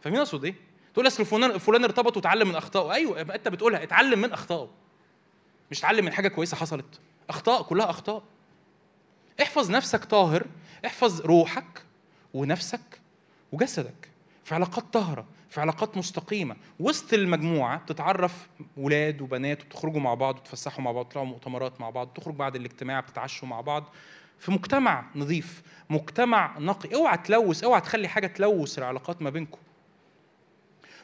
[0.02, 0.56] فاهمين أقصد إيه؟
[0.94, 2.94] تقول أصل فلان فلان ارتبط وتعلم من أخطائه.
[2.94, 4.70] أيوه أنت بتقولها اتعلم من أخطائه.
[5.72, 7.00] مش اتعلم من حاجة كويسة حصلت.
[7.30, 8.24] أخطاء كلها أخطاء.
[9.42, 10.46] احفظ نفسك طاهر
[10.86, 11.84] احفظ روحك
[12.34, 13.00] ونفسك
[13.52, 14.10] وجسدك
[14.44, 20.84] في علاقات طاهرة في علاقات مستقيمة وسط المجموعة بتتعرف ولاد وبنات وبتخرجوا مع بعض وتفسحوا
[20.84, 23.94] مع بعض تطلعوا مؤتمرات مع بعض تخرج بعد الاجتماع بتتعشوا مع بعض.
[24.40, 29.60] في مجتمع نظيف مجتمع نقي اوعى تلوث اوعى تخلي حاجة تلوث العلاقات ما بينكم.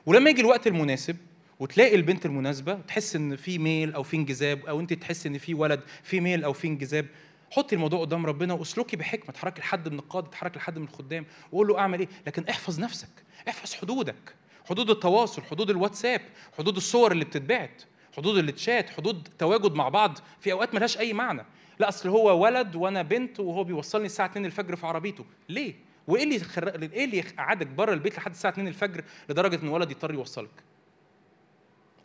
[0.06, 1.18] ولما يجي الوقت المناسب
[1.60, 5.54] وتلاقي البنت المناسبة تحس إن في ميل أو في انجذاب أو أنت تحس إن في
[5.54, 7.06] ولد في ميل أو في انجذاب
[7.54, 11.68] حطي الموضوع قدام ربنا واسلكي بحكمة اتحركي لحد من القاده اتحركي لحد من الخدام وقول
[11.68, 13.10] له اعمل إيه؟ لكن احفظ نفسك
[13.50, 14.36] احفظ حدودك.
[14.70, 16.22] حدود التواصل حدود الواتساب
[16.58, 17.84] حدود الصور اللي بتتبعت
[18.18, 21.46] حدود التشات حدود تواجد مع بعض في اوقات ملهاش اي معنى.
[21.80, 25.26] لا اصل هو ولد وأنا بنت وهو بيوصلني الساعة 2 الفجر في عربيته.
[25.50, 25.76] ليه؟
[26.08, 26.68] وايه اللي خر...
[26.70, 30.64] إيه اللي قعدك بره البيت لحد الساعة 2 الفجر لدرجة ان ولد يضطر يوصلك؟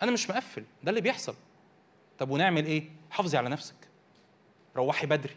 [0.02, 1.34] أنا مش مقفل ده اللي بيحصل.
[2.18, 3.74] طب ونعمل إيه؟ حافظي على نفسك.
[4.76, 5.34] روحي بدري.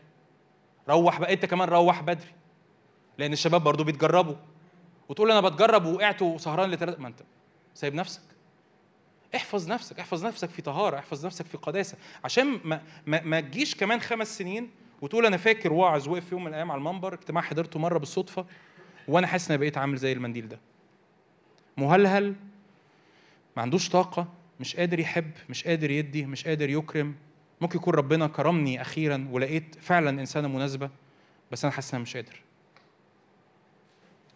[0.89, 2.31] روح بقى انت كمان روح بدري.
[3.17, 4.35] لأن الشباب برضو بيتجربوا.
[5.09, 7.19] وتقول أنا بتجرب وقعت وسهران لثلاث ما انت
[7.73, 8.21] سايب نفسك.
[9.35, 11.97] احفظ نفسك احفظ نفسك في طهارة احفظ نفسك في قداسة.
[12.23, 14.69] عشان ما ما, ما تجيش كمان خمس سنين
[15.01, 18.45] وتقول أنا فاكر واعظ وقف في يوم من الأيام على المنبر اجتماع حضرته مرة بالصدفة
[19.07, 20.59] وأنا حاسس ان أنا بقيت عامل زي المنديل ده.
[21.77, 22.35] مهلهل
[23.55, 24.27] ما عندوش طاقة
[24.59, 27.15] مش قادر يحب مش قادر يدي مش قادر يكرم.
[27.61, 30.89] ممكن يكون ربنا كرمني أخيرا ولقيت فعلا إنسانة مناسبة
[31.51, 32.41] بس أنا حاسس إن مش قادر.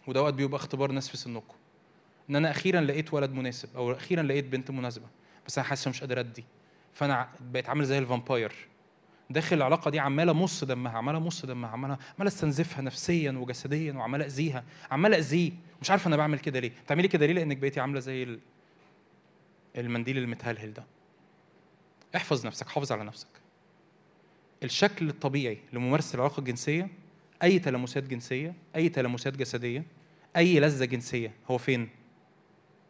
[0.06, 1.54] وده وقت بيبقى اختبار ناس في سنكم.
[2.30, 5.06] إن أنا أخيرا لقيت ولد مناسب أو أخيرا لقيت بنت مناسبة
[5.46, 6.44] بس أنا حاسس مش قادر أدي.
[6.92, 8.52] فأنا بقيت عامل زي الفامباير.
[9.30, 14.24] داخل العلاقة دي عمالة مص دمها عمالة مص دمها عمالة عمالة أستنزفها نفسيا وجسديا وعمالة
[14.26, 14.64] أذيها.
[14.90, 15.52] عمالة أذيه.
[15.82, 16.72] مش عارفه أنا بعمل كده ليه.
[16.84, 18.40] بتعملي كده ليه؟ لأنك بقيتي عاملة زي ال-
[19.76, 20.84] المنديل المتهلهل ده.
[22.16, 23.28] احفظ نفسك حافظ على نفسك.
[24.62, 26.88] الشكل الطبيعي لممارسة العلاقة الجنسية
[27.42, 29.84] أي تلامسات جنسية أي تلامسات جسدية
[30.36, 31.88] أي لذة جنسية هو فين؟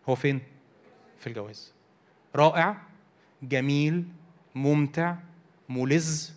[0.08, 0.40] هو فين؟
[1.18, 1.72] في الجواز.
[2.36, 2.76] رائع
[3.42, 4.04] جميل
[4.54, 5.16] ممتع
[5.68, 6.30] ملذ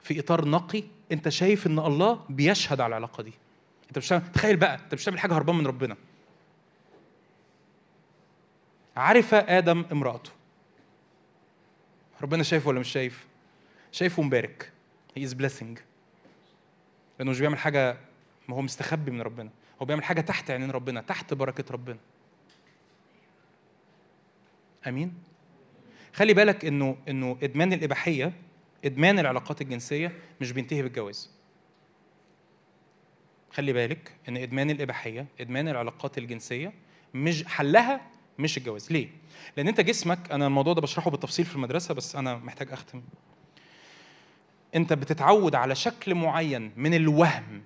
[0.00, 0.84] في إطار نقي.
[1.12, 3.32] أنت شايف إن الله بيشهد على العلاقة دي.
[3.88, 5.96] أنت مش تخيل بقى أنت مش بتعمل حاجة هربان من ربنا.
[8.96, 10.30] عرف آدم امرأته؟
[12.22, 13.26] ربنا شايفه ولا مش شايف؟
[13.92, 14.72] شايفه مبارك
[15.16, 15.80] هي از blessing.
[17.18, 17.96] لأنه مش بيعمل حاجة
[18.48, 19.50] ما هو مستخبي من ربنا.
[19.82, 21.98] هو بيعمل حاجة تحت عينين ربنا تحت بركة ربنا.
[24.86, 25.14] آمين؟
[26.12, 28.32] خلي بالك إنه إنه إدمان الإباحية
[28.84, 31.30] إدمان العلاقات الجنسية مش بينتهي بالجواز.
[33.52, 36.72] خلي بالك إن إدمان الإباحية إدمان العلاقات الجنسية
[37.14, 38.00] مش حلها
[38.38, 38.92] مش الجواز.
[38.92, 39.08] ليه؟
[39.56, 43.02] لأن أنت جسمك أنا الموضوع ده بشرحه بالتفصيل في المدرسة بس أنا محتاج أختم.
[44.74, 47.62] أنت بتتعود على شكل معين من الوهم.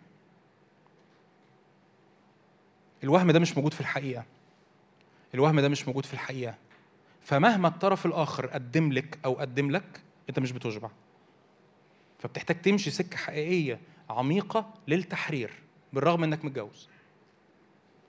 [3.05, 4.25] الوهم ده مش موجود في الحقيقة.
[5.35, 6.55] الوهم ده مش موجود في الحقيقة.
[7.21, 10.91] فمهما الطرف الآخر قدم لك أو قدم لك أنت مش بتشبع.
[12.19, 13.81] فبتحتاج تمشي سكة حقيقية
[14.11, 15.51] عميقة للتحرير
[15.93, 16.89] بالرغم إنك متجوز.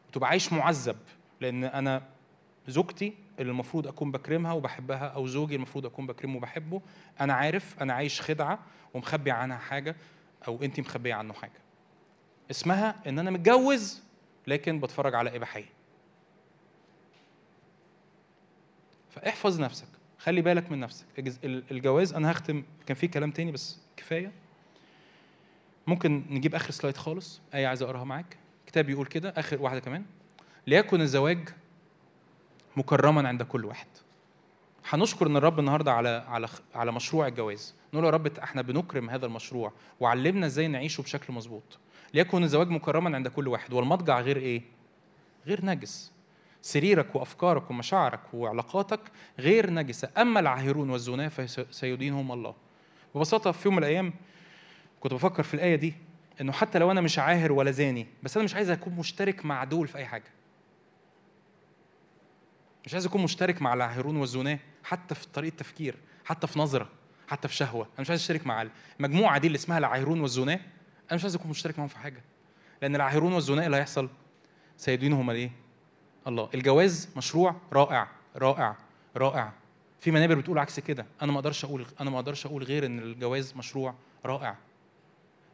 [0.09, 0.97] وتبقى عايش معذب
[1.41, 2.03] لأن أنا
[2.67, 6.81] زوجتي اللي المفروض أكون بكرمها وبحبها أو زوجي المفروض أكون بكرمه وبحبه
[7.21, 8.59] أنا عارف أنا عايش خدعة
[8.93, 9.95] ومخبي عنها حاجة
[10.47, 11.59] أو انت مخبية عنه حاجة.
[12.51, 14.03] اسمها إن أنا متجوز
[14.47, 15.69] لكن بتفرج على إباحية.
[19.09, 19.87] فاحفظ نفسك
[20.17, 21.05] خلي بالك من نفسك.
[21.43, 24.31] الجواز أنا هختم كان في كلام تاني بس كفاية.
[25.87, 28.37] ممكن نجيب آخر سلايد خالص؟ إيه عايز أقراها معاك؟
[28.67, 30.05] كتاب بيقول كده آخر واحدة كمان.
[30.67, 31.49] ليكن الزواج
[32.77, 33.87] مكرما عند كل واحد.
[34.89, 37.75] هنشكر إن الرب النهارده على على على مشروع الجواز.
[37.93, 41.79] نقول يا رب إحنا بنكرم هذا المشروع وعلمنا إزاي نعيشه بشكل مظبوط.
[42.13, 43.73] ليكن الزواج مكرما عند كل واحد.
[43.73, 44.61] والمضجع غير إيه؟
[45.47, 46.11] غير نجس.
[46.61, 48.99] سريرك وأفكارك ومشاعرك وعلاقاتك
[49.39, 50.09] غير نجسة.
[50.17, 52.55] أما العاهرون والزنا فسيدينهم الله.
[53.15, 54.13] ببساطة في يوم من الأيام
[54.99, 55.93] كنت بفكر في الآية دي
[56.41, 59.63] إنه حتى لو أنا مش عاهر ولا زاني بس أنا مش عايز أكون مشترك مع
[59.63, 60.36] دول في أي حاجة.
[62.87, 66.89] مش عايز أكون مشترك مع العاهرون والزناة حتى في طريقة تفكير حتى في نظرة
[67.27, 67.83] حتى في شهوة.
[67.83, 68.67] أنا مش عايز أشترك مع
[68.99, 70.59] المجموعة دي اللي اسمها العاهرون والزناة
[71.11, 72.23] أنا مش عايز أكون مشترك معاهم في حاجة.
[72.81, 74.09] لأن العاهرون والزناة اللي هيحصل
[74.77, 75.51] سيدينهم الإيه؟
[76.27, 76.49] الله.
[76.53, 78.75] الجواز مشروع رائع رائع
[79.17, 79.53] رائع.
[79.99, 81.05] في منابر بتقول عكس كده.
[81.21, 84.55] أنا ما أقدرش أقول أنا ما أقدرش أقول غير إن الجواز مشروع رائع.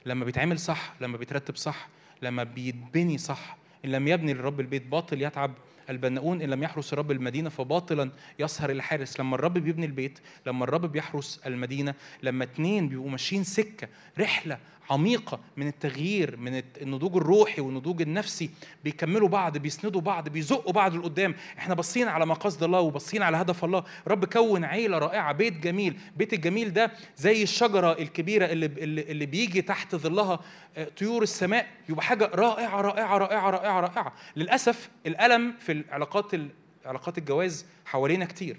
[0.05, 1.87] لما بيتعمل صح لما بيترتب صح
[2.21, 5.53] لما بيتبني صح إن لم يبني للرب البيت باطل يتعب
[5.93, 9.19] البناؤون إن لم يحرس الرب المدينة فباطلا يسهر الحارس.
[9.19, 13.87] لما الرب بيبني البيت لما الرب بيحرس المدينة لما اتنين بيبقوا ماشيين سكة
[14.19, 14.57] رحلة
[14.89, 18.49] عميقة من التغيير من النضوج الروحي والنضوج النفسي.
[18.83, 21.35] بيكملوا بعض بيسندوا بعض بيزقوا بعض لقدام.
[21.57, 23.83] إحنا باصين على مقاصد الله وباصين على هدف الله.
[24.07, 25.97] رب كون عيلة رائعة بيت جميل.
[26.17, 30.39] بيت الجميل ده زي الشجرة الكبيرة اللي اللي, بيجي تحت ظلها
[30.77, 31.67] آه، طيور السماء.
[31.89, 34.13] يبقى حاجة رائعة رائعة رائعة رائعة رائعة.
[34.35, 36.49] للأسف الألم في العلاقات ال-
[36.85, 38.57] علاقات الجواز حوالينا كتير.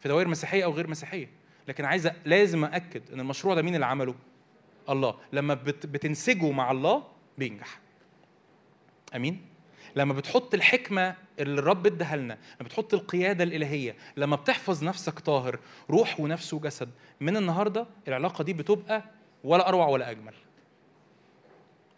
[0.00, 1.28] في دوائر مسيحية أو غير مسيحية.
[1.68, 4.14] لكن عايز لازم أأكد إن المشروع ده مين اللي عمله؟
[4.90, 5.14] الله.
[5.32, 7.04] لما بت بتنسجه مع الله
[7.38, 7.80] بينجح.
[9.14, 9.46] آمين.
[9.96, 15.58] لما بتحط الحكمة اللي الرب اداها لنا لما بتحط القيادة الإلهية لما بتحفظ نفسك طاهر
[15.90, 16.90] روح ونفس وجسد
[17.20, 19.02] من النهارده العلاقة دي بتبقى
[19.44, 20.34] ولا أروع ولا أجمل.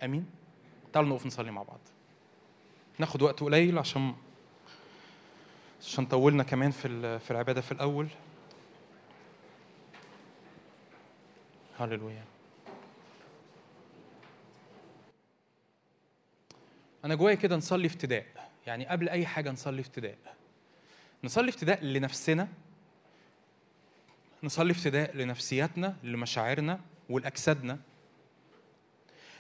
[0.05, 0.27] آمين.
[0.93, 1.81] تعالوا نقف نصلي مع بعض.
[2.99, 4.15] ناخد وقت قليل عشان
[5.83, 8.09] عشان طولنا كمان في في العبادة في الأول.
[11.79, 12.25] هللويا.
[17.05, 18.27] أنا جوايا كده نصلي افتداء.
[18.67, 20.19] يعني قبل أي حاجة نصلي افتداء.
[21.25, 22.49] نصلي افتداء لنفسنا
[24.43, 27.79] نصلي افتداء لنفسياتنا لمشاعرنا ولأجسادنا.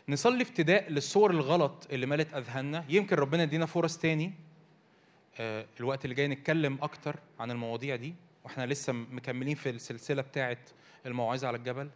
[0.09, 2.85] نصلي افتداء للصور الغلط اللي ملت أذهاننا.
[2.89, 4.33] يمكن ربنا يدينا فرص تاني
[5.41, 8.15] آه، الوقت اللي جاي نتكلم أكتر عن المواضيع دي
[8.45, 10.59] وإحنا لسه مكملين في السلسلة بتاعة
[11.07, 11.91] الموعظة على الجبل.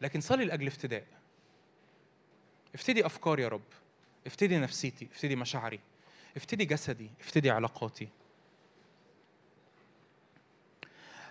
[0.00, 1.04] لكن صلي لأجل افتداء.
[2.74, 3.62] افتدي أفكار يا رب.
[4.26, 5.80] افتدي نفسيتي افتدي مشاعري
[6.36, 8.08] افتدي جسدي افتدي علاقاتي.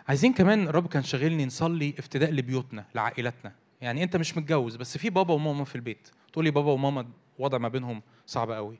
[0.08, 3.56] عايزين كمان الرب كان شاغلني نصلي افتداء لبيوتنا لعائلاتنا.
[3.82, 6.10] يعني انت مش متجوز بس في بابا وماما في البيت.
[6.34, 8.78] تقولي بابا وماما وضع ما بينهم صعب قوي.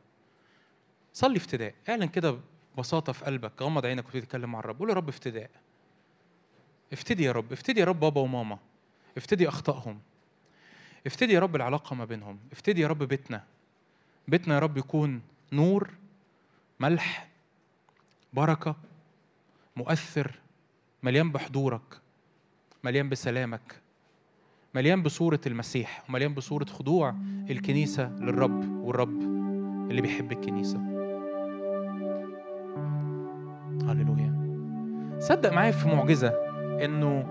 [1.14, 1.74] صلي افتداء.
[1.90, 2.40] اعلن كده
[2.76, 4.80] ببساطة في قلبك غمض عينك وتبتدي تتكلم مع الرب.
[4.80, 5.50] قول يا رب افتداء.
[6.94, 7.52] افتدي يا رب.
[7.52, 8.60] افتدي يا رب بابا وماما.
[9.18, 10.02] افتدي أخطائهم.
[11.08, 12.40] افتدي يا رب العلاقة ما بينهم.
[12.52, 13.44] افتدي يا رب بيتنا.
[14.28, 15.22] بيتنا يا رب يكون
[15.52, 15.90] نور
[16.80, 17.28] ملح
[18.34, 18.76] بركة
[19.76, 20.32] مؤثر
[21.04, 21.82] مليان بحضورك
[22.84, 23.82] مليان بسلامك
[24.76, 27.16] مليان بصورة المسيح ومليان بصورة خضوع
[27.50, 29.22] الكنيسة للرب والرب
[29.92, 30.78] اللي بيحب الكنيسة.
[33.92, 34.34] هللويا.
[35.20, 36.30] صدق معايا في معجزة
[36.86, 37.28] إنه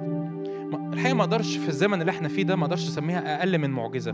[0.93, 4.11] الحقيقة ما أقدرش في الزمن اللي إحنا فيه ده ما أقدرش أسميها أقل من معجزة.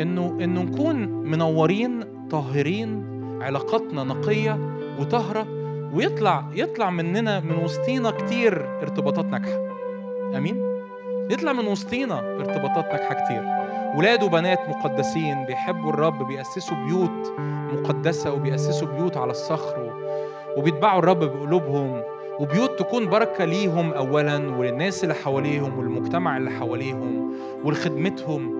[0.00, 4.58] انه إنه نكون منورين طاهرين علاقاتنا نقية
[5.00, 5.46] وطاهرة
[5.94, 9.68] ويطلع يطلع مننا من وسطينا كتير ارتباطات ناجحة.
[10.36, 10.82] آمين؟
[11.30, 13.42] يطلع من وسطينا ارتباطات ناجحة كتير.
[13.96, 17.32] ولاد وبنات مقدسين بيحبوا الرب بيأسسوا بيوت
[17.72, 19.92] مقدسة وبيأسسوا بيوت على الصخر
[20.56, 22.02] وبيتبعوا الرب بقلوبهم
[22.40, 27.32] وبيوت تكون بركة ليهم أولا وللناس اللي حواليهم والمجتمع اللي حواليهم
[27.64, 28.57] ولخدمتهم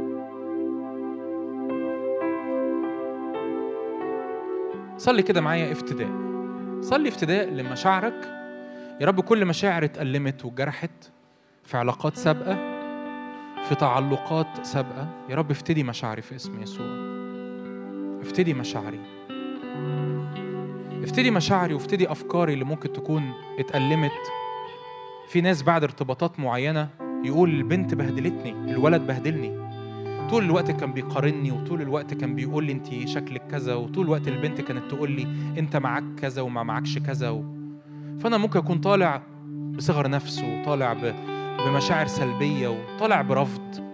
[4.98, 6.10] صلي كده معايا افتداء.
[6.80, 8.28] صلي افتداء لمشاعرك.
[9.00, 11.10] يا رب كل مشاعر اتألمت واتجرحت
[11.64, 12.54] في علاقات سابقة
[13.68, 15.08] في تعلقات سابقة.
[15.28, 16.86] يا رب افتدي مشاعري في اسم يسوع.
[18.22, 19.00] افتدي مشاعري.
[21.04, 24.12] افتدي مشاعري وافتدي أفكاري اللي ممكن تكون اتألمت.
[25.28, 26.88] في ناس بعد ارتباطات معينة
[27.24, 29.67] يقول البنت بهدلتني الولد بهدلني.
[30.30, 34.60] طول الوقت كان بيقارني وطول الوقت كان بيقول لي انت شكلك كذا وطول الوقت البنت
[34.60, 35.26] كانت تقول لي
[35.58, 37.44] انت معاك كذا وما معكش كذا و...
[38.20, 39.22] فأنا ممكن أكون طالع
[39.76, 41.14] بصغر نفس وطالع ب...
[41.66, 43.88] بمشاعر سلبية وطالع برفض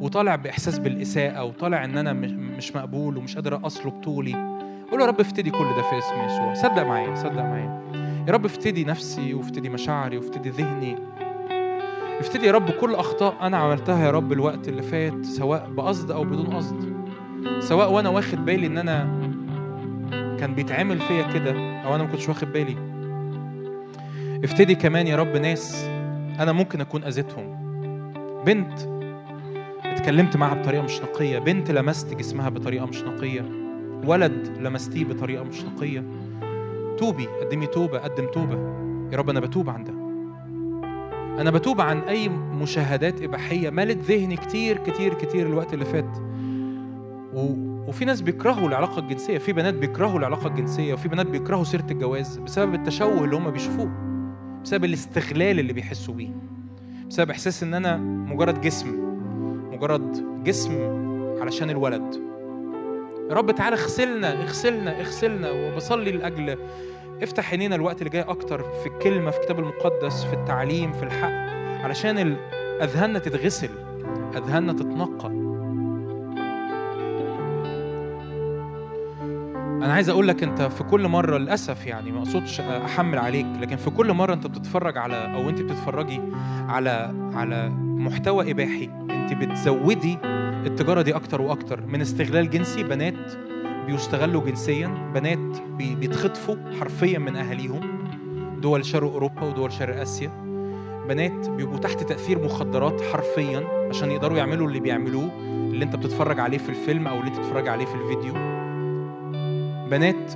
[0.00, 4.58] وطالع بإحساس بالإساءة وطالع إن أنا مش- مقبول ومش قادر اصلب طولي.
[4.90, 7.82] قول يا رب افتدي كل ده في اسم يسوع صدق معايا صدق معايا.
[8.28, 10.96] يا رب افتدي نفسي وافتدي مشاعري وافتدي ذهني.
[12.22, 16.24] افتدي يا رب كل أخطاء أنا عملتها يا رب الوقت اللي فات سواء بقصد أو
[16.24, 16.92] بدون قصد.
[17.60, 19.04] سواء وأنا واخد بالي إن أنا
[20.40, 21.50] كان بيتعمل فيا كده
[21.84, 22.76] أو أنا ما كنتش واخد بالي.
[24.44, 25.84] افتدي كمان يا رب ناس
[26.40, 27.62] أنا ممكن أكون أذيتهم.
[28.46, 28.72] بنت
[29.84, 31.38] اتكلمت معاها بطريقة مش نقية.
[31.38, 33.44] بنت لمست جسمها بطريقة مش نقية.
[34.06, 36.04] ولد لمستيه بطريقة مش نقية.
[36.98, 38.54] توبي قدمي توبة قدم توبة.
[39.12, 39.84] يا رب أنا بتوب عن
[41.38, 46.18] أنا بتوب عن أي مشاهدات إباحية مالت ذهني كتير كتير كتير الوقت اللي فات.
[47.34, 47.72] و...
[47.88, 52.38] وفي ناس بيكرهوا العلاقة الجنسية في بنات بيكرهوا العلاقة الجنسية وفي بنات بيكرهوا سيرة الجواز
[52.38, 53.90] بسبب التشوه اللي هم بيشوفوه
[54.64, 56.30] بسبب الاستغلال اللي بيحسوا بيه
[57.08, 58.88] بسبب إحساس إن أنا مجرد جسم
[59.72, 60.72] مجرد جسم
[61.40, 62.14] علشان الولد.
[63.30, 66.56] يا رب تعالى اغسلنا اغسلنا اغسلنا وبصلي لأجل
[67.22, 71.52] افتح عينينا الوقت اللي جاي أكتر في الكلمة في الكتاب المقدس في التعليم في الحق
[71.84, 72.36] علشان
[72.82, 73.70] أذهاننا تتغسل
[74.36, 75.42] أذهاننا تتنقى
[79.84, 83.76] أنا عايز أقول لك أنت في كل مرة للأسف يعني ما أقصدش أحمل عليك لكن
[83.76, 86.20] في كل مرة أنت بتتفرج على أو أنت بتتفرجي
[86.68, 90.18] على على محتوى إباحي أنت بتزودي
[90.66, 93.32] التجارة دي أكتر وأكتر من استغلال جنسي بنات
[93.86, 95.10] بيستغلوا جنسيا.
[95.14, 97.80] بنات بي- بيتخطفوا حرفيا من أهاليهم.
[98.60, 100.30] دول شرق أوروبا ودول شرق آسيا.
[101.08, 106.58] بنات بيبقوا تحت تأثير مخدرات حرفيا عشان يقدروا يعملوا اللي بيعملوه اللي انت بتتفرج عليه
[106.58, 108.32] في الفيلم أو اللي انت بتتفرج عليه في الفيديو.
[109.90, 110.32] بنات.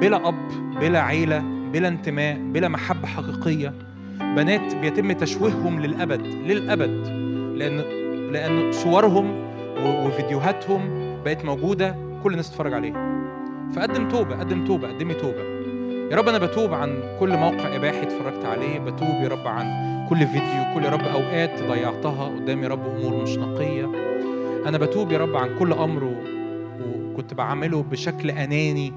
[0.00, 0.48] بلا أب
[0.80, 3.74] بلا عيلة بلا انتماء بلا محبة حقيقية.
[4.20, 7.06] بنات بيتم تشويههم للأبد للأبد.
[7.56, 7.76] لأن
[8.32, 9.44] لأن صورهم
[9.84, 10.80] وفيديوهاتهم
[11.24, 12.09] بقت موجودة.
[12.22, 13.20] كل الناس تتفرج عليها
[13.72, 15.60] فقدم توبة قدم توبة قدمي توبة.
[16.10, 19.66] يا رب أنا بتوب عن كل موقع إباحي اتفرجت عليه بتوب يا رب عن
[20.08, 23.90] كل فيديو كل يا رب أوقات ضيعتها قدام يا رب أمور مش نقية.
[24.66, 26.14] أنا بتوب يا رب عن كل أمر
[26.80, 28.92] وكنت بعمله بشكل أناني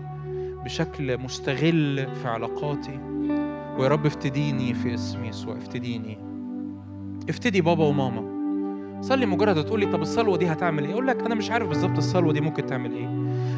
[0.65, 2.99] بشكل مستغل في علاقاتي.
[3.77, 6.17] ويا رب افتديني في اسم يسوع افتديني.
[7.29, 8.32] افتدي بابا وماما.
[9.03, 11.97] صلي مجرد تقول لي طب الصلوة دي هتعمل إيه؟ أقول لك أنا مش عارف بالظبط
[11.97, 13.07] الصلوة دي ممكن تعمل إيه.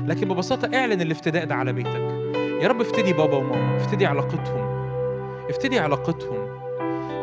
[0.07, 2.15] لكن ببساطة اعلن الافتداء ده على بيتك.
[2.61, 4.65] يا رب افتدي بابا وماما افتدي علاقتهم
[5.49, 6.47] افتدي علاقتهم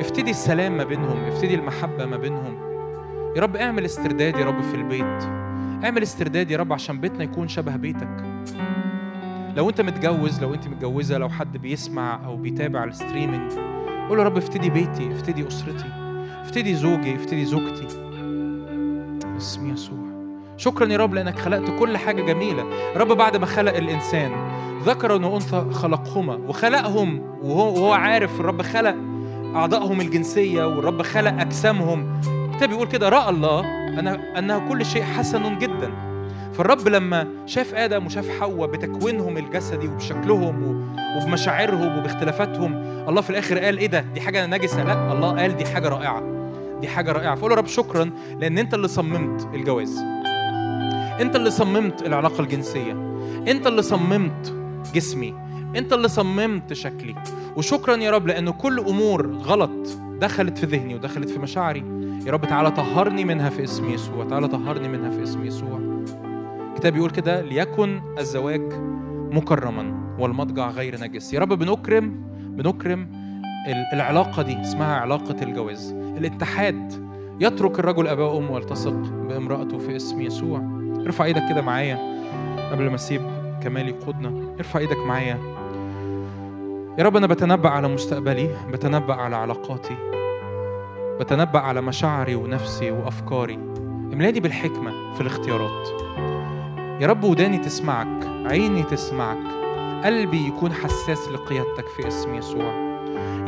[0.00, 2.58] افتدي السلام ما بينهم افتدي المحبة ما بينهم.
[3.36, 5.22] يا رب اعمل استرداد يا رب في البيت.
[5.84, 8.24] اعمل استرداد يا رب عشان بيتنا يكون شبه بيتك.
[9.56, 13.52] لو أنت متجوز لو أنت متجوزة لو حد بيسمع أو بيتابع ال streaming
[14.08, 15.86] قول يا رب افتدي بيتي افتدي أسرتي
[16.42, 18.01] افتدي زوجي افتدي زوجتي.
[19.42, 19.98] اسم يسوع.
[20.56, 22.64] شكرا يا رب لأنك خلقت كل حاجة جميلة.
[22.96, 24.30] رب بعد ما خلق الإنسان
[24.84, 28.94] ذكر وانثى خلقهما وخلقهم وهو, عارف الرب خلق
[29.54, 32.20] أعضائهم الجنسية والرب خلق أجسامهم.
[32.50, 33.60] الكتاب بيقول كده رأى الله
[33.98, 35.90] أن انها كل شيء حسن جدا.
[36.52, 42.74] فالرب لما شاف آدم وشاف حواء بتكوينهم الجسدي وبشكلهم وبمشاعرهم وباختلافاتهم
[43.08, 44.84] الله في الآخر قال إيه ده؟ دي حاجة نجسة.
[44.84, 46.41] لا الله قال دي حاجة رائعة.
[46.82, 47.34] دي حاجة رائعة.
[47.34, 49.98] فقول يا رب شكرا لأن أنت اللي صممت الجواز.
[51.20, 52.92] أنت اللي صممت العلاقة الجنسية.
[53.48, 54.54] أنت اللي صممت
[54.94, 55.34] جسمي.
[55.76, 57.14] أنت اللي صممت شكلي.
[57.56, 59.88] وشكرا يا رب لأن كل أمور غلط
[60.20, 61.84] دخلت في ذهني ودخلت في مشاعري.
[62.26, 64.24] يا رب تعالى طهرني منها في اسم يسوع.
[64.24, 65.80] تعالى طهرني منها في اسم يسوع.
[66.72, 68.72] الكتاب بيقول كده ليكن الزواج
[69.32, 71.34] مكرما والمضجع غير نجس.
[71.34, 73.21] يا رب بنكرم بنكرم
[73.68, 75.92] العلاقة دي اسمها علاقة الجواز.
[75.92, 76.92] الاتحاد
[77.40, 78.92] يترك الرجل أباه وأمه ويلتصق
[79.28, 80.60] بامرأته في اسم يسوع.
[81.06, 81.98] ارفع إيدك كده معايا
[82.72, 83.22] قبل ما أسيب
[83.62, 84.54] كمال يقودنا.
[84.58, 85.38] ارفع إيدك معايا.
[86.98, 89.96] يا رب أنا بتنبأ على مستقبلي بتنبأ على علاقاتي
[91.20, 93.54] بتنبأ على مشاعري ونفسي وأفكاري.
[94.12, 95.88] املأني بالحكمة في الاختيارات.
[97.00, 99.52] يا رب وداني تسمعك عيني تسمعك
[100.04, 102.91] قلبي يكون حساس لقيادتك في اسم يسوع.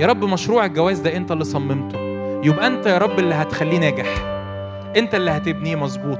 [0.00, 1.98] يا رب مشروع الجواز ده انت اللي صممته.
[2.44, 4.06] يبقى انت يا رب اللي هتخليه ناجح.
[4.96, 6.18] انت اللي هتبنيه مظبوط.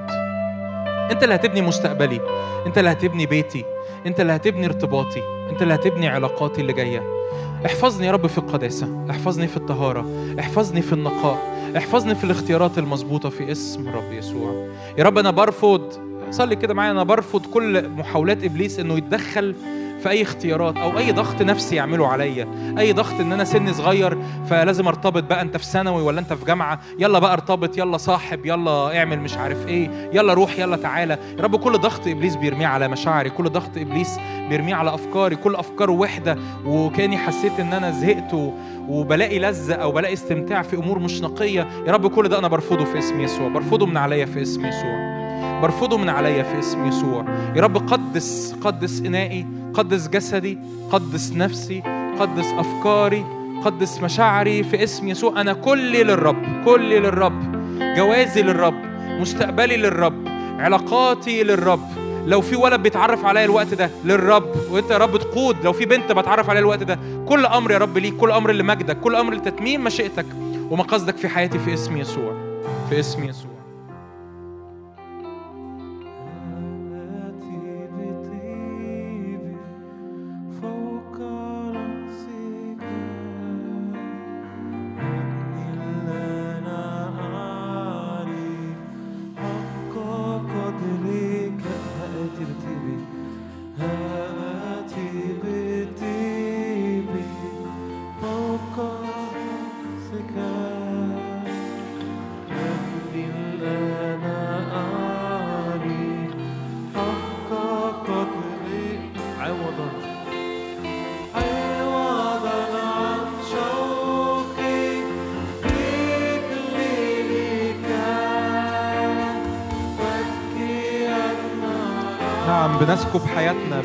[1.11, 2.21] انت اللي هتبني مستقبلي.
[2.67, 3.65] انت اللي هتبني بيتي.
[4.07, 5.23] انت اللي هتبني ارتباطي.
[5.51, 7.03] انت اللي هتبني علاقاتي اللي جاية.
[7.67, 9.07] احفظني يا رب في القداسة.
[9.11, 10.07] احفظني في الطهارة.
[10.41, 11.39] احفظني في النقاء.
[11.77, 14.69] احفظني في الاختيارات المظبوطة في اسم رب يسوع.
[14.99, 15.93] يا رب أنا برفض
[16.31, 19.55] صلي كده معايا أنا برفض كل محاولات إبليس إنه يتدخل
[20.05, 24.19] في أي اختيارات أو أي ضغط نفسي يعمله عليا أي ضغط إن أنا سني صغير
[24.51, 28.47] فلازم أرتبط بقى أنت في ثانوي ولا أنت في جامعة يلا بقى ارتبط يلا صاحب
[28.47, 31.19] يلا اعمل مش عارف إيه يلا روح يلا تعالى.
[31.39, 34.19] يا رب كل ضغط إبليس بيرميه على مشاعري كل ضغط إبليس
[34.49, 36.39] بيرميه على أفكاري كل افكار وحدة.
[36.67, 38.35] وكأني حسيت إن أنا زهقت
[38.89, 41.69] وبلاقي لذة أو بلاقي استمتاع في أمور مش نقية.
[41.87, 45.04] يا رب كل ده أنا برفضه في اسم يسوع برفضه من عليا في اسم يسوع.
[45.65, 47.25] برفضه من عليا في اسم يسوع.
[47.57, 50.59] يا رب قدس قدس إنائي قدس جسدي
[50.93, 51.83] قدس نفسي
[52.21, 53.25] قدس أفكاري
[53.65, 55.41] قدس مشاعري في اسم يسوع.
[55.41, 57.53] أنا كلي للرب كلي للرب
[57.97, 58.75] جوازي للرب
[59.21, 60.29] مستقبلي للرب
[60.59, 61.89] علاقاتي للرب.
[62.27, 64.51] لو في ولد بيتعرف عليا الوقت ده للرب.
[64.71, 65.57] وانت يا رب تقود.
[65.65, 69.01] لو في بنت بتعرف عليها الوقت ده كل أمر يا رب ليك كل أمر لمجدك
[69.01, 70.27] كل أمر لتتميم مشيئتك
[70.71, 72.33] ومقاصدك في حياتي في اسم يسوع
[72.91, 73.54] في اسم يسوع.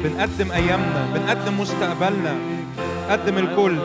[0.04, 2.36] بنقدم أيامنا بنقدم مستقبلنا.
[3.10, 3.78] قدم الكل.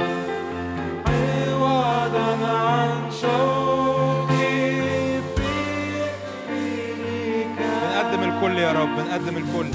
[7.83, 9.68] بنقدم الكل يا رب بنقدم الكل.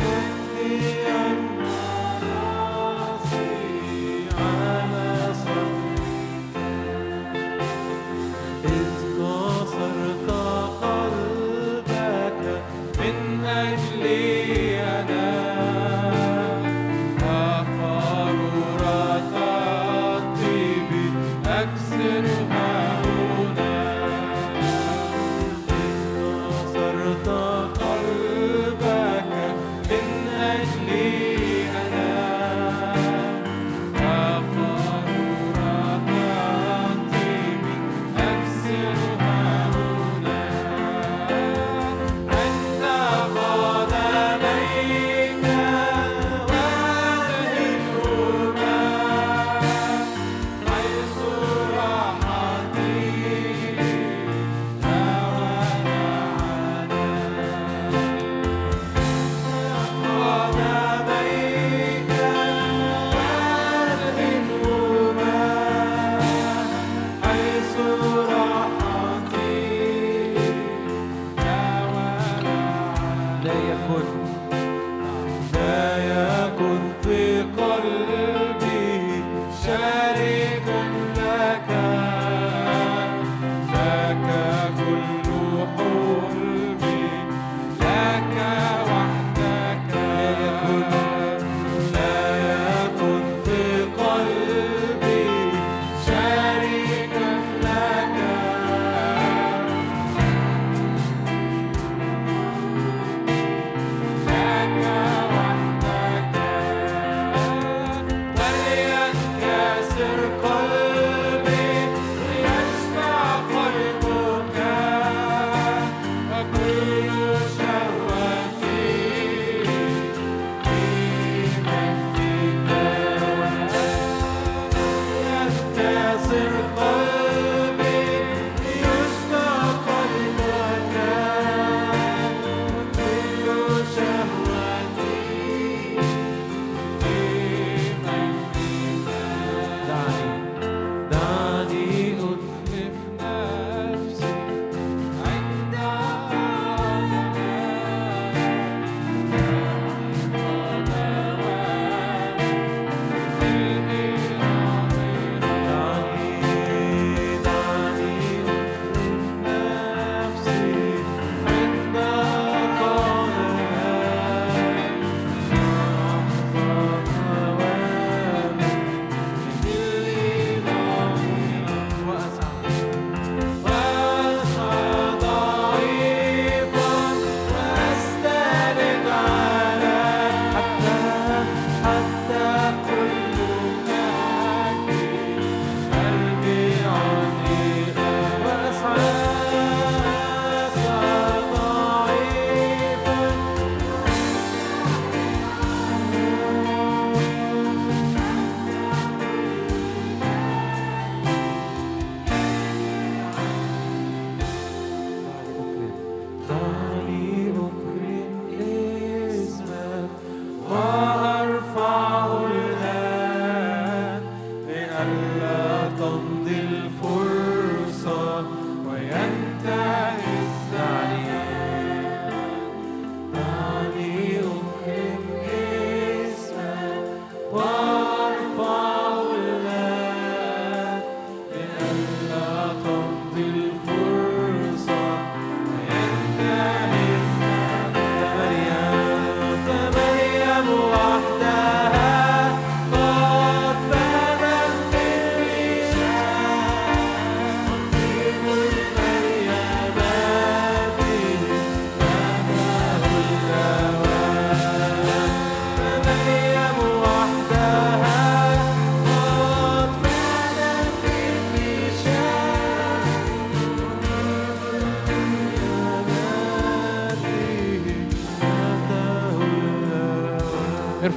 [126.27, 127.08] Blessed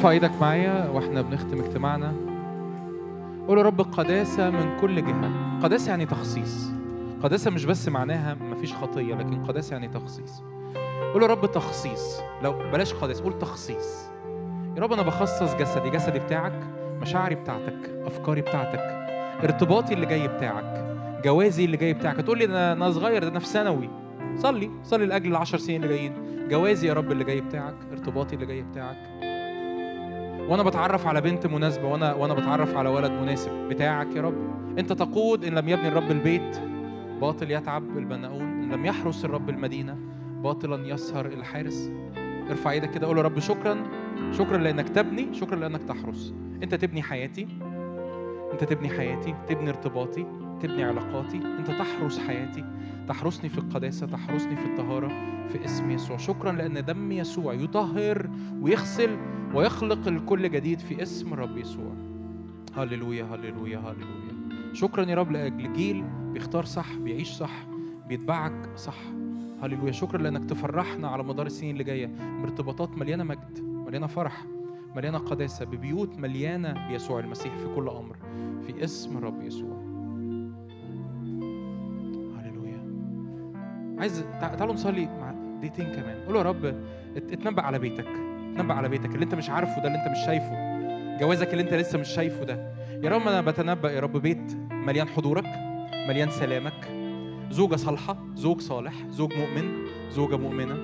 [0.02, 2.14] ارفع إيدك معايا وإحنا بنختم اجتماعنا؟
[3.48, 5.58] قول يا رب قداسة من كل جهة.
[5.62, 6.70] قداسة يعني تخصيص.
[7.22, 10.42] قداسة مش بس معناها مفيش خطية لكن قداسة يعني تخصيص.
[11.14, 12.20] قول يا رب تخصيص.
[12.42, 14.10] لو بلاش قداسة قول تخصيص.
[14.76, 15.90] يا رب أنا بخصص جسدي.
[15.90, 16.60] جسدي بتاعك
[17.00, 19.08] مشاعري بتاعتك أفكاري بتاعتك
[19.44, 20.84] ارتباطي اللي جاي بتاعك
[21.24, 22.18] جوازي اللي جاي بتاعك.
[22.18, 23.90] هتقول لي ده أنا صغير ده أنا في ثانوي.
[24.36, 24.70] صلي.
[24.82, 26.12] صلي لأجل العشر سنين اللي جايين.
[26.48, 29.31] جوازي يا رب اللي جاي بتاعك ارتباطي اللي جاي بتاعك.
[30.52, 33.50] وأنا بتعرف على بنت مناسبة وأنا وأنا بتعرف على ولد مناسب.
[33.68, 34.34] بتاعك يا رب.
[34.78, 36.60] انت تقود ان لم يبني الرب البيت
[37.20, 38.42] باطل يتعب البناؤون.
[38.42, 39.98] إن لم يحرس الرب المدينة
[40.42, 41.90] باطلا يسهر الحارس.
[42.50, 43.76] ارفع إيدك كده قول يا رب شكرا.
[44.32, 46.34] شكرا لأنك تبني شكرا لأنك تحرس.
[46.62, 47.48] انت تبني حياتي
[48.52, 50.26] انت تبني حياتي تبني ارتباطي
[50.62, 51.40] تبني علاقاتي.
[51.58, 52.64] انت تحرس حياتي.
[53.12, 55.08] تحرسني في القداسة تحرسني في الطهارة
[55.48, 56.16] في اسم يسوع.
[56.16, 59.16] شكرا لأن دم يسوع يطهر ويغسل
[59.54, 61.92] ويخلق الكل جديد في اسم الرب يسوع.
[62.76, 64.72] هللويا هللويا هللويا.
[64.72, 67.66] شكرا يا رب لأجل جيل بيختار صح بيعيش صح
[68.08, 68.98] بيتبعك صح.
[69.62, 69.92] هللويا.
[69.92, 72.06] شكرا لأنك تفرحنا على مدار السنين اللي جاية
[72.40, 74.44] بارتباطات مليانة مجد مليانة فرح
[74.96, 78.16] مليانة قداسة ببيوت مليانة بيسوع المسيح في كل أمر.
[78.66, 79.91] في اسم الرب يسوع.
[84.02, 86.24] عايز تع- تعالوا نصلي مع دقيقتين كمان.
[86.26, 88.06] قول يا رب ات- اتنبأ على بيتك.
[88.54, 90.72] اتنبأ على بيتك اللي انت مش عارفه ده اللي انت مش شايفه.
[91.18, 92.72] جوازك اللي انت لسه مش شايفه ده.
[93.02, 95.44] يا رب أنا بتنبأ يا رب بيت مليان حضورك
[96.08, 96.88] مليان سلامك.
[97.50, 100.76] زوجة صالحة زوج صالح زوج مؤمن زوجة مؤمنة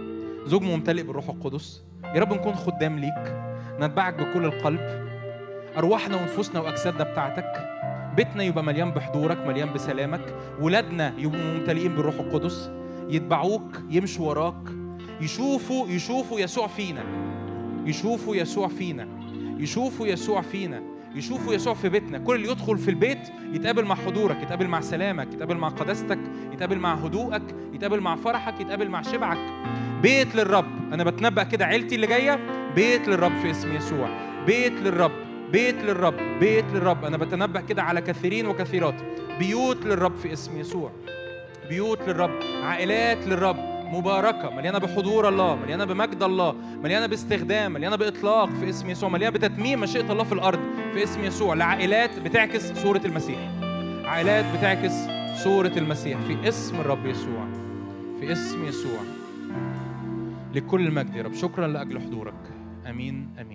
[0.47, 1.83] زوج ممتلئ بالروح القدس.
[2.15, 3.35] يا رب نكون خدام ليك
[3.81, 4.81] نتبعك بكل القلب.
[5.79, 7.53] أرواحنا ونفوسنا وأجسادنا بتاعتك.
[8.17, 10.35] بيتنا يبقى مليان بحضورك مليان بسلامك.
[10.61, 12.71] ولادنا يبقوا ممتلئين بالروح القدس.
[13.11, 14.69] يتبعوك يمشوا وراك.
[15.21, 17.05] يشوفوا يشوفوا يسوع فينا.
[17.87, 19.09] يشوفوا يسوع فينا.
[19.59, 20.83] يشوفوا يسوع فينا.
[21.15, 22.19] يشوفوا يسوع في بيتنا.
[22.19, 26.19] كل اللي يدخل في البيت يتقابل مع حضورك يتقابل مع سلامك يتقابل مع قداستك
[26.53, 29.39] يتقابل مع هدوءك يتقابل مع فرحك يتقابل مع شبعك.
[30.03, 30.93] بيت للرب.
[30.93, 32.41] أنا بتنبأ كده عيلتي اللي جاية.
[32.75, 34.09] بيت للرب في اسم يسوع.
[34.47, 35.13] بيت للرب.
[35.53, 36.15] بيت للرب.
[36.41, 37.05] بيت للرب.
[37.05, 38.95] أنا بتنبأ كده على كثيرين وكثيرات.
[39.39, 40.91] بيوت للرب في اسم يسوع.
[41.69, 43.57] بيوت للرب عائلات للرب
[43.93, 49.35] مباركة مليانة بحضور الله مليانة بمجد الله مليانة باستخدام مليانة بإطلاق في اسم يسوع مليانة
[49.35, 50.59] بتتميم مشيئة الله في الأرض
[50.95, 51.55] في اسم يسوع.
[51.55, 53.39] لعائلات بتعكس صورة المسيح.
[54.05, 54.93] عائلات بتعكس
[55.45, 57.47] صورة المسيح في اسم الرب يسوع
[58.21, 59.01] في اسم يسوع.
[60.55, 61.35] لكل المجد يا رب.
[61.35, 62.35] شكرا لأجل حضورك.
[62.91, 63.49] أمين أمين.